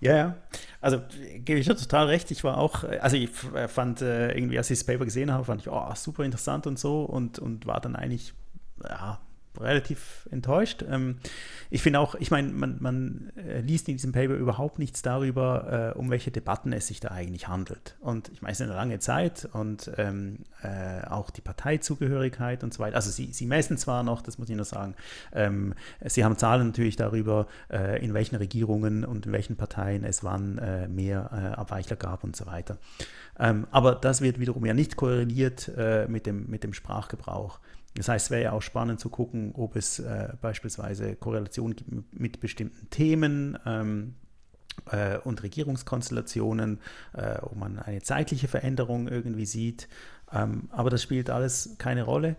[0.00, 0.36] Ja, ja.
[0.80, 1.00] Also
[1.36, 2.30] gebe ich dir total recht.
[2.30, 5.62] Ich war auch, also ich fand äh, irgendwie, als ich das Paper gesehen habe, fand
[5.62, 8.34] ich, oh, super interessant und so und, und war dann eigentlich,
[8.82, 9.20] ja,
[9.60, 10.84] relativ enttäuscht.
[10.88, 11.16] Ähm,
[11.70, 15.92] ich finde auch, ich meine, man, man äh, liest in diesem Paper überhaupt nichts darüber,
[15.94, 17.96] äh, um welche Debatten es sich da eigentlich handelt.
[18.00, 22.72] Und ich meine, es ist eine lange Zeit und ähm, äh, auch die Parteizugehörigkeit und
[22.72, 22.96] so weiter.
[22.96, 24.94] Also sie, sie messen zwar noch, das muss ich nur sagen,
[25.32, 25.74] ähm,
[26.04, 30.58] sie haben Zahlen natürlich darüber, äh, in welchen Regierungen und in welchen Parteien es wann
[30.58, 32.78] äh, mehr äh, Abweichler gab und so weiter.
[33.38, 35.70] Ähm, aber das wird wiederum ja nicht korreliert
[36.08, 37.58] mit, dem, mit dem Sprachgebrauch.
[37.96, 42.18] Das heißt, es wäre ja auch spannend zu gucken, ob es äh, beispielsweise Korrelationen gibt
[42.18, 44.14] mit bestimmten Themen ähm,
[44.90, 46.80] äh, und Regierungskonstellationen,
[47.12, 49.88] äh, ob man eine zeitliche Veränderung irgendwie sieht.
[50.34, 52.34] Ähm, aber das spielt alles keine Rolle.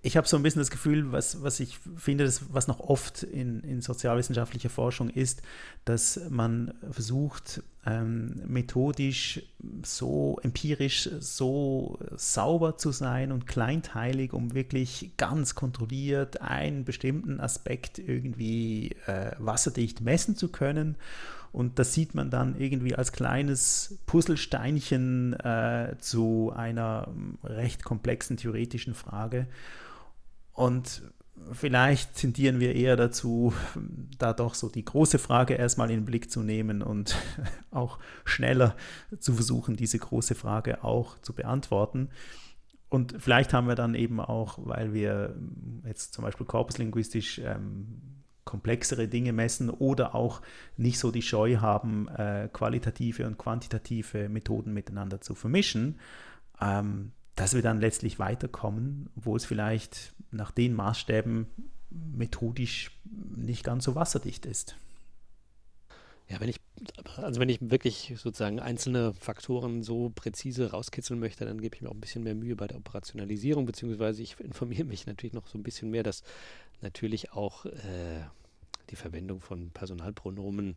[0.00, 3.22] Ich habe so ein bisschen das Gefühl, was, was ich finde, das, was noch oft
[3.22, 5.42] in, in sozialwissenschaftlicher Forschung ist,
[5.84, 9.42] dass man versucht, ähm, methodisch
[9.84, 17.98] so empirisch, so sauber zu sein und kleinteilig, um wirklich ganz kontrolliert einen bestimmten Aspekt
[17.98, 20.96] irgendwie äh, wasserdicht messen zu können
[21.54, 28.36] und das sieht man dann irgendwie als kleines Puzzlesteinchen äh, zu einer ähm, recht komplexen
[28.36, 29.46] theoretischen Frage.
[30.52, 31.02] Und
[31.52, 33.54] vielleicht tendieren wir eher dazu,
[34.18, 37.14] da doch so die große Frage erstmal in den Blick zu nehmen und
[37.70, 38.74] auch schneller
[39.20, 42.08] zu versuchen, diese große Frage auch zu beantworten.
[42.88, 45.36] Und vielleicht haben wir dann eben auch, weil wir
[45.86, 48.13] jetzt zum Beispiel korpuslinguistisch ähm,
[48.54, 50.40] komplexere Dinge messen oder auch
[50.76, 55.98] nicht so die Scheu haben, äh, qualitative und quantitative Methoden miteinander zu vermischen,
[56.60, 61.48] ähm, dass wir dann letztlich weiterkommen, wo es vielleicht nach den Maßstäben
[61.90, 62.92] methodisch
[63.36, 64.76] nicht ganz so wasserdicht ist.
[66.28, 66.60] Ja, wenn ich,
[67.16, 71.88] also wenn ich wirklich sozusagen einzelne Faktoren so präzise rauskitzeln möchte, dann gebe ich mir
[71.88, 75.58] auch ein bisschen mehr Mühe bei der Operationalisierung, beziehungsweise ich informiere mich natürlich noch so
[75.58, 76.22] ein bisschen mehr, dass
[76.80, 78.22] natürlich auch äh,
[78.90, 80.76] die Verwendung von Personalpronomen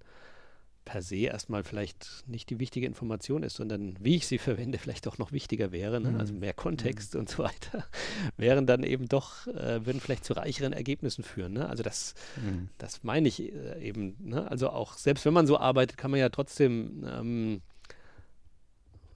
[0.88, 5.06] per se erstmal vielleicht nicht die wichtige Information ist, sondern wie ich sie verwende, vielleicht
[5.08, 6.18] auch noch wichtiger wäre, ne?
[6.18, 6.40] also mhm.
[6.40, 7.22] mehr Kontext mhm.
[7.22, 7.86] und so weiter,
[8.38, 11.54] wären dann eben doch, äh, würden vielleicht zu reicheren Ergebnissen führen.
[11.54, 11.68] Ne?
[11.68, 12.70] Also das, mhm.
[12.78, 14.16] das meine ich äh, eben.
[14.20, 14.50] Ne?
[14.50, 17.62] Also auch selbst wenn man so arbeitet, kann man ja trotzdem ähm,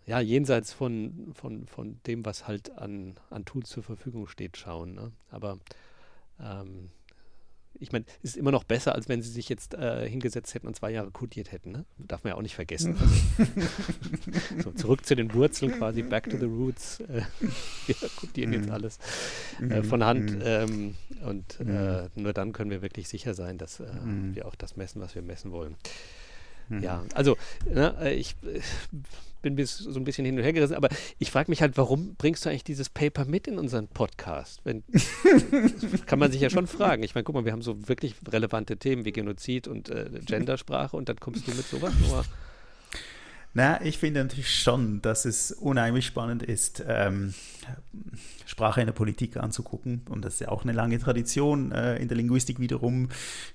[0.05, 4.93] ja, jenseits von, von, von dem, was halt an, an Tools zur Verfügung steht, schauen.
[4.93, 5.13] Ne?
[5.29, 5.59] Aber
[6.37, 6.89] ähm,
[7.79, 10.67] ich meine, es ist immer noch besser, als wenn sie sich jetzt äh, hingesetzt hätten
[10.67, 11.71] und zwei Jahre codiert hätten.
[11.71, 11.85] Ne?
[11.97, 12.95] Darf man ja auch nicht vergessen.
[14.57, 16.99] Also, so, zurück zu den Wurzeln quasi, back to the roots.
[17.01, 17.23] Äh,
[17.87, 18.71] wir codieren jetzt mhm.
[18.71, 18.99] alles
[19.61, 20.31] äh, von Hand.
[20.31, 20.41] Mhm.
[20.43, 20.95] Ähm,
[21.25, 23.85] und äh, nur dann können wir wirklich sicher sein, dass äh,
[24.33, 25.75] wir auch das messen, was wir messen wollen.
[26.79, 28.35] Ja, also ne, äh, ich
[29.41, 30.89] bin bis so ein bisschen hin und her gerissen, aber
[31.19, 34.61] ich frage mich halt, warum bringst du eigentlich dieses Paper mit in unseren Podcast?
[34.63, 34.83] Wenn,
[36.05, 37.03] kann man sich ja schon fragen.
[37.03, 40.95] Ich meine, guck mal, wir haben so wirklich relevante Themen wie Genozid und äh, Gendersprache
[40.95, 41.93] und dann kommst du mit sowas.
[42.07, 42.23] Nur
[43.53, 47.33] na, ich finde natürlich schon, dass es unheimlich spannend ist, ähm,
[48.45, 50.03] Sprache in der Politik anzugucken.
[50.09, 53.09] Und das ist ja auch eine lange Tradition äh, in der Linguistik wiederum,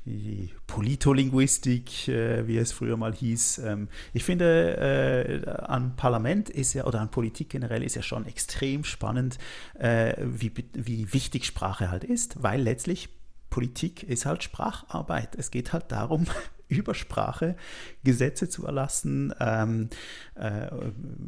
[0.05, 3.59] die Politolinguistik, äh, wie es früher mal hieß.
[3.59, 8.27] Ähm, ich finde, äh, an Parlament ist ja, oder an Politik generell ist ja schon
[8.27, 9.39] extrem spannend,
[9.79, 13.09] äh, wie, wie wichtig Sprache halt ist, weil letztlich
[13.49, 15.37] Politik ist halt Spracharbeit.
[15.37, 16.27] Es geht halt darum,
[16.69, 17.57] über Sprache
[18.05, 19.89] Gesetze zu erlassen, ähm,
[20.35, 20.69] äh,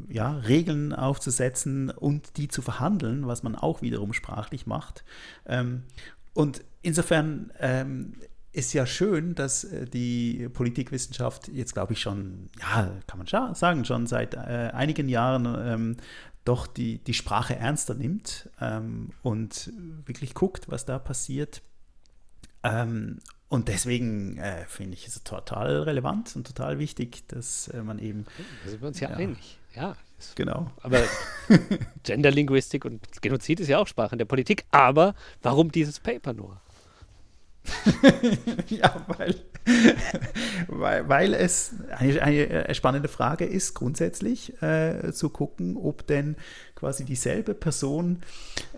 [0.08, 5.04] ja, Regeln aufzusetzen und die zu verhandeln, was man auch wiederum sprachlich macht.
[5.46, 5.84] Ähm,
[6.34, 8.14] und insofern ähm,
[8.52, 13.84] ist ja schön, dass äh, die Politikwissenschaft jetzt, glaube ich, schon, ja, kann man sagen,
[13.84, 15.96] schon seit äh, einigen Jahren ähm,
[16.44, 19.72] doch die, die Sprache ernster nimmt ähm, und
[20.06, 21.62] wirklich guckt, was da passiert.
[23.48, 28.26] Und deswegen äh, finde ich es total relevant und total wichtig, dass äh, man eben.
[28.64, 29.58] Da sind wir uns ja, ja einig.
[29.74, 29.96] Ja.
[30.34, 30.70] Genau.
[30.82, 31.02] Aber
[32.02, 34.64] Genderlinguistik und Genozid ist ja auch Sprache in der Politik.
[34.70, 36.60] Aber warum dieses Paper nur?
[38.68, 39.34] ja, weil,
[40.68, 46.36] weil, weil es eine, eine, spannende Frage ist, grundsätzlich äh, zu gucken, ob denn
[46.78, 48.22] quasi dieselbe Person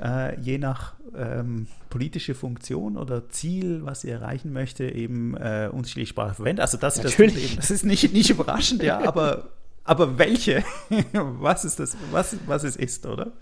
[0.02, 6.10] äh, je nach ähm, politische Funktion oder Ziel, was sie erreichen möchte, eben äh, unterschiedliche
[6.10, 6.62] Sprachen verwendet.
[6.62, 9.50] Also das, das, eben, das ist nicht, nicht überraschend, ja, aber
[9.84, 10.62] aber welche?
[11.12, 13.32] was ist das, was, was es ist, oder?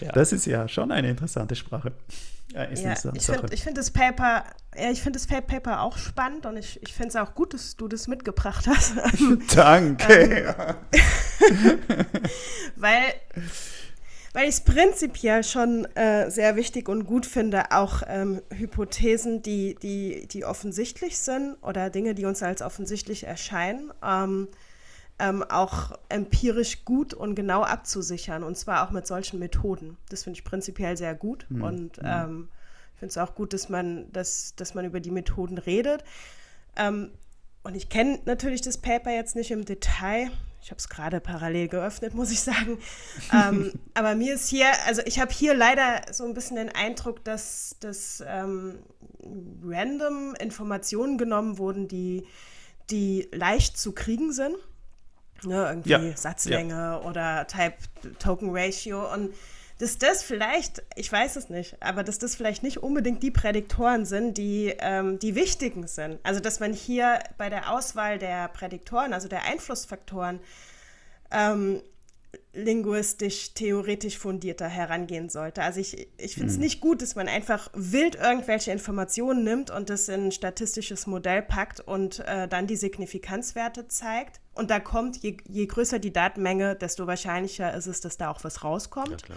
[0.00, 0.12] Ja.
[0.12, 1.92] Das ist ja schon eine interessante Sprache.
[2.52, 4.44] Ja, ja ich finde find das Paper,
[4.76, 7.76] ja, ich finde das Paper auch spannend und ich, ich finde es auch gut, dass
[7.76, 8.94] du das mitgebracht hast.
[9.54, 10.76] Danke.
[11.40, 11.76] ähm,
[12.76, 13.14] weil
[14.34, 19.76] weil ich es prinzipiell schon äh, sehr wichtig und gut finde, auch ähm, Hypothesen, die,
[19.76, 24.48] die, die offensichtlich sind oder Dinge, die uns als offensichtlich erscheinen, ähm,
[25.20, 29.96] ähm, auch empirisch gut und genau abzusichern und zwar auch mit solchen Methoden.
[30.08, 31.62] Das finde ich prinzipiell sehr gut mhm.
[31.62, 32.48] und ähm,
[32.94, 36.02] ich finde es auch gut, dass man, dass, dass man über die Methoden redet.
[37.64, 40.30] Und ich kenne natürlich das Paper jetzt nicht im Detail.
[40.62, 42.78] Ich habe es gerade parallel geöffnet, muss ich sagen.
[43.32, 47.24] ähm, aber mir ist hier, also ich habe hier leider so ein bisschen den Eindruck,
[47.24, 48.78] dass, dass ähm,
[49.64, 52.26] random Informationen genommen wurden, die,
[52.90, 54.56] die leicht zu kriegen sind.
[55.42, 56.16] Ne, irgendwie ja.
[56.16, 57.00] Satzlänge ja.
[57.02, 57.74] oder Type
[58.18, 59.12] Token Ratio.
[59.12, 59.34] Und
[59.78, 64.04] dass das vielleicht, ich weiß es nicht, aber dass das vielleicht nicht unbedingt die Prädiktoren
[64.04, 66.20] sind, die ähm, die wichtigen sind.
[66.22, 70.40] Also dass man hier bei der Auswahl der Prädiktoren, also der Einflussfaktoren,
[71.32, 71.82] ähm,
[72.52, 75.62] linguistisch, theoretisch fundierter herangehen sollte.
[75.62, 76.64] Also ich, ich finde es mhm.
[76.64, 81.42] nicht gut, dass man einfach wild irgendwelche Informationen nimmt und das in ein statistisches Modell
[81.42, 84.40] packt und äh, dann die Signifikanzwerte zeigt.
[84.54, 88.44] Und da kommt, je, je, größer die Datenmenge, desto wahrscheinlicher ist es, dass da auch
[88.44, 89.22] was rauskommt.
[89.28, 89.34] Ja,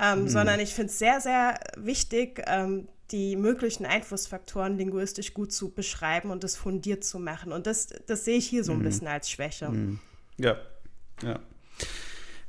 [0.00, 0.28] ähm, mhm.
[0.28, 6.30] sondern ich finde es sehr, sehr wichtig, ähm, die möglichen Einflussfaktoren linguistisch gut zu beschreiben
[6.30, 7.52] und das fundiert zu machen.
[7.52, 8.84] Und das, das sehe ich hier so ein mhm.
[8.84, 9.68] bisschen als Schwäche.
[9.68, 9.98] Mhm.
[10.36, 10.56] Ja,
[11.22, 11.40] ja.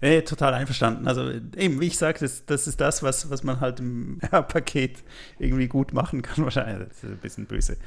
[0.02, 1.08] Nee, total einverstanden.
[1.08, 4.42] Also eben, wie ich sage, das, das ist das, was, was man halt im ja,
[4.42, 5.04] Paket
[5.38, 6.44] irgendwie gut machen kann.
[6.44, 7.78] Wahrscheinlich, das ist ein bisschen böse.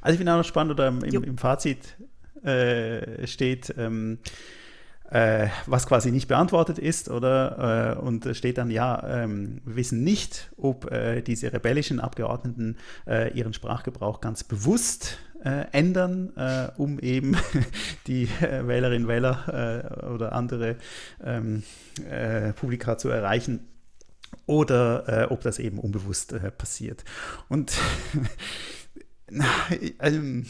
[0.00, 1.96] Also ich finde auch noch spannend, oder im, im Fazit
[2.44, 4.18] äh, steht, ähm,
[5.10, 7.96] äh, was quasi nicht beantwortet ist, oder?
[7.96, 12.76] Äh, und steht dann, ja, ähm, wir wissen nicht, ob äh, diese rebellischen Abgeordneten
[13.06, 17.36] äh, ihren Sprachgebrauch ganz bewusst äh, ändern, äh, um eben
[18.06, 20.76] die Wählerinnen und Wähler oder andere
[21.24, 21.62] ähm,
[22.56, 23.66] Publika zu erreichen
[24.46, 27.04] oder ob das eben unbewusst passiert.
[27.48, 27.72] Und
[30.00, 30.46] ähm,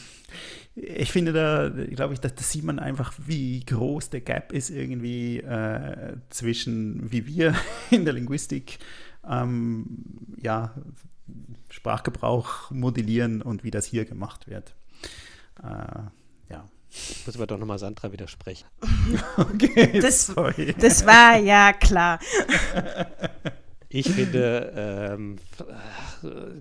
[0.80, 4.70] ich finde da, glaube ich, da, da, sieht man einfach, wie groß der Gap ist
[4.70, 7.55] irgendwie äh, zwischen, wie wir
[7.90, 8.78] in der Linguistik
[9.28, 9.86] ähm,
[10.40, 10.74] ja,
[11.70, 14.74] Sprachgebrauch modellieren und wie das hier gemacht wird.
[15.62, 16.02] Äh,
[16.50, 16.64] ja.
[17.26, 18.66] Muss aber doch nochmal Sandra widersprechen.
[19.36, 20.74] okay, das, sorry.
[20.78, 22.18] das war ja klar.
[23.90, 25.36] Ich finde, ähm,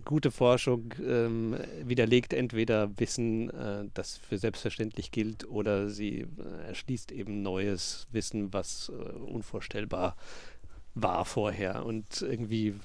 [0.06, 7.12] gute Forschung ähm, widerlegt entweder Wissen, äh, das für selbstverständlich gilt, oder sie äh, erschließt
[7.12, 10.16] eben neues Wissen, was äh, unvorstellbar
[10.96, 11.86] war vorher.
[11.86, 12.76] Und irgendwie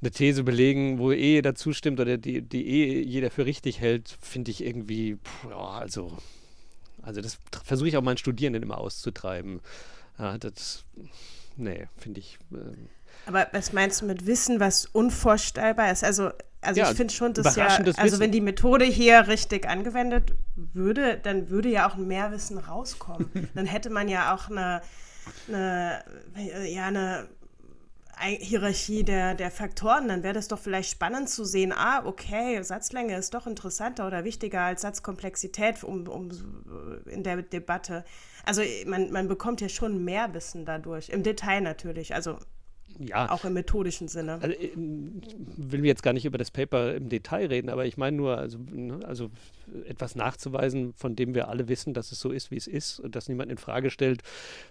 [0.00, 4.18] eine These belegen, wo eh jeder zustimmt oder die, die eh jeder für richtig hält,
[4.20, 6.18] finde ich irgendwie, pff, ja, also,
[7.00, 9.60] also das versuche ich auch meinen Studierenden immer auszutreiben.
[10.18, 10.84] Ja, das,
[11.56, 12.38] nee, finde ich.
[12.50, 12.76] Äh,
[13.26, 16.04] aber was meinst du mit Wissen, was unvorstellbar ist?
[16.04, 16.30] Also,
[16.60, 18.20] also ja, ich finde schon, dass ja, also Wissen.
[18.20, 23.28] wenn die Methode hier richtig angewendet würde, dann würde ja auch mehr Wissen rauskommen.
[23.54, 24.82] dann hätte man ja auch eine,
[25.48, 26.04] eine
[26.68, 27.28] ja, eine
[28.20, 33.16] Hierarchie der, der Faktoren, dann wäre das doch vielleicht spannend zu sehen, ah, okay, Satzlänge
[33.16, 36.30] ist doch interessanter oder wichtiger als Satzkomplexität um, um,
[37.06, 38.04] in der Debatte.
[38.44, 42.14] Also man, man bekommt ja schon mehr Wissen dadurch, im Detail natürlich.
[42.14, 42.38] Also
[42.98, 43.30] ja.
[43.30, 44.38] Auch im methodischen Sinne.
[44.40, 48.16] Also, ich will jetzt gar nicht über das Paper im Detail reden, aber ich meine
[48.16, 49.30] nur, also, ne, also
[49.88, 53.16] etwas nachzuweisen, von dem wir alle wissen, dass es so ist, wie es ist und
[53.16, 54.22] dass niemand in Frage stellt,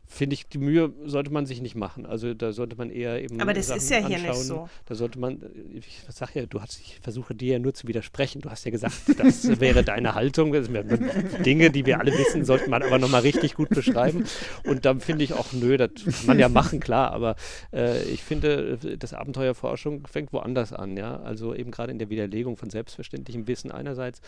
[0.05, 2.05] finde ich, die Mühe sollte man sich nicht machen.
[2.05, 3.41] Also da sollte man eher eben.
[3.41, 4.15] Aber das Sachen ist ja anschauen.
[4.21, 4.69] hier nicht so.
[4.85, 5.41] Da sollte man,
[5.73, 8.41] ich sag ja, du hast, ich versuche dir ja nur zu widersprechen.
[8.41, 10.51] Du hast ja gesagt, das wäre deine Haltung.
[10.51, 14.25] Dinge, die wir alle wissen, sollte man aber nochmal richtig gut beschreiben.
[14.65, 17.35] Und dann finde ich auch, nö, das kann man ja machen, klar, aber
[17.73, 21.19] äh, ich finde, das Abenteuerforschung fängt woanders an, ja.
[21.21, 24.21] Also eben gerade in der Widerlegung von selbstverständlichem Wissen einerseits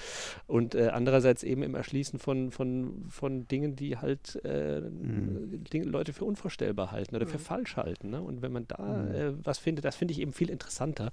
[0.53, 5.63] und äh, andererseits eben im Erschließen von, von, von Dingen, die halt äh, mhm.
[5.63, 7.31] Dinge, Leute für unvorstellbar halten oder mhm.
[7.31, 8.11] für falsch halten.
[8.11, 8.21] Ne?
[8.21, 9.15] Und wenn man da mhm.
[9.15, 11.11] äh, was findet, das finde ich eben viel interessanter.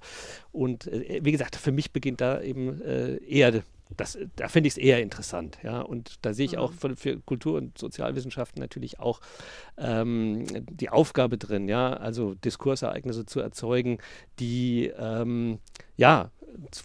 [0.51, 3.63] Und äh, wie gesagt, für mich beginnt da eben äh, eher
[3.97, 5.57] das, da finde ich es eher interessant.
[5.63, 5.81] Ja?
[5.81, 6.75] Und da sehe ich auch mhm.
[6.75, 9.21] für, für Kultur- und Sozialwissenschaften natürlich auch
[9.79, 13.97] ähm, die Aufgabe drin, ja, also Diskursereignisse zu erzeugen,
[14.39, 15.57] die ähm,
[15.97, 16.29] ja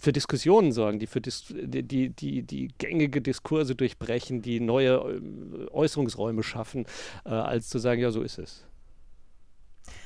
[0.00, 5.66] für Diskussionen sorgen, die für Dis die, die, die, gängige Diskurse durchbrechen, die neue äh,
[5.70, 6.86] Äußerungsräume schaffen,
[7.24, 8.64] äh, als zu sagen, ja, so ist es.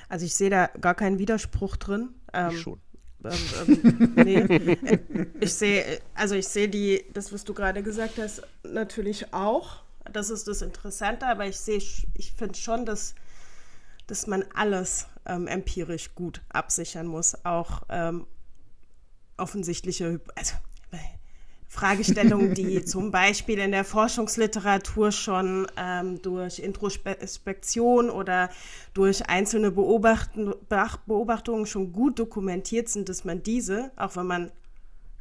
[0.09, 2.11] Also ich sehe da gar keinen Widerspruch drin.
[2.33, 2.81] Ähm, ich schon.
[3.25, 4.79] Ähm, ähm, nee.
[5.41, 9.83] Ich sehe, also ich sehe die, das, was du gerade gesagt hast, natürlich auch.
[10.13, 13.15] Das ist das Interessante, aber ich sehe, ich finde schon, dass,
[14.07, 18.27] dass man alles ähm, empirisch gut absichern muss, auch ähm,
[19.41, 20.55] offensichtliche, also
[21.71, 28.51] Fragestellungen, die zum Beispiel in der Forschungsliteratur schon ähm, durch Introspektion oder
[28.93, 30.53] durch einzelne Beobachten,
[31.07, 34.53] Beobachtungen schon gut dokumentiert sind, dass man diese, auch wenn man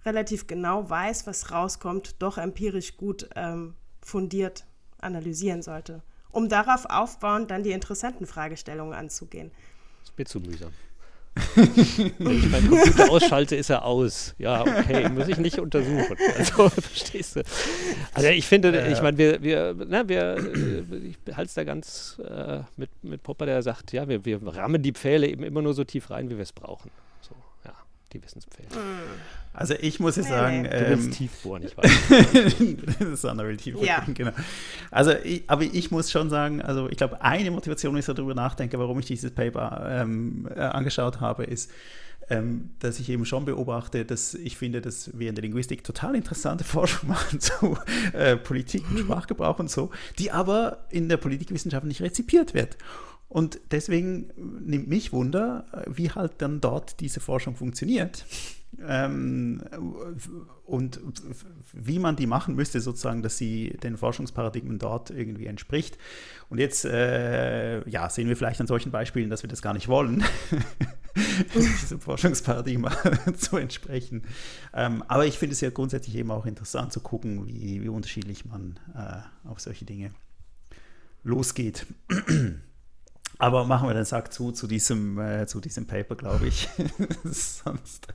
[0.05, 4.65] relativ genau weiß, was rauskommt, doch empirisch gut ähm, fundiert
[4.97, 6.01] analysieren sollte,
[6.31, 9.51] um darauf aufbauend dann die interessanten Fragestellungen anzugehen.
[9.99, 10.71] Das ist mir zu mühsam.
[11.55, 14.35] Wenn ich meinen Computer ausschalte, ist er aus.
[14.37, 16.17] Ja, okay, muss ich nicht untersuchen.
[16.37, 17.43] Also, verstehst du?
[18.13, 20.37] Also, ich finde, ich meine, wir, wir, na, wir,
[21.03, 24.81] ich halte es da ganz äh, mit, mit Popper, der sagt, ja, wir, wir rammen
[24.81, 26.91] die Pfähle eben immer nur so tief rein, wie wir es brauchen.
[27.21, 27.35] So,
[27.65, 27.73] ja,
[28.13, 28.69] die Wissenspfähle.
[29.53, 33.19] Also ich muss jetzt sagen, du ähm, willst tief bohren, ich weiß.
[33.19, 34.05] Sandra will tief bohren, Ja.
[34.13, 34.31] genau.
[34.91, 38.13] Also, ich, aber ich muss schon sagen, also ich glaube, eine Motivation, wenn ich so
[38.13, 41.71] darüber nachdenke, warum ich dieses Paper ähm, äh, angeschaut habe, ist,
[42.29, 46.15] ähm, dass ich eben schon beobachte, dass ich finde, dass wir in der Linguistik total
[46.15, 47.77] interessante Forschung machen zu
[48.13, 49.89] äh, Politik und Sprachgebrauch und so,
[50.19, 52.77] die aber in der Politikwissenschaft nicht rezipiert wird.
[53.27, 54.31] Und deswegen
[54.65, 58.25] nimmt mich Wunder, wie halt dann dort diese Forschung funktioniert.
[58.77, 59.61] Ähm,
[60.65, 61.01] und
[61.73, 65.97] wie man die machen müsste, sozusagen, dass sie den Forschungsparadigmen dort irgendwie entspricht.
[66.49, 69.87] Und jetzt äh, ja, sehen wir vielleicht an solchen Beispielen, dass wir das gar nicht
[69.87, 70.23] wollen,
[71.55, 72.91] diesem Forschungsparadigma
[73.37, 74.23] zu entsprechen.
[74.73, 78.45] Ähm, aber ich finde es ja grundsätzlich eben auch interessant zu gucken, wie, wie unterschiedlich
[78.45, 80.11] man äh, auf solche Dinge
[81.23, 81.87] losgeht.
[83.39, 86.67] Aber machen wir den Sack zu zu diesem, äh, zu diesem Paper, glaube ich.
[87.23, 88.07] Sonst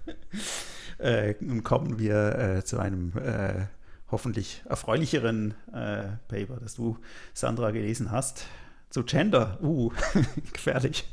[0.98, 3.66] äh, kommen wir äh, zu einem äh,
[4.10, 6.98] hoffentlich erfreulicheren äh, Paper, das du,
[7.32, 8.44] Sandra, gelesen hast.
[8.90, 9.58] Zu Gender.
[9.62, 9.90] Uh,
[10.52, 11.08] gefährlich.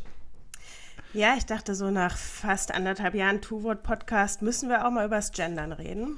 [1.13, 5.31] Ja, ich dachte so nach fast anderthalb Jahren Two-Word-Podcast müssen wir auch mal über das
[5.31, 6.17] Gendern reden.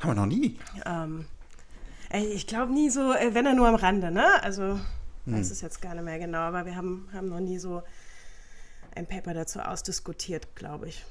[0.00, 0.58] Haben wir noch nie.
[0.86, 1.26] Ähm,
[2.10, 4.42] ich glaube nie so, äh, wenn er nur am Rande, ne?
[4.42, 4.80] Also
[5.24, 5.34] Hm.
[5.34, 7.82] weiß es jetzt gar nicht mehr genau, aber wir haben, haben noch nie so
[8.94, 11.04] ein Paper dazu ausdiskutiert, glaube ich.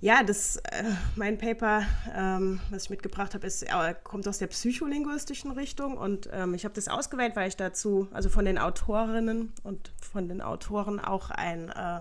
[0.00, 0.84] Ja, das, äh,
[1.16, 1.82] mein Paper,
[2.14, 6.64] ähm, was ich mitgebracht habe, ist, äh, kommt aus der psycholinguistischen Richtung und ähm, ich
[6.64, 11.30] habe das ausgewählt, weil ich dazu, also von den Autorinnen und von den Autoren auch
[11.30, 12.00] ein, äh,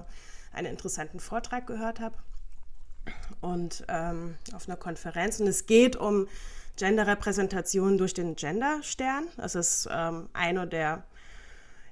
[0.54, 2.16] einen interessanten Vortrag gehört habe
[3.42, 5.40] und ähm, auf einer Konferenz.
[5.40, 6.28] Und es geht um
[6.76, 9.28] Genderrepräsentation durch den Genderstern.
[9.38, 11.04] Das ist ähm, eine der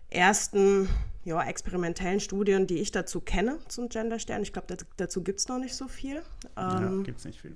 [0.09, 0.89] ersten
[1.23, 4.43] ja, experimentellen Studien, die ich dazu kenne zum Genderstern.
[4.43, 6.21] Ich glaube, dazu gibt es noch nicht so viel.
[6.55, 7.55] ja, Ähm, gibt es nicht viel.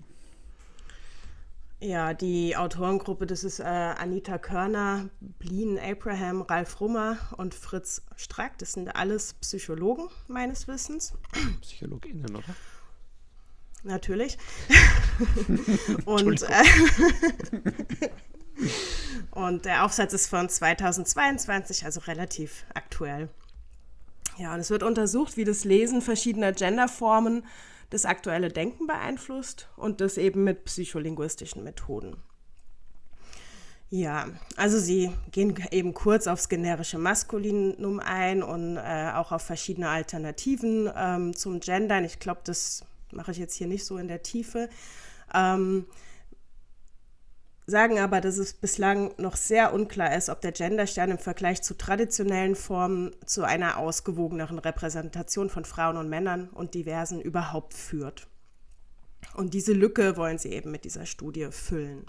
[1.80, 8.58] ja, die Autorengruppe, das ist äh, Anita Körner, Blien Abraham, Ralf Rummer und Fritz Strack.
[8.58, 11.14] Das sind alles Psychologen meines Wissens.
[11.62, 12.56] PsychologInnen, oder?
[13.84, 14.38] Natürlich.
[16.06, 16.64] und, äh,
[19.32, 23.30] und der Aufsatz ist von 2022, also relativ aktuell.
[24.38, 27.46] Ja, und es wird untersucht, wie das Lesen verschiedener Genderformen
[27.90, 32.18] das aktuelle Denken beeinflusst und das eben mit psycholinguistischen Methoden.
[33.92, 39.90] Ja, also sie gehen eben kurz aufs generische Maskulinum ein und äh, auch auf verschiedene
[39.90, 42.06] Alternativen ähm, zum Gendern.
[42.06, 44.70] Ich glaube, das mache ich jetzt hier nicht so in der Tiefe.
[45.34, 45.88] Ähm,
[47.70, 51.76] sagen aber, dass es bislang noch sehr unklar ist, ob der Genderstern im Vergleich zu
[51.76, 58.28] traditionellen Formen zu einer ausgewogeneren Repräsentation von Frauen und Männern und Diversen überhaupt führt.
[59.36, 62.06] Und diese Lücke wollen sie eben mit dieser Studie füllen.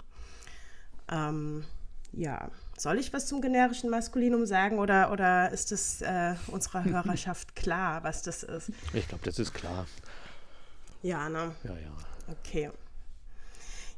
[1.11, 1.65] Ähm,
[2.13, 7.55] ja, soll ich was zum generischen Maskulinum sagen oder, oder ist es äh, unserer Hörerschaft
[7.55, 8.71] klar, was das ist?
[8.93, 9.85] Ich glaube, das ist klar.
[11.01, 11.55] Ja, ne?
[11.63, 11.91] Ja, ja.
[12.27, 12.69] Okay.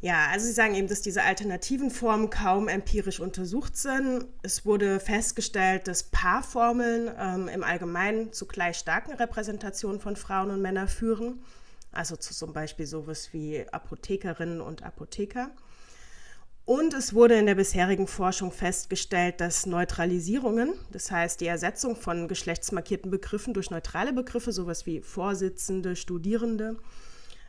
[0.04, 4.26] Ja, also Sie sagen eben, dass diese alternativen Formen kaum empirisch untersucht sind.
[4.42, 10.62] Es wurde festgestellt, dass Paarformeln ähm, im Allgemeinen zu gleich starken Repräsentationen von Frauen und
[10.62, 11.42] Männern führen.
[11.94, 15.52] Also zu zum Beispiel sowas wie Apothekerinnen und Apotheker.
[16.66, 22.28] Und es wurde in der bisherigen Forschung festgestellt, dass Neutralisierungen, das heißt die Ersetzung von
[22.28, 26.76] geschlechtsmarkierten Begriffen durch neutrale Begriffe, sowas wie Vorsitzende, Studierende,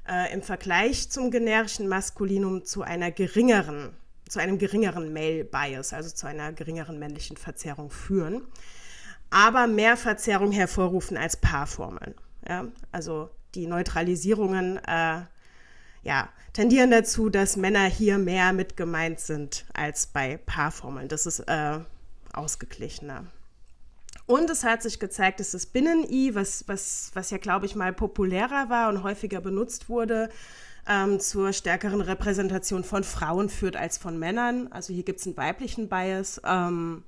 [0.08, 3.90] äh, im Vergleich zum generischen Maskulinum zu einer geringeren,
[4.28, 8.42] zu einem geringeren Male Bias, also zu einer geringeren männlichen Verzerrung führen,
[9.30, 12.14] aber mehr Verzerrung hervorrufen als Paarformeln.
[12.48, 12.66] Ja?
[12.92, 15.22] Also die Neutralisierungen äh,
[16.02, 21.08] ja, tendieren dazu, dass Männer hier mehr mit gemeint sind als bei Paarformeln.
[21.08, 21.78] Das ist äh,
[22.32, 23.24] ausgeglichener.
[24.26, 27.92] Und es hat sich gezeigt, dass das Binnen-I, was, was, was ja, glaube ich, mal
[27.92, 30.30] populärer war und häufiger benutzt wurde,
[30.88, 34.68] ähm, zur stärkeren Repräsentation von Frauen führt als von Männern.
[34.68, 36.40] Also hier gibt es einen weiblichen Bias.
[36.44, 37.04] Ähm,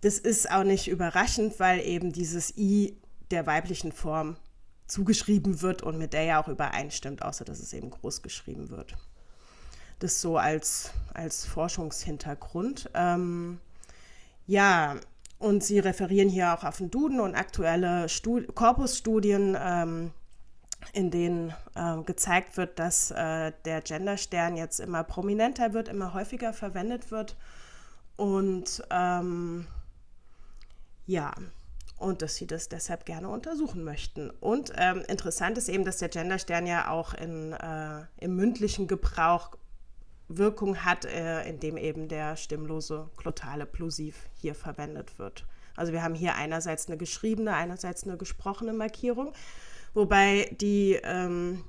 [0.00, 2.96] das ist auch nicht überraschend, weil eben dieses I
[3.30, 4.36] der weiblichen Form
[4.86, 8.96] zugeschrieben wird und mit der ja auch übereinstimmt, außer dass es eben groß geschrieben wird.
[9.98, 12.90] Das so als, als Forschungshintergrund.
[12.94, 13.58] Ähm,
[14.46, 14.96] ja,
[15.38, 20.10] und sie referieren hier auch auf den Duden und aktuelle Stud Korpusstudien, ähm,
[20.92, 26.52] in denen äh, gezeigt wird, dass äh, der Genderstern jetzt immer prominenter wird, immer häufiger
[26.52, 27.36] verwendet wird.
[28.16, 29.66] Und ähm,
[31.06, 31.32] ja,
[31.98, 34.30] und dass sie das deshalb gerne untersuchen möchten.
[34.30, 39.50] Und ähm, interessant ist eben, dass der Genderstern ja auch in, äh, im mündlichen Gebrauch
[40.28, 45.46] Wirkung hat, äh, indem eben der stimmlose glottale Plosiv hier verwendet wird.
[45.74, 49.32] Also wir haben hier einerseits eine geschriebene, einerseits eine gesprochene Markierung,
[49.94, 51.64] wobei die ähm,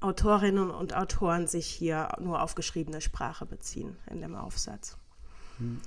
[0.00, 4.96] Autorinnen und Autoren sich hier nur auf geschriebene Sprache beziehen in dem Aufsatz.
[5.58, 5.80] Hm.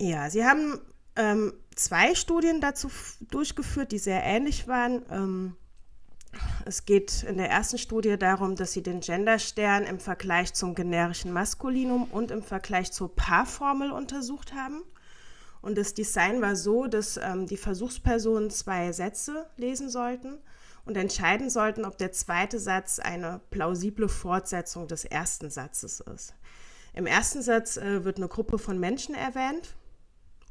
[0.00, 0.78] Ja, sie haben
[1.16, 2.90] ähm, zwei Studien dazu
[3.30, 5.04] durchgeführt, die sehr ähnlich waren.
[5.10, 5.56] Ähm,
[6.64, 11.32] es geht in der ersten Studie darum, dass sie den Genderstern im Vergleich zum generischen
[11.32, 14.82] Maskulinum und im Vergleich zur Paarformel untersucht haben.
[15.60, 20.38] Und das Design war so, dass ähm, die Versuchspersonen zwei Sätze lesen sollten
[20.84, 26.34] und entscheiden sollten, ob der zweite Satz eine plausible Fortsetzung des ersten Satzes ist.
[26.94, 29.76] Im ersten Satz äh, wird eine Gruppe von Menschen erwähnt,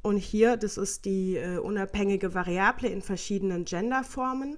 [0.01, 4.57] und hier, das ist die äh, unabhängige Variable in verschiedenen Genderformen.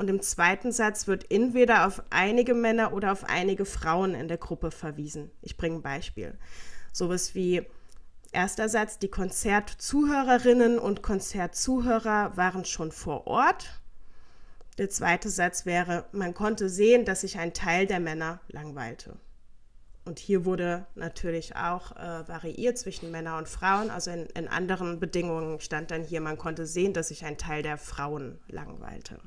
[0.00, 4.38] Und im zweiten Satz wird entweder auf einige Männer oder auf einige Frauen in der
[4.38, 5.30] Gruppe verwiesen.
[5.42, 6.38] Ich bringe ein Beispiel.
[6.90, 7.66] Sowas wie
[8.32, 13.82] erster Satz, die Konzertzuhörerinnen und Konzertzuhörer waren schon vor Ort.
[14.78, 19.18] Der zweite Satz wäre, man konnte sehen, dass sich ein Teil der Männer langweilte.
[20.06, 23.90] Und hier wurde natürlich auch äh, variiert zwischen Männern und Frauen.
[23.90, 27.62] Also in, in, anderen Bedingungen stand dann hier, man konnte sehen, dass sich ein Teil
[27.62, 29.20] der Frauen langweilte.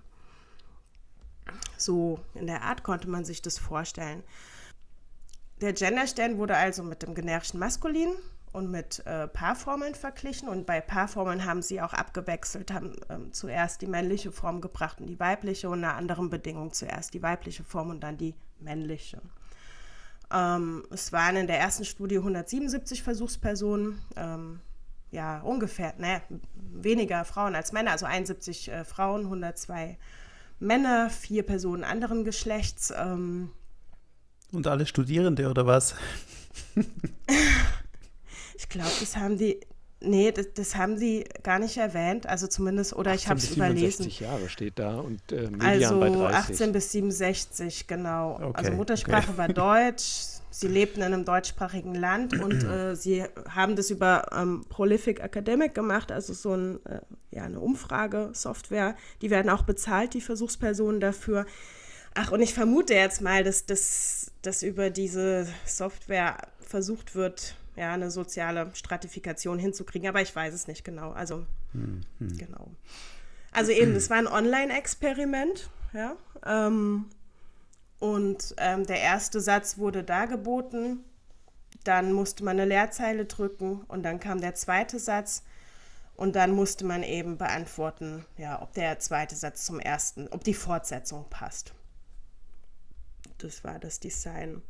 [1.78, 4.24] So in der Art konnte man sich das vorstellen.
[5.62, 8.14] Der Genderstern wurde also mit dem generischen Maskulin
[8.52, 10.48] und mit äh, Paarformeln verglichen.
[10.48, 15.08] Und bei Paarformeln haben sie auch abgewechselt, haben ähm, zuerst die männliche Form gebracht und
[15.08, 19.22] die weibliche und einer anderen Bedingung zuerst die weibliche Form und dann die männliche.
[20.32, 24.60] Ähm, es waren in der ersten Studie 177 Versuchspersonen, ähm,
[25.12, 26.22] ja, ungefähr, ne,
[26.56, 29.98] weniger Frauen als Männer, also 71 äh, Frauen, 102 Männer,
[31.10, 32.94] vier Personen anderen Geschlechts.
[32.96, 33.52] Ähm.
[34.52, 35.96] Und alle Studierende oder was?
[38.56, 39.60] ich glaube, das haben die,
[40.06, 44.04] Nee, das, das, haben sie gar nicht erwähnt, also zumindest, oder ich habe es überlesen.
[44.04, 46.36] 67 Jahre steht da und äh, also bei 30.
[46.36, 48.36] 18 bis 67, genau.
[48.36, 49.38] Okay, also Muttersprache okay.
[49.38, 54.64] war Deutsch, sie lebten in einem deutschsprachigen Land und äh, sie haben das über ähm,
[54.70, 57.00] Prolific Academic gemacht, also so ein, äh,
[57.32, 58.96] ja, eine Umfragesoftware.
[59.22, 61.48] Die werden auch bezahlt, die Versuchspersonen dafür.
[62.14, 68.12] Ach, und ich vermute jetzt mal, dass, dass über diese Software versucht wird, ja, eine
[68.12, 71.12] soziale Stratifikation hinzukriegen, aber ich weiß es nicht genau.
[71.12, 72.38] Also, hm, hm.
[72.38, 72.70] genau.
[73.52, 76.16] Also eben, das war ein Online-Experiment, ja.
[76.46, 77.06] Ähm,
[78.04, 81.06] und ähm, der erste Satz wurde dargeboten,
[81.86, 85.44] dann musste man eine Leerzeile drücken und dann kam der zweite Satz
[86.18, 90.54] und dann musste man eben beantworten, ja, ob der zweite Satz zum ersten, ob die
[90.54, 91.74] Fortsetzung passt.
[93.38, 94.62] Das war das Design.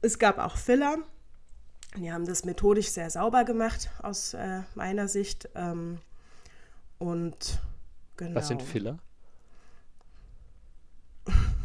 [0.00, 0.96] Es gab auch Filler,
[1.98, 5.50] die haben das methodisch sehr sauber gemacht, aus äh, meiner Sicht.
[5.54, 5.98] Ähm,
[6.96, 7.60] und
[8.16, 8.36] genau.
[8.36, 8.98] Was sind Filler?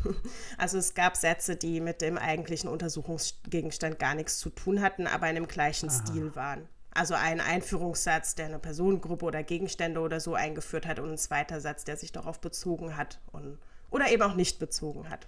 [0.57, 5.29] Also es gab Sätze, die mit dem eigentlichen Untersuchungsgegenstand gar nichts zu tun hatten, aber
[5.29, 6.05] in dem gleichen Aha.
[6.05, 6.67] Stil waren.
[6.91, 11.59] Also ein Einführungssatz, der eine Personengruppe oder Gegenstände oder so eingeführt hat und ein zweiter
[11.59, 13.57] Satz, der sich darauf bezogen hat und,
[13.89, 15.27] oder eben auch nicht bezogen hat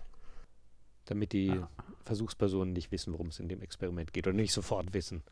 [1.08, 1.70] damit die ah.
[2.06, 5.24] Versuchspersonen nicht wissen, worum es in dem Experiment geht oder nicht sofort wissen.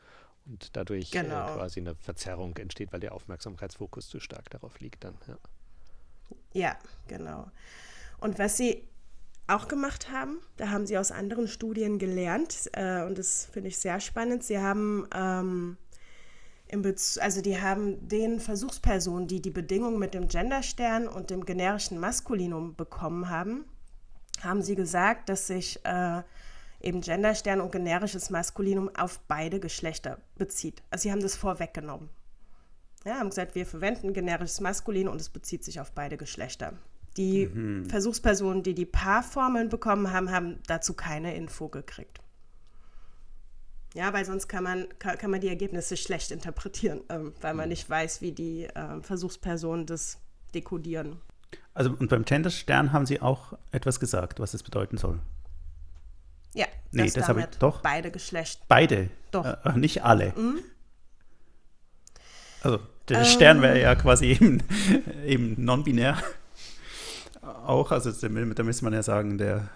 [0.45, 1.47] Und dadurch äh, genau.
[1.47, 5.15] äh, quasi eine Verzerrung entsteht, weil der Aufmerksamkeitsfokus zu stark darauf liegt dann.
[5.27, 5.37] Ja,
[6.53, 7.51] ja genau.
[8.19, 8.87] Und was sie
[9.47, 13.77] auch gemacht haben, da haben sie aus anderen Studien gelernt äh, und das finde ich
[13.77, 14.43] sehr spannend.
[14.43, 15.77] Sie haben ähm,
[17.19, 22.75] also die haben den Versuchspersonen, die die Bedingungen mit dem Genderstern und dem generischen Maskulinum
[22.75, 23.65] bekommen haben,
[24.41, 26.21] haben sie gesagt, dass sich äh,
[26.81, 30.81] eben Genderstern und generisches Maskulinum auf beide Geschlechter bezieht.
[30.89, 32.09] Also sie haben das vorweggenommen.
[33.05, 36.73] Ja, haben gesagt, wir verwenden generisches Maskulin und es bezieht sich auf beide Geschlechter.
[37.17, 37.89] Die mhm.
[37.89, 42.19] Versuchspersonen, die die Paarformeln bekommen haben, haben dazu keine Info gekriegt.
[43.93, 47.65] Ja, weil sonst kann man, kann, kann man die Ergebnisse schlecht interpretieren, ähm, weil man
[47.65, 47.69] mhm.
[47.69, 50.17] nicht weiß, wie die äh, Versuchspersonen das
[50.53, 51.21] dekodieren.
[51.73, 55.19] Also und beim Genderstern haben Sie auch etwas gesagt, was es bedeuten soll.
[56.53, 57.81] Ja, nee, das habe ich doch.
[57.81, 58.63] Beide Geschlechter.
[58.67, 59.09] Beide.
[59.31, 59.45] Doch.
[59.45, 60.33] Äh, nicht alle.
[60.35, 60.59] Mhm.
[62.61, 63.25] Also der ähm.
[63.25, 64.63] Stern wäre ja quasi eben,
[65.25, 66.17] eben non-binär.
[67.45, 69.69] Auch, also da müsste man ja sagen, der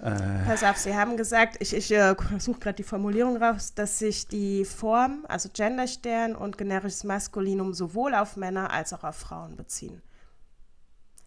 [0.00, 0.44] äh.
[0.46, 4.28] Pass auf, Sie haben gesagt, ich, ich äh, suche gerade die Formulierung raus, dass sich
[4.28, 10.00] die Form, also Genderstern und generisches Maskulinum sowohl auf Männer als auch auf Frauen beziehen.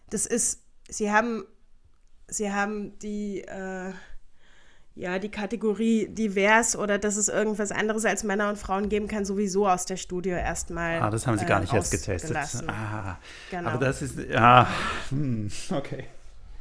[0.08, 1.44] Das ist, Sie haben,
[2.28, 3.92] Sie haben die, äh,
[4.94, 9.24] ja, die Kategorie divers oder dass es irgendwas anderes als Männer und Frauen geben kann,
[9.24, 11.00] sowieso aus der Studie erstmal.
[11.00, 12.36] Ah, das haben Sie gar nicht erst getestet.
[12.68, 13.18] Ah,
[13.50, 13.70] genau.
[13.70, 14.68] Aber das ist, ja,
[15.08, 16.04] hm, okay.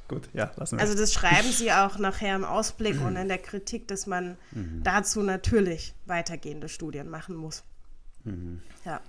[0.07, 0.81] Gut, ja, lassen wir.
[0.81, 4.81] Also das schreiben Sie auch nachher im Ausblick und in der Kritik, dass man mhm.
[4.83, 7.63] dazu natürlich weitergehende Studien machen muss.
[8.25, 8.61] Mhm.
[8.83, 8.99] Ja.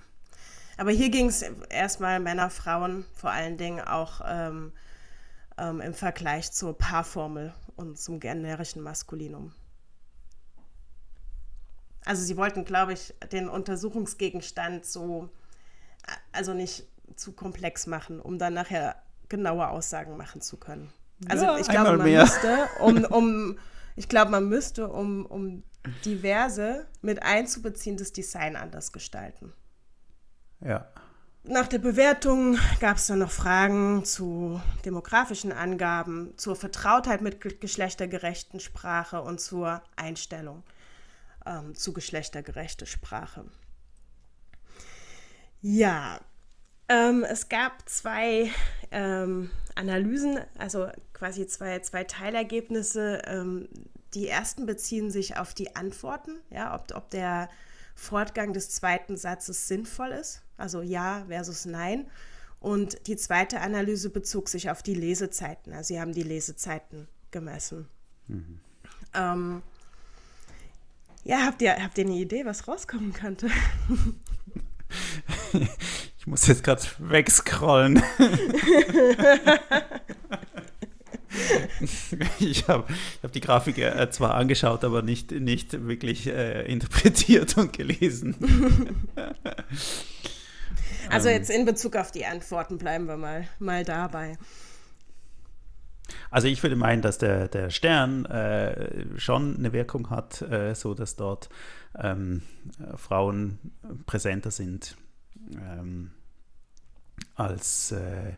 [0.77, 4.71] Aber hier ging es erstmal Männer, Frauen, vor allen Dingen auch ähm,
[5.57, 9.53] ähm, im Vergleich zur Paarformel und zum generischen Maskulinum.
[12.05, 15.29] Also sie wollten, glaube ich, den Untersuchungsgegenstand so,
[16.31, 16.85] also nicht
[17.15, 20.91] zu komplex machen, um dann nachher genaue Aussagen machen zu können.
[21.29, 22.21] Also ja, ich glaube, man mehr.
[22.21, 23.59] müsste, um, um,
[23.95, 25.63] ich glaube, man müsste, um, um
[26.05, 29.53] diverse mit einzubeziehen, das Design anders gestalten.
[30.59, 30.87] Ja.
[31.45, 38.61] Nach der Bewertung gab es dann noch Fragen zu demografischen Angaben, zur Vertrautheit mit geschlechtergerechten
[38.61, 40.63] Sprache und zur Einstellung
[41.45, 43.43] ähm, zu geschlechtergerechter Sprache.
[45.61, 46.21] Ja,
[46.87, 48.49] ähm, es gab zwei
[48.91, 53.21] ähm, Analysen, also quasi zwei, zwei Teilergebnisse.
[53.25, 53.67] Ähm,
[54.13, 57.49] die ersten beziehen sich auf die Antworten, ja, ob, ob der
[57.95, 62.07] Fortgang des zweiten Satzes sinnvoll ist, also ja versus nein.
[62.59, 65.73] Und die zweite Analyse bezog sich auf die Lesezeiten.
[65.73, 67.87] Also sie haben die Lesezeiten gemessen.
[68.27, 68.59] Mhm.
[69.13, 69.61] Ähm,
[71.25, 73.49] ja, habt ihr, habt ihr eine Idee, was rauskommen könnte?
[76.23, 78.01] Ich muss jetzt gerade wegscrollen.
[82.39, 82.85] ich habe
[83.21, 88.37] hab die Grafik äh, zwar angeschaut, aber nicht, nicht wirklich äh, interpretiert und gelesen.
[91.09, 94.37] also jetzt in Bezug auf die Antworten bleiben wir mal, mal dabei.
[96.29, 100.93] Also ich würde meinen, dass der, der Stern äh, schon eine Wirkung hat, äh, so
[100.93, 101.49] dass dort
[101.97, 102.41] ähm,
[102.95, 103.59] Frauen
[104.05, 104.97] präsenter sind
[105.55, 106.11] ähm,
[107.35, 108.33] als, äh,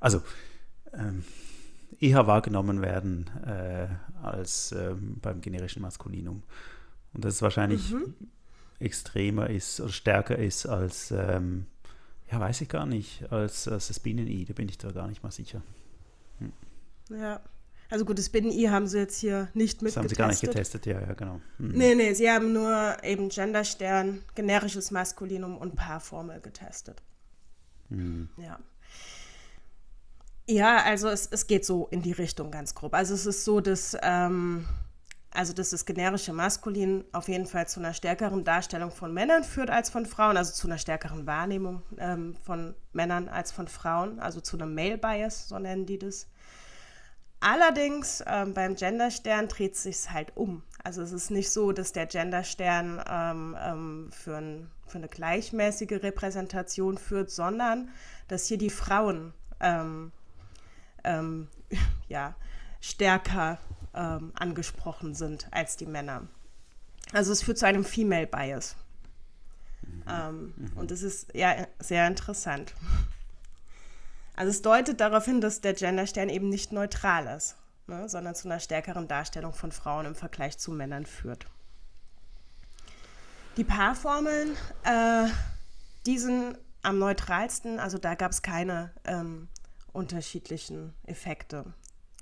[0.00, 0.22] also
[0.92, 1.24] ähm,
[2.00, 3.88] eher wahrgenommen werden äh,
[4.22, 6.42] als ähm, beim generischen Maskulinum.
[7.12, 8.14] Und dass es wahrscheinlich mhm.
[8.78, 11.66] extremer ist oder stärker ist als, ähm,
[12.30, 15.22] ja, weiß ich gar nicht, als, als das Binnen-I, da bin ich da gar nicht
[15.22, 15.62] mal sicher.
[16.38, 16.52] Hm.
[17.10, 17.40] Ja.
[17.88, 20.40] Also gut, das Binnen-I haben sie jetzt hier nicht mit Das haben sie gar nicht
[20.40, 21.40] getestet, ja, ja, genau.
[21.58, 21.72] Mhm.
[21.72, 27.00] Nee, nee, sie haben nur eben Genderstern, generisches Maskulinum und Paarformel getestet.
[27.88, 28.28] Mhm.
[28.38, 28.58] Ja.
[30.48, 32.94] Ja, also es, es geht so in die Richtung ganz grob.
[32.94, 34.64] Also es ist so, dass, ähm,
[35.36, 39.70] also dass das generische Maskulin auf jeden Fall zu einer stärkeren Darstellung von Männern führt
[39.70, 44.40] als von Frauen, also zu einer stärkeren Wahrnehmung ähm, von Männern als von Frauen, also
[44.40, 46.26] zu einem Male Bias, so nennen die das.
[47.40, 50.62] Allerdings ähm, beim Genderstern dreht es sich halt um.
[50.82, 56.02] Also es ist nicht so, dass der Genderstern ähm, ähm, für, ein, für, eine gleichmäßige
[56.02, 57.90] Repräsentation führt, sondern
[58.28, 60.12] dass hier die Frauen ähm,
[61.04, 61.48] ähm,
[62.08, 62.34] ja,
[62.80, 63.58] stärker
[63.94, 66.26] ähm, angesprochen sind als die Männer.
[67.12, 68.76] Also es führt zu einem Female Bias.
[69.82, 70.54] Mhm.
[70.56, 70.72] Mhm.
[70.74, 72.74] Und das ist ja sehr interessant.
[74.34, 78.48] Also es deutet darauf hin, dass der Genderstern eben nicht neutral ist, ne, sondern zu
[78.48, 81.46] einer stärkeren Darstellung von Frauen im Vergleich zu Männern führt.
[83.56, 84.54] Die Paarformeln,
[84.84, 85.28] äh,
[86.04, 89.48] die sind am neutralsten, also da gab es keine ähm,
[89.92, 91.64] unterschiedlichen Effekte.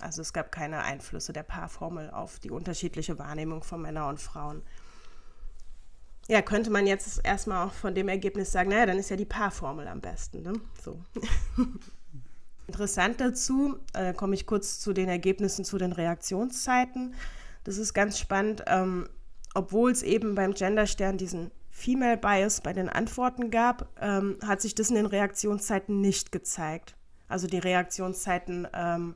[0.05, 4.61] Also es gab keine Einflüsse der Paarformel auf die unterschiedliche Wahrnehmung von Männern und Frauen.
[6.27, 9.25] Ja, könnte man jetzt erstmal auch von dem Ergebnis sagen, naja, dann ist ja die
[9.25, 10.43] Paarformel am besten.
[10.43, 10.53] Ne?
[10.83, 10.99] So.
[12.67, 17.15] Interessant dazu, äh, komme ich kurz zu den Ergebnissen zu den Reaktionszeiten.
[17.63, 19.09] Das ist ganz spannend, ähm,
[19.55, 24.75] obwohl es eben beim Genderstern diesen Female Bias bei den Antworten gab, ähm, hat sich
[24.75, 26.95] das in den Reaktionszeiten nicht gezeigt.
[27.27, 29.15] Also die Reaktionszeiten ähm.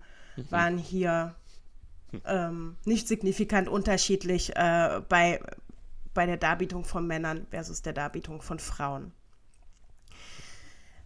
[0.49, 1.35] Waren hier
[2.25, 5.39] ähm, nicht signifikant unterschiedlich äh, bei,
[6.13, 9.11] bei der Darbietung von Männern versus der Darbietung von Frauen.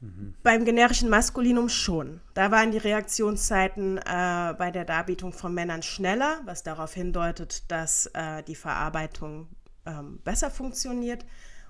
[0.03, 0.33] Mhm.
[0.43, 2.19] Beim generischen Maskulinum schon.
[2.33, 8.07] Da waren die Reaktionszeiten äh, bei der Darbietung von Männern schneller, was darauf hindeutet, dass
[8.07, 9.47] äh, die Verarbeitung
[9.85, 11.25] ähm, besser funktioniert.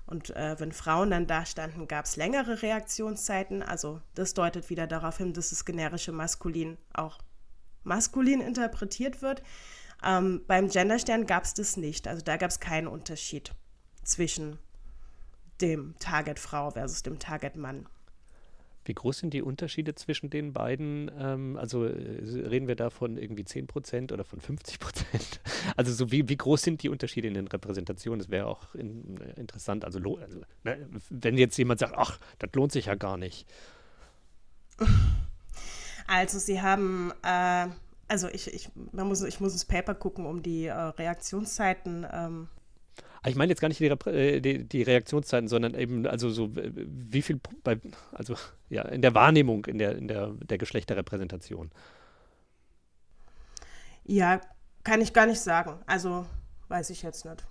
[0.06, 3.62] Und äh, wenn Frauen dann da standen, gab es längere Reaktionszeiten.
[3.62, 7.18] Also das deutet wieder darauf hin, dass das generische Maskulin auch
[7.84, 9.42] maskulin interpretiert wird.
[10.04, 12.08] Ähm, beim Genderstern gab es das nicht.
[12.08, 13.52] Also da gab es keinen Unterschied
[14.02, 14.58] zwischen
[15.60, 17.86] dem Target Frau versus dem Target Mann.
[18.86, 21.10] Wie groß sind die Unterschiede zwischen den beiden?
[21.18, 25.40] Ähm, also äh, reden wir da von irgendwie 10 Prozent oder von 50 Prozent?
[25.76, 28.18] Also so wie, wie groß sind die Unterschiede in den Repräsentationen?
[28.18, 29.84] Das wäre auch in, äh, interessant.
[29.84, 33.46] Also, also ne, wenn jetzt jemand sagt, ach, das lohnt sich ja gar nicht.
[36.06, 37.68] Also sie haben, äh,
[38.08, 42.48] also ich, ich, man muss, ich muss ins Paper gucken, um die äh, Reaktionszeiten ähm,
[43.24, 46.50] Ah, ich meine jetzt gar nicht die, äh, die, die, Reaktionszeiten, sondern eben, also so,
[46.54, 47.80] wie viel bei,
[48.12, 48.36] also
[48.68, 51.70] ja, in der Wahrnehmung, in der, in der, der Geschlechterrepräsentation.
[54.04, 54.42] Ja,
[54.82, 55.78] kann ich gar nicht sagen.
[55.86, 56.26] Also,
[56.68, 57.46] weiß ich jetzt nicht.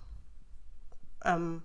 [1.24, 1.64] Ähm,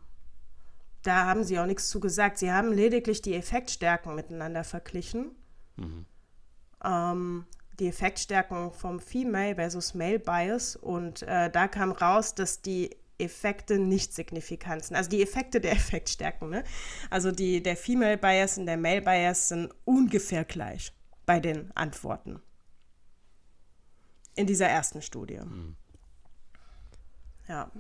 [1.04, 2.40] da haben sie auch nichts zu gesagt.
[2.40, 5.36] Sie haben lediglich die Effektstärken miteinander verglichen.
[5.76, 6.08] Mhm.
[6.84, 7.46] Ähm,
[7.80, 13.80] die Effektstärken vom Female versus Male Bias und äh, da kam raus, dass die Effekte
[13.80, 14.96] nicht signifikant sind.
[14.96, 16.50] Also die Effekte der Effektstärken.
[16.50, 16.64] Ne?
[17.10, 20.94] Also die, der Female Bias und der Male Bias sind ungefähr gleich
[21.26, 22.42] bei den Antworten.
[24.36, 25.40] In dieser ersten Studie.
[25.40, 25.76] Mhm.
[27.48, 27.72] Ja.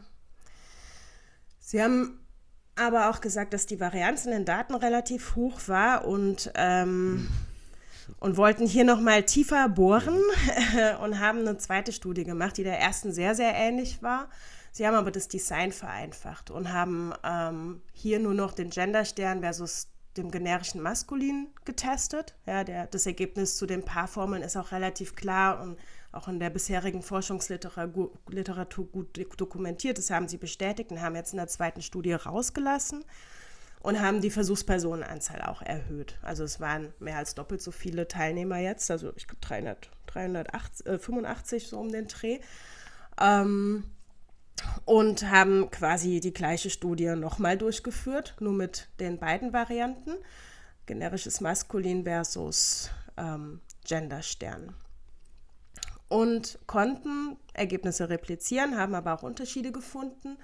[1.60, 2.20] Sie haben
[2.76, 7.30] aber auch gesagt, dass die Varianz in den Daten relativ hoch war und, ähm, mhm.
[8.19, 10.19] Und wollten hier nochmal tiefer bohren
[11.03, 14.30] und haben eine zweite Studie gemacht, die der ersten sehr, sehr ähnlich war
[14.72, 19.88] Sie haben aber das Design vereinfacht und haben ähm, hier nur noch den Genderstern versus
[20.18, 22.36] dem generischen Maskulin getestet.
[22.45, 25.77] Ja, der, das Ergebnis zu den Paarformeln ist auch relativ klar und
[26.11, 29.98] auch in der bisherigen Forschungsliteratur gut dokumentiert.
[29.98, 33.06] Das haben sie bestätigt und haben jetzt in der zweiten Studie rausgelassen
[33.82, 36.18] und haben die Versuchspersonenanzahl auch erhöht.
[36.22, 41.68] Also es waren mehr als doppelt so viele Teilnehmer jetzt, also ich glaube 300, 385
[41.68, 42.40] so um den Dreh.
[43.20, 43.86] Ähm,
[44.84, 50.12] und haben quasi die gleiche Studie nochmal durchgeführt, nur mit den beiden Varianten,
[50.86, 54.76] generisches Maskulin versus ähm, Genderstern.
[56.10, 60.38] Und konnten Ergebnisse replizieren, haben aber auch Unterschiede gefunden.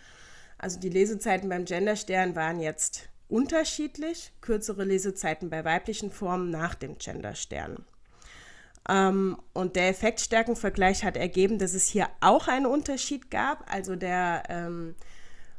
[0.57, 6.97] Also die Lesezeiten beim Genderstern waren jetzt unterschiedlich, kürzere Lesezeiten bei weiblichen Formen nach dem
[6.97, 7.85] Genderstern.
[8.87, 13.71] Ähm, und der Effektstärkenvergleich hat ergeben, dass es hier auch einen Unterschied gab.
[13.71, 14.95] Also der ähm,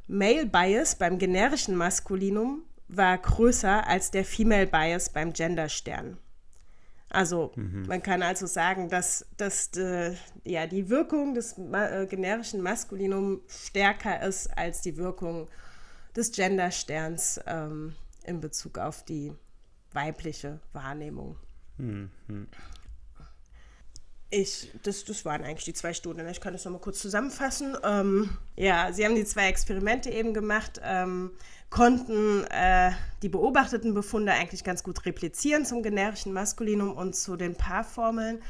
[0.07, 6.19] Male Bias beim generischen Maskulinum war größer als der Female Bias beim Genderstern.
[7.09, 7.87] Also mhm.
[7.87, 13.41] man kann also sagen, dass, dass de, äh, ja, die Wirkung des äh, generischen Maskulinum
[13.49, 15.49] stärker ist als die Wirkung
[16.17, 17.95] des Gendersterns ähm,
[18.25, 19.33] in Bezug auf die
[19.93, 21.37] weibliche Wahrnehmung.
[21.79, 22.11] Mhm.
[24.29, 26.27] Ich, das, das waren eigentlich die zwei Studien.
[26.29, 27.77] Ich kann das nochmal kurz zusammenfassen.
[27.85, 31.31] Ähm, ja, sie haben die zwei Experimente eben gemacht, ähm,
[31.71, 32.91] konnten äh,
[33.23, 38.43] die beobachteten Befunde eigentlich ganz gut replizieren zum generischen Maskulinum und zu den Paarformeln.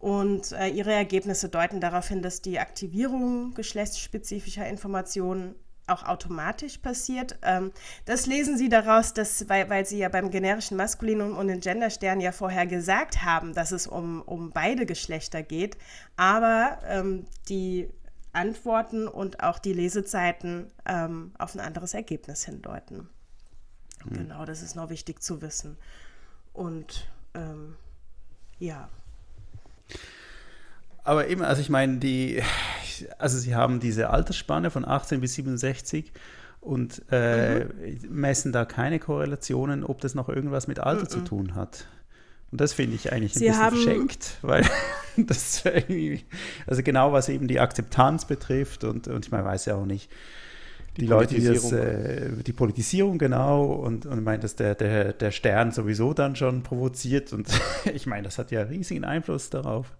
[0.00, 5.54] Und äh, ihre Ergebnisse deuten darauf hin, dass die Aktivierung geschlechtsspezifischer Informationen
[5.86, 7.38] auch automatisch passiert.
[7.42, 7.72] Ähm,
[8.04, 12.20] das lesen Sie daraus, dass, weil, weil Sie ja beim generischen Maskulinum und den Genderstern
[12.20, 15.76] ja vorher gesagt haben, dass es um, um beide Geschlechter geht,
[16.16, 17.90] aber ähm, die
[18.32, 23.08] Antworten und auch die Lesezeiten ähm, auf ein anderes Ergebnis hindeuten.
[24.04, 24.14] Mhm.
[24.14, 25.76] Genau, das ist noch wichtig zu wissen.
[26.52, 27.76] Und ähm,
[28.58, 28.88] ja.
[31.04, 32.42] Aber eben, also ich meine, die,
[33.18, 36.12] also sie haben diese Altersspanne von 18 bis 67
[36.60, 37.70] und äh, mhm.
[38.08, 41.08] messen da keine Korrelationen, ob das noch irgendwas mit Alter mhm.
[41.08, 41.86] zu tun hat.
[42.52, 44.64] Und das finde ich eigentlich ein sie bisschen verschenkt, weil
[45.16, 46.22] das irgendwie,
[46.66, 50.10] also genau was eben die Akzeptanz betrifft und, und ich meine, weiß ja auch nicht,
[50.98, 54.74] die, die Leute, die das, äh, die Politisierung genau und, und ich meine, dass der,
[54.74, 57.48] der, der Stern sowieso dann schon provoziert und
[57.94, 59.96] ich meine, das hat ja riesigen Einfluss darauf.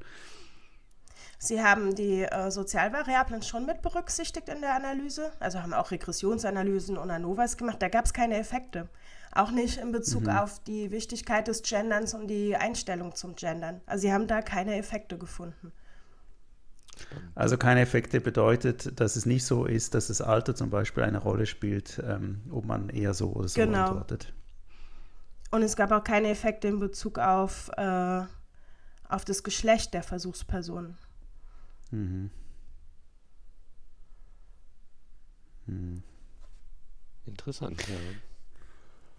[1.44, 6.97] Sie haben die äh, Sozialvariablen schon mit berücksichtigt in der Analyse, also haben auch Regressionsanalysen
[6.97, 7.82] und ANOVAs gemacht.
[7.82, 8.89] Da gab es keine Effekte.
[9.32, 10.28] Auch nicht in Bezug mhm.
[10.28, 13.81] auf die Wichtigkeit des Genderns und die Einstellung zum Gendern.
[13.86, 15.73] Also sie haben da keine Effekte gefunden.
[17.35, 21.19] Also keine Effekte bedeutet, dass es nicht so ist, dass das Alter zum Beispiel eine
[21.19, 23.86] Rolle spielt, ähm, ob man eher so oder so genau.
[23.89, 24.32] antwortet.
[25.51, 28.23] Und es gab auch keine Effekte in Bezug auf, äh,
[29.09, 30.97] auf das Geschlecht der Versuchspersonen.
[31.93, 32.31] Mhm.
[35.66, 36.02] Mhm.
[37.27, 37.94] Interessant, ja.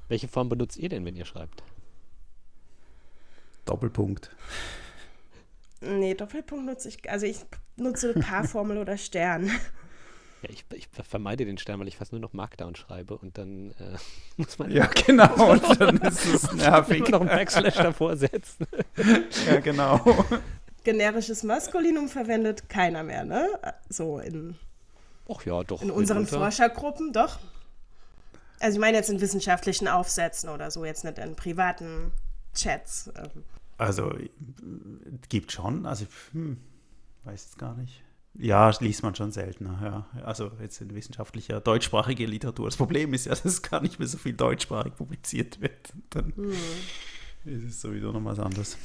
[0.10, 1.64] Welche Form benutzt ihr denn, wenn ihr schreibt?
[3.66, 4.36] Doppelpunkt.
[5.80, 7.38] Nee, Doppelpunkt nutze ich, also ich
[7.78, 9.48] nutze Paarformel oder Stern.
[10.42, 13.72] Ja, ich, ich, vermeide den Stern, weil ich fast nur noch Markdown schreibe und dann
[13.72, 13.98] äh,
[14.38, 14.72] muss man.
[14.72, 17.08] Ja, genau, und dann ist es nervig.
[17.08, 18.68] noch einen Backslash davor setzen.
[19.46, 20.04] ja, genau
[20.84, 23.48] generisches Maskulinum verwendet keiner mehr, ne?
[23.90, 24.56] So in,
[25.30, 27.40] Ach ja, doch, in unseren Forschergruppen, doch.
[28.60, 32.12] Also ich meine jetzt in wissenschaftlichen Aufsätzen oder so, jetzt nicht in privaten
[32.54, 33.12] Chats.
[33.18, 33.44] Ähm.
[33.78, 34.14] Also
[35.30, 36.58] gibt schon, also hm,
[37.24, 38.04] weiß es gar nicht.
[38.36, 40.24] Ja, liest man schon seltener, ja.
[40.24, 42.66] Also jetzt in wissenschaftlicher deutschsprachiger Literatur.
[42.66, 45.94] Das Problem ist ja, dass gar nicht mehr so viel deutschsprachig publiziert wird.
[46.10, 46.52] Dann hm.
[47.46, 48.78] ist es sowieso noch was anderes.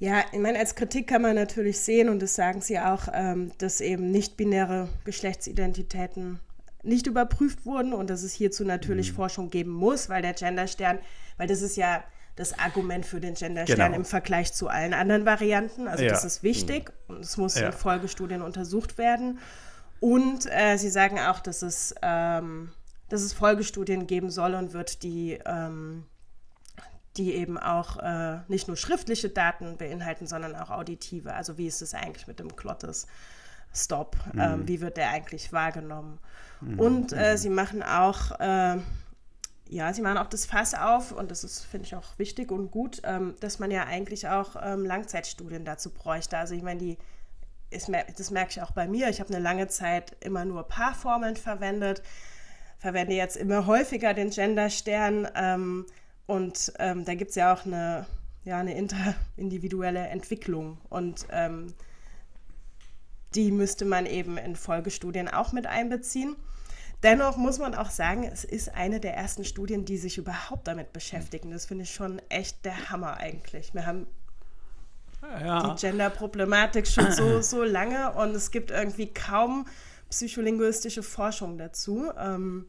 [0.00, 3.52] Ja, ich meine, als Kritik kann man natürlich sehen, und das sagen Sie auch, ähm,
[3.58, 6.40] dass eben nicht-binäre Geschlechtsidentitäten
[6.82, 9.16] nicht überprüft wurden und dass es hierzu natürlich mhm.
[9.16, 10.98] Forschung geben muss, weil der Genderstern,
[11.36, 12.02] weil das ist ja
[12.34, 13.96] das Argument für den Genderstern genau.
[13.96, 15.86] im Vergleich zu allen anderen Varianten.
[15.86, 16.10] Also ja.
[16.10, 17.16] das ist wichtig mhm.
[17.16, 17.66] und es muss ja.
[17.66, 19.38] in Folgestudien untersucht werden.
[20.00, 22.72] Und äh, Sie sagen auch, dass es, ähm,
[23.10, 26.04] dass es Folgestudien geben soll und wird, die ähm,
[27.16, 31.34] die eben auch äh, nicht nur schriftliche Daten beinhalten, sondern auch auditive.
[31.34, 33.06] Also wie ist es eigentlich mit dem Klottes?
[33.72, 34.40] Stop, mhm.
[34.40, 36.18] ähm, wie wird der eigentlich wahrgenommen?
[36.60, 36.80] Mhm.
[36.80, 37.36] Und äh, mhm.
[37.36, 38.78] sie machen auch, äh,
[39.68, 42.70] ja, sie machen auch das Fass auf und das ist, finde ich, auch wichtig und
[42.70, 46.36] gut, ähm, dass man ja eigentlich auch ähm, Langzeitstudien dazu bräuchte.
[46.38, 46.98] Also ich meine, die
[47.70, 47.88] ist,
[48.18, 49.08] das merke ich auch bei mir.
[49.08, 52.02] Ich habe eine lange Zeit immer nur Paarformeln verwendet,
[52.78, 55.28] verwende jetzt immer häufiger den Genderstern.
[55.36, 55.86] Ähm,
[56.30, 58.06] und ähm, da gibt es ja auch eine,
[58.44, 60.78] ja, eine interindividuelle Entwicklung.
[60.88, 61.74] Und ähm,
[63.34, 66.36] die müsste man eben in Folgestudien auch mit einbeziehen.
[67.02, 70.92] Dennoch muss man auch sagen, es ist eine der ersten Studien, die sich überhaupt damit
[70.92, 71.50] beschäftigen.
[71.50, 73.74] Das finde ich schon echt der Hammer eigentlich.
[73.74, 74.06] Wir haben
[75.22, 75.74] ja.
[75.74, 79.66] die Gender-Problematik schon so, so lange und es gibt irgendwie kaum
[80.10, 82.12] psycholinguistische Forschung dazu.
[82.16, 82.66] Ähm,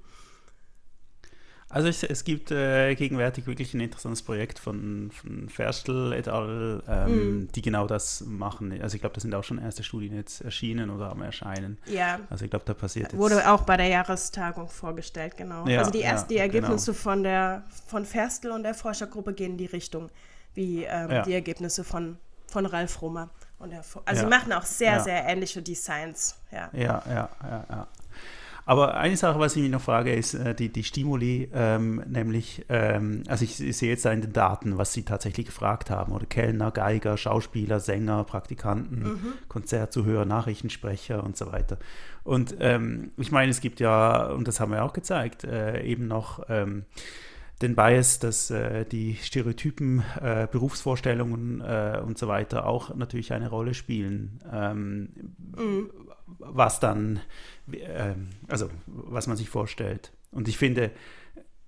[1.72, 6.84] also es, es gibt äh, gegenwärtig wirklich ein interessantes Projekt von, von Ferstel et al.,
[6.88, 7.52] ähm, mm.
[7.53, 8.80] die genau das machen.
[8.81, 11.77] Also ich glaube, da sind auch schon erste Studien jetzt erschienen oder am Erscheinen.
[11.88, 12.19] Ja.
[12.30, 13.19] Also ich glaube, da passiert jetzt...
[13.19, 15.65] Wurde auch bei der Jahrestagung vorgestellt, genau.
[15.68, 16.65] Ja, also die ersten ja, die genau.
[16.65, 17.03] Ergebnisse genau.
[17.03, 20.10] von, der, von Ferstel und der Forschergruppe gehen in die Richtung,
[20.53, 21.22] wie ähm, ja.
[21.23, 22.18] die Ergebnisse von,
[22.48, 23.30] von Ralf Romer.
[23.60, 26.35] Und der, also sie machen auch sehr, sehr ähnliche Designs.
[26.52, 27.30] Ja, ja, ja,
[27.69, 27.88] ja.
[28.66, 32.66] Aber eine Sache, was ich mich noch frage, ist äh, die, die Stimuli, ähm, nämlich,
[32.70, 36.12] ähm, also ich, ich, sehe jetzt da in den Daten, was sie tatsächlich gefragt haben,
[36.12, 39.34] oder Kellner, Geiger, Schauspieler, Sänger, Praktikanten, mhm.
[39.48, 41.78] Konzertzuhörer, Nachrichtensprecher und so weiter.
[42.24, 46.08] Und ähm, ich meine, es gibt ja, und das haben wir auch gezeigt, äh, eben
[46.08, 46.86] noch ähm,
[47.62, 53.50] den Bias, dass äh, die Stereotypen, äh, Berufsvorstellungen äh, und so weiter auch natürlich eine
[53.50, 54.40] Rolle spielen.
[54.52, 55.10] Ähm,
[55.58, 55.90] mhm.
[56.40, 57.20] Was dann
[57.74, 60.12] ähm, also was man sich vorstellt.
[60.32, 60.91] Und ich finde,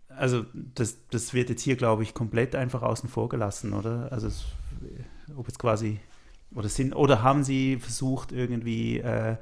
[0.10, 4.12] also das, das wird jetzt hier, glaube ich, komplett einfach außen vor gelassen, oder?
[4.12, 4.46] Also es,
[5.36, 6.00] ob es quasi,
[6.54, 9.38] oder sind, oder haben Sie versucht, irgendwie äh,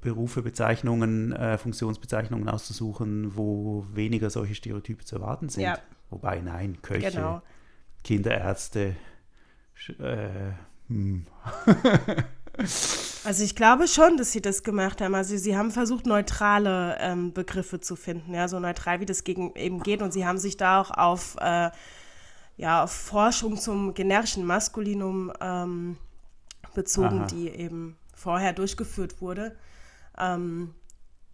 [0.00, 5.64] Berufe, Bezeichnungen, äh, Funktionsbezeichnungen auszusuchen, wo weniger solche Stereotype zu erwarten sind?
[5.64, 5.78] Ja.
[6.10, 7.42] Wobei, nein, Köche, genau.
[8.02, 8.96] Kinderärzte,
[9.98, 10.52] äh,
[10.88, 11.26] hm.
[13.24, 15.14] Also ich glaube schon, dass sie das gemacht haben.
[15.14, 19.54] Also sie haben versucht, neutrale ähm, Begriffe zu finden, ja, so neutral wie das gegen,
[19.54, 20.02] eben geht.
[20.02, 21.70] Und sie haben sich da auch auf, äh,
[22.56, 25.98] ja, auf Forschung zum generischen Maskulinum ähm,
[26.74, 27.26] bezogen, Aha.
[27.26, 29.56] die eben vorher durchgeführt wurde.
[30.16, 30.74] Ähm,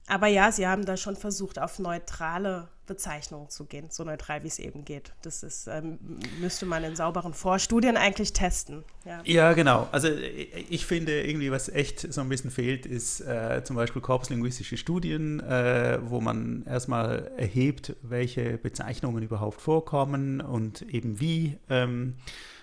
[0.06, 4.48] aber ja, sie haben da schon versucht, auf neutrale Bezeichnungen zu gehen, so neutral wie
[4.48, 5.12] es eben geht.
[5.23, 5.98] Das ist, ähm,
[6.40, 8.85] müsste man in sauberen Vorstudien eigentlich testen.
[9.05, 9.89] Ja, ja genau.
[9.93, 14.77] Also ich finde irgendwie, was echt so ein bisschen fehlt, ist äh, zum Beispiel korpuslinguistische
[14.77, 22.15] Studien, äh, wo man erstmal erhebt, welche Bezeichnungen überhaupt vorkommen und eben wie ähm,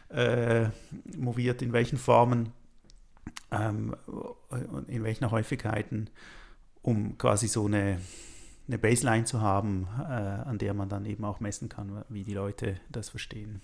[0.09, 0.67] äh,
[1.17, 2.53] moviert, in welchen Formen
[3.51, 3.95] ähm,
[4.87, 6.09] in welchen Häufigkeiten,
[6.81, 7.99] um quasi so eine,
[8.71, 12.33] eine Baseline zu haben, äh, an der man dann eben auch messen kann, wie die
[12.33, 13.61] Leute das verstehen.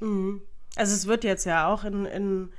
[0.00, 0.42] Mhm.
[0.76, 2.52] Also es wird jetzt ja auch in, in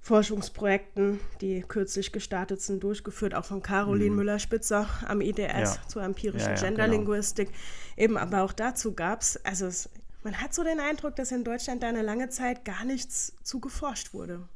[0.00, 4.16] Forschungsprojekten, die kürzlich gestartet sind, durchgeführt, auch von Caroline mhm.
[4.16, 5.76] Müller-Spitzer am IDS ja.
[5.88, 7.48] zur empirischen ja, ja, Genderlinguistik.
[7.48, 7.58] Genau.
[7.96, 9.88] Eben, aber auch dazu gab es, also es,
[10.24, 13.60] man hat so den Eindruck, dass in Deutschland da eine lange Zeit gar nichts zu
[13.60, 14.48] geforscht wurde.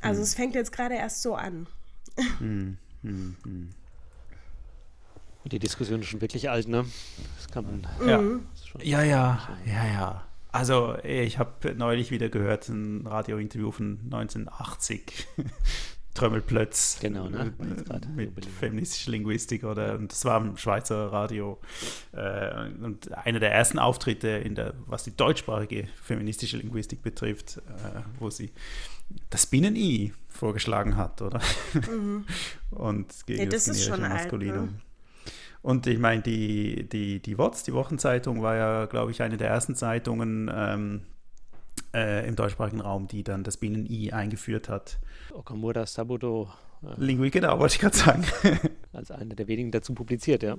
[0.00, 0.24] Also mhm.
[0.24, 1.66] es fängt jetzt gerade erst so an.
[2.40, 2.78] Mhm.
[5.42, 5.44] Mhm.
[5.44, 5.48] mhm.
[5.50, 6.84] Die Diskussion ist schon wirklich alt, ne?
[7.36, 7.86] Das kann man.
[8.06, 8.20] Ja,
[8.82, 10.24] ja, ja, ja, ja.
[10.52, 15.28] Also, ich habe neulich wieder gehört, ein Radiointerview von 1980.
[16.14, 17.52] Trömmelplötz genau, ne?
[18.16, 21.60] Mit feministischer Linguistik oder und das war im Schweizer Radio
[22.12, 28.00] äh, und einer der ersten Auftritte in der was die deutschsprachige feministische Linguistik betrifft, äh,
[28.18, 28.50] wo sie
[29.30, 31.40] das Binnen-I vorgeschlagen hat, oder?
[31.74, 32.26] Mhm.
[32.70, 34.58] und gegen ja, das, das generische Maskulinum.
[34.58, 34.80] Alt, ne?
[35.62, 39.48] Und ich meine, die, die, die WOTS, die Wochenzeitung, war ja, glaube ich, eine der
[39.48, 41.02] ersten Zeitungen ähm,
[41.94, 44.98] äh, im deutschsprachigen Raum, die dann das Binnen-I eingeführt hat.
[45.32, 46.50] Okamura Sabudo.
[46.82, 48.24] Äh, Lingui, genau, wollte ich gerade sagen.
[48.92, 50.56] als einer der wenigen dazu publiziert, ja.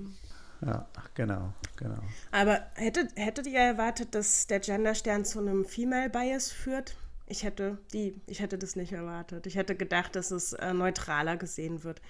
[0.64, 1.98] Ja, genau, genau.
[2.32, 6.96] Aber hättet, hättet ihr erwartet, dass der Genderstern zu einem Female Bias führt?
[7.26, 9.48] Ich hätte, die, ich hätte das nicht erwartet.
[9.48, 12.02] Ich hätte gedacht, dass es äh, neutraler gesehen wird.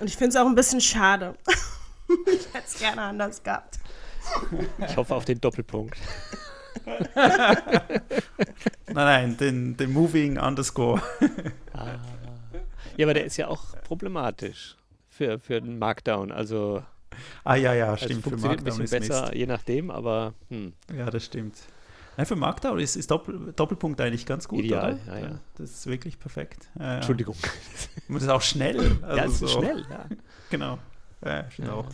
[0.00, 1.36] Und ich finde es auch ein bisschen schade.
[2.26, 3.78] ich hätte es gerne anders gehabt.
[4.86, 5.98] Ich hoffe auf den Doppelpunkt.
[7.14, 8.02] nein,
[8.94, 11.02] nein, den, den Moving Underscore.
[11.72, 11.98] ah.
[12.96, 14.76] Ja, aber der ist ja auch problematisch
[15.08, 16.32] für, für den Markdown.
[16.32, 16.82] Also.
[17.44, 18.26] Ah, ja, ja, also stimmt.
[18.26, 19.34] Also funktioniert ein bisschen besser, Mist.
[19.34, 20.34] je nachdem, aber.
[20.48, 20.72] Hm.
[20.96, 21.56] Ja, das stimmt.
[22.16, 24.64] Nein, für Markdown ist, ist Doppel, Doppelpunkt eigentlich ganz gut.
[24.64, 25.38] Ideal, ja, ja.
[25.56, 26.68] Das ist wirklich perfekt.
[26.78, 27.36] Ja, Entschuldigung.
[28.08, 28.98] Und das ist auch schnell.
[29.02, 29.48] Also ja, es ist so.
[29.48, 30.06] schnell, ja.
[30.50, 30.78] Genau.
[31.24, 31.86] Ja, auch.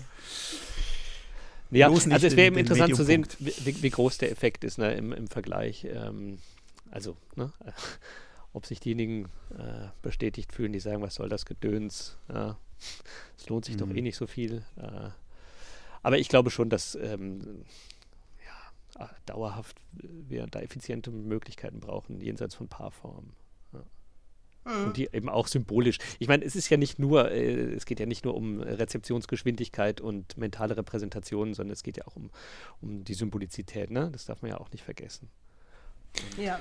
[1.71, 4.95] Ja, also es wäre eben interessant zu sehen, wie, wie, groß der Effekt ist ne,
[4.95, 5.85] im, im Vergleich.
[5.91, 6.39] Ähm,
[6.91, 7.53] also, ne,
[8.53, 9.25] ob sich diejenigen
[9.59, 12.17] äh, bestätigt fühlen, die sagen, was soll das Gedöns?
[12.29, 12.57] Ja,
[13.37, 13.81] es lohnt sich mhm.
[13.81, 14.65] doch eh nicht so viel.
[14.77, 15.11] Äh,
[16.03, 17.65] aber ich glaube schon, dass ähm,
[18.99, 23.33] ja, dauerhaft wir da effiziente Möglichkeiten brauchen, jenseits von Paarformen.
[24.65, 24.85] Mhm.
[24.87, 25.99] Und die eben auch symbolisch.
[26.19, 30.01] Ich meine, es ist ja nicht nur, äh, es geht ja nicht nur um Rezeptionsgeschwindigkeit
[30.01, 32.31] und mentale Repräsentation, sondern es geht ja auch um,
[32.81, 34.09] um die Symbolizität, ne?
[34.13, 35.29] Das darf man ja auch nicht vergessen.
[36.39, 36.59] ja.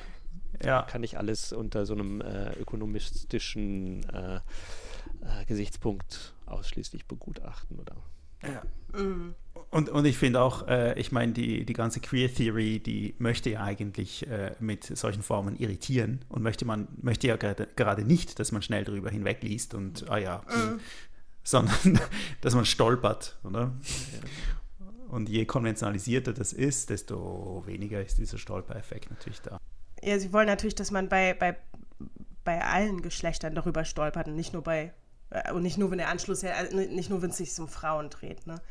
[0.63, 0.83] Ja.
[0.83, 7.95] Kann ich alles unter so einem äh, ökonomistischen äh, äh, Gesichtspunkt ausschließlich begutachten, oder?
[8.41, 8.63] Ja.
[8.99, 9.35] Mhm.
[9.73, 13.49] Und, und ich finde auch, äh, ich meine, die, die ganze Queer Theory, die möchte
[13.49, 18.37] ja eigentlich äh, mit solchen Formen irritieren und möchte man möchte ja gerade, gerade nicht,
[18.37, 20.79] dass man schnell darüber hinwegliest und ah ja, mhm.
[21.43, 21.99] sondern
[22.41, 23.73] dass man stolpert, oder?
[25.07, 29.57] Und je konventionalisierter das ist, desto weniger ist dieser Stolpereffekt natürlich da.
[30.03, 31.57] Ja, sie wollen natürlich, dass man bei, bei,
[32.43, 34.93] bei allen Geschlechtern darüber stolpert und nicht nur bei
[35.31, 38.11] äh, und nicht nur, wenn der Anschluss äh, nicht nur, wenn es sich um Frauen
[38.11, 38.61] dreht, ne?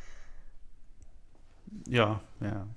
[1.87, 2.67] Ja, ja.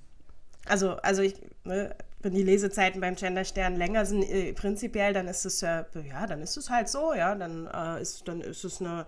[0.65, 5.45] Also, also ich, ne, wenn die Lesezeiten beim Genderstern länger sind, äh, prinzipiell, dann ist
[5.45, 8.81] es ja, ja, dann ist es halt so, ja, dann äh, ist, dann ist es
[8.81, 9.05] eine,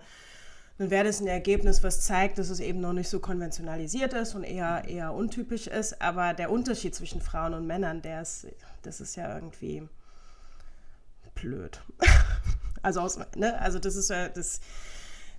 [0.78, 4.34] dann wäre das ein Ergebnis, was zeigt, dass es eben noch nicht so konventionalisiert ist
[4.34, 6.00] und eher, eher untypisch ist.
[6.00, 8.46] Aber der Unterschied zwischen Frauen und Männern, der ist,
[8.82, 9.86] das ist ja irgendwie
[11.34, 11.82] blöd.
[12.82, 13.60] also, aus, ne?
[13.60, 14.60] also das ist ja, das,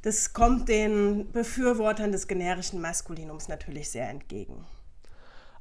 [0.02, 4.65] das kommt den Befürwortern des generischen Maskulinums natürlich sehr entgegen.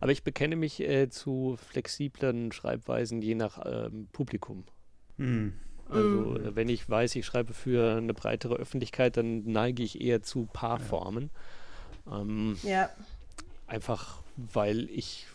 [0.00, 4.64] Aber ich bekenne mich äh, zu flexiblen Schreibweisen je nach ähm, Publikum.
[5.18, 5.52] Hm.
[5.90, 6.54] Also mm.
[6.54, 11.30] wenn ich weiß, ich schreibe für eine breitere Öffentlichkeit, dann neige ich eher zu Paarformen.
[12.06, 12.20] Ja.
[12.20, 12.88] Ähm, ja.
[13.66, 15.26] Einfach weil ich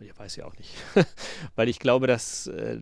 [0.00, 0.74] ich weiß ja auch nicht.
[1.56, 2.78] Weil ich glaube, dass äh,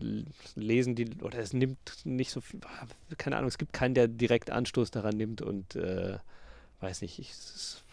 [0.55, 2.59] Lesen die, oder es nimmt nicht so viel,
[3.17, 6.17] keine Ahnung, es gibt keinen, der direkt Anstoß daran nimmt und äh,
[6.79, 7.83] weiß nicht, ich, es ist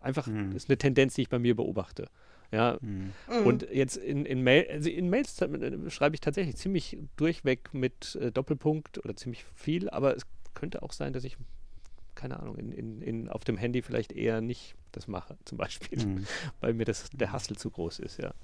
[0.00, 0.54] einfach, mhm.
[0.54, 2.08] ist eine Tendenz, die ich bei mir beobachte.
[2.52, 3.12] Ja, mhm.
[3.44, 8.14] und jetzt in, in, Mail, also in Mails äh, schreibe ich tatsächlich ziemlich durchweg mit
[8.16, 10.22] äh, Doppelpunkt oder ziemlich viel, aber es
[10.54, 11.36] könnte auch sein, dass ich
[12.16, 16.04] keine Ahnung, in, in, in, auf dem Handy vielleicht eher nicht das mache, zum Beispiel,
[16.04, 16.26] mhm.
[16.60, 18.34] weil mir das, der Hassel zu groß ist, ja.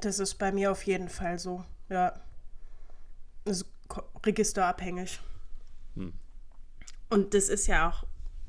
[0.00, 2.14] Das ist bei mir auf jeden Fall so, ja.
[3.44, 3.66] Das ist
[4.24, 5.20] registerabhängig.
[5.94, 6.12] Hm.
[7.08, 8.04] Und das ist ja auch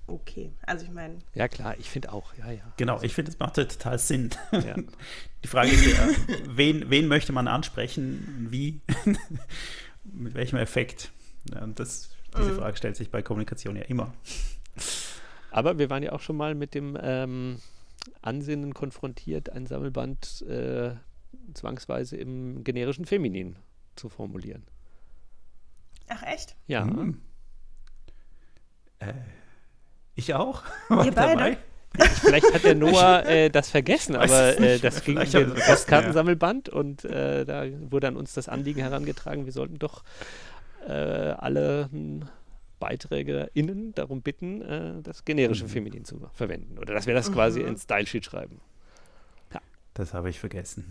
[0.07, 0.53] okay.
[0.65, 1.19] Also ich meine.
[1.35, 2.73] Ja klar, ich finde auch, ja, ja.
[2.77, 3.05] Genau, also.
[3.05, 4.31] ich finde, es macht total Sinn.
[4.51, 4.75] Ja.
[5.43, 6.09] Die Frage ist ja,
[6.47, 8.81] wen, wen möchte man ansprechen, wie?
[10.03, 11.11] mit welchem Effekt?
[11.53, 12.57] Ja, und das, diese mhm.
[12.57, 14.13] Frage stellt sich bei Kommunikation ja immer.
[15.51, 17.61] Aber wir waren ja auch schon mal mit dem ähm,
[18.21, 20.95] Ansinnen konfrontiert, ein Sammelband äh,
[21.53, 23.57] zwangsweise im generischen Feminin
[23.95, 24.63] zu formulieren.
[26.07, 26.55] Ach echt?
[26.67, 26.85] Ja.
[26.85, 27.21] Hm.
[28.99, 29.13] Äh,
[30.15, 30.63] ich auch?
[31.05, 31.57] Ihr beide?
[31.97, 37.05] Vielleicht hat der Noah äh, das vergessen, aber äh, das ging um den Postkartensammelband und
[37.05, 40.03] äh, da wurde an uns das Anliegen herangetragen, wir sollten doch
[40.87, 42.29] äh, alle hm,
[42.79, 45.69] Beiträge innen darum bitten, äh, das generische mhm.
[45.69, 46.77] Feminin zu verwenden.
[46.77, 47.33] Oder dass wir das mhm.
[47.33, 48.61] quasi ins Stylesheet schreiben.
[49.53, 49.61] Ja.
[49.93, 50.89] Das habe ich vergessen.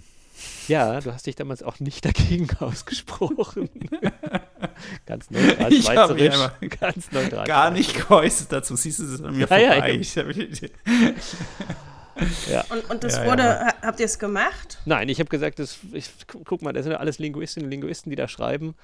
[0.68, 3.70] Ja, du hast dich damals auch nicht dagegen ausgesprochen.
[5.06, 6.50] ganz neutral, ich schweizerisch.
[6.80, 7.46] ganz neutral.
[7.46, 10.00] Gar nicht geäußert dazu, siehst du es an mir ja, vorbei.
[10.14, 10.26] Ja,
[12.50, 12.64] ja.
[12.70, 13.74] Und, und das ja, wurde, ja.
[13.82, 14.78] habt ihr es gemacht?
[14.84, 18.10] Nein, ich habe gesagt, das, ich, guck mal, das sind ja alles Linguistinnen und Linguisten,
[18.10, 18.74] die da schreiben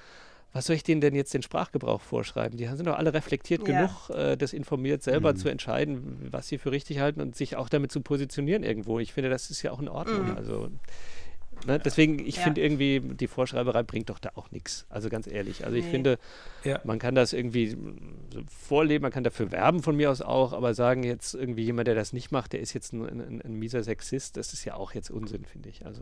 [0.53, 2.57] was soll ich denen denn jetzt den Sprachgebrauch vorschreiben?
[2.57, 3.81] Die sind doch alle reflektiert ja.
[3.81, 5.37] genug, äh, das informiert selber mhm.
[5.37, 8.99] zu entscheiden, was sie für richtig halten und sich auch damit zu positionieren irgendwo.
[8.99, 10.31] Ich finde, das ist ja auch in Ordnung.
[10.31, 10.37] Mhm.
[10.37, 10.69] Also
[11.65, 11.79] Ne?
[11.79, 12.43] Deswegen, ich ja.
[12.43, 14.85] finde irgendwie, die Vorschreiberei bringt doch da auch nichts.
[14.89, 15.65] Also ganz ehrlich.
[15.65, 15.91] Also ich nee.
[15.91, 16.19] finde,
[16.63, 16.81] ja.
[16.83, 17.77] man kann das irgendwie
[18.33, 21.87] so vorleben, man kann dafür werben von mir aus auch, aber sagen jetzt irgendwie jemand,
[21.87, 24.75] der das nicht macht, der ist jetzt ein, ein, ein mieser Sexist, das ist ja
[24.75, 25.85] auch jetzt Unsinn, finde ich.
[25.85, 26.01] Also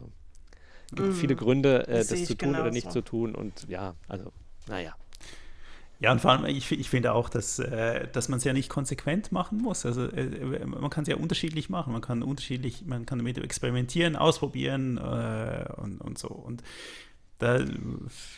[0.88, 1.14] es gibt mhm.
[1.14, 2.64] viele Gründe, äh, das, das zu tun genauso.
[2.64, 4.32] oder nicht zu tun und ja, also
[4.68, 4.96] naja.
[6.02, 8.70] Ja, und vor allem, ich, ich finde auch, dass, äh, dass man es ja nicht
[8.70, 9.86] konsequent machen muss.
[9.86, 11.94] Also äh, man kann es ja unterschiedlich machen.
[11.94, 16.30] Man kann unterschiedlich, man kann damit experimentieren, ausprobieren äh, und, und so.
[16.30, 16.64] Und
[17.38, 17.60] da,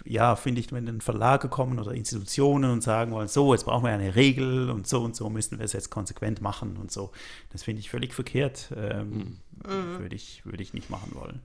[0.03, 3.85] ja, finde ich, wenn dann Verlage kommen oder Institutionen und sagen wollen, so, jetzt brauchen
[3.85, 7.11] wir eine Regel und so und so müssen wir es jetzt konsequent machen und so,
[7.51, 8.73] das finde ich völlig verkehrt.
[8.75, 9.99] Ähm, mhm.
[9.99, 11.41] Würde ich, würd ich nicht machen wollen.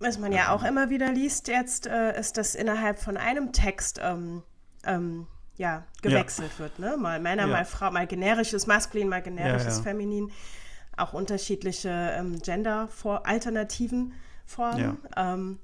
[0.00, 4.00] Was man ja auch immer wieder liest jetzt, äh, ist, dass innerhalb von einem Text
[4.02, 4.42] ähm,
[4.84, 6.58] ähm, ja, gewechselt ja.
[6.58, 6.78] wird.
[6.78, 6.96] Ne?
[6.96, 7.48] Mal Männer, ja.
[7.48, 10.32] mal Frau, mal generisches Maskulin, mal generisches ja, Feminin.
[10.96, 14.14] Auch unterschiedliche ähm, Gender-Alternativen
[14.46, 14.98] Formen.
[15.16, 15.58] Ähm,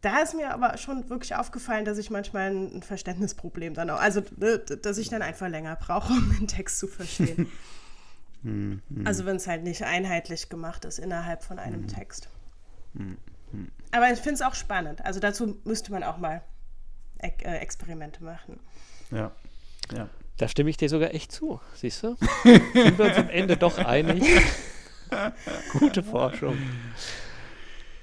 [0.00, 4.22] da ist mir aber schon wirklich aufgefallen, dass ich manchmal ein, Verständnisproblem dann auch, also
[4.36, 7.50] ne, dass ich dann einfach länger brauche, um den Text zu verstehen.
[8.42, 9.06] Hm, hm.
[9.06, 11.88] also wenn es halt nicht einheitlich gemacht ist innerhalb von einem hm.
[11.88, 12.28] Text.
[13.92, 15.04] Aber ich finde es auch spannend.
[15.04, 16.42] Also dazu müsste man auch mal
[17.18, 18.60] äh, Experimente machen.
[19.10, 19.32] Ja,
[19.94, 20.08] ja.
[20.38, 22.16] Da stimme ich dir sogar echt zu, siehst du?
[22.42, 24.22] Sind wir uns am Ende doch einig?
[25.78, 26.58] Gute Forschung.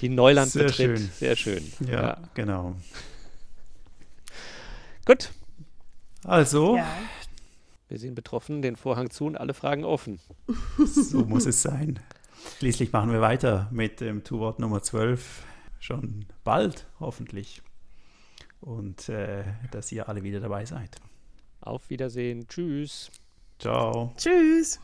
[0.02, 0.98] Die Neuland Sehr betritt.
[0.98, 1.10] Schön.
[1.14, 1.74] Sehr schön.
[1.82, 2.18] Ja, ja.
[2.34, 2.76] genau.
[5.06, 5.32] Gut.
[6.24, 6.78] Also.
[6.78, 6.88] Ja.
[7.90, 10.20] Wir sind betroffen, den Vorhang zu und alle Fragen offen.
[10.84, 12.00] So muss es sein.
[12.60, 15.44] Schließlich machen wir weiter mit dem Two-Wort Nummer 12,
[15.80, 17.62] schon bald hoffentlich.
[18.62, 20.96] Und äh, dass ihr alle wieder dabei seid.
[21.60, 22.48] Auf Wiedersehen.
[22.48, 23.12] Tschüss.
[23.60, 24.14] Ciao.
[24.18, 24.80] Tschüss.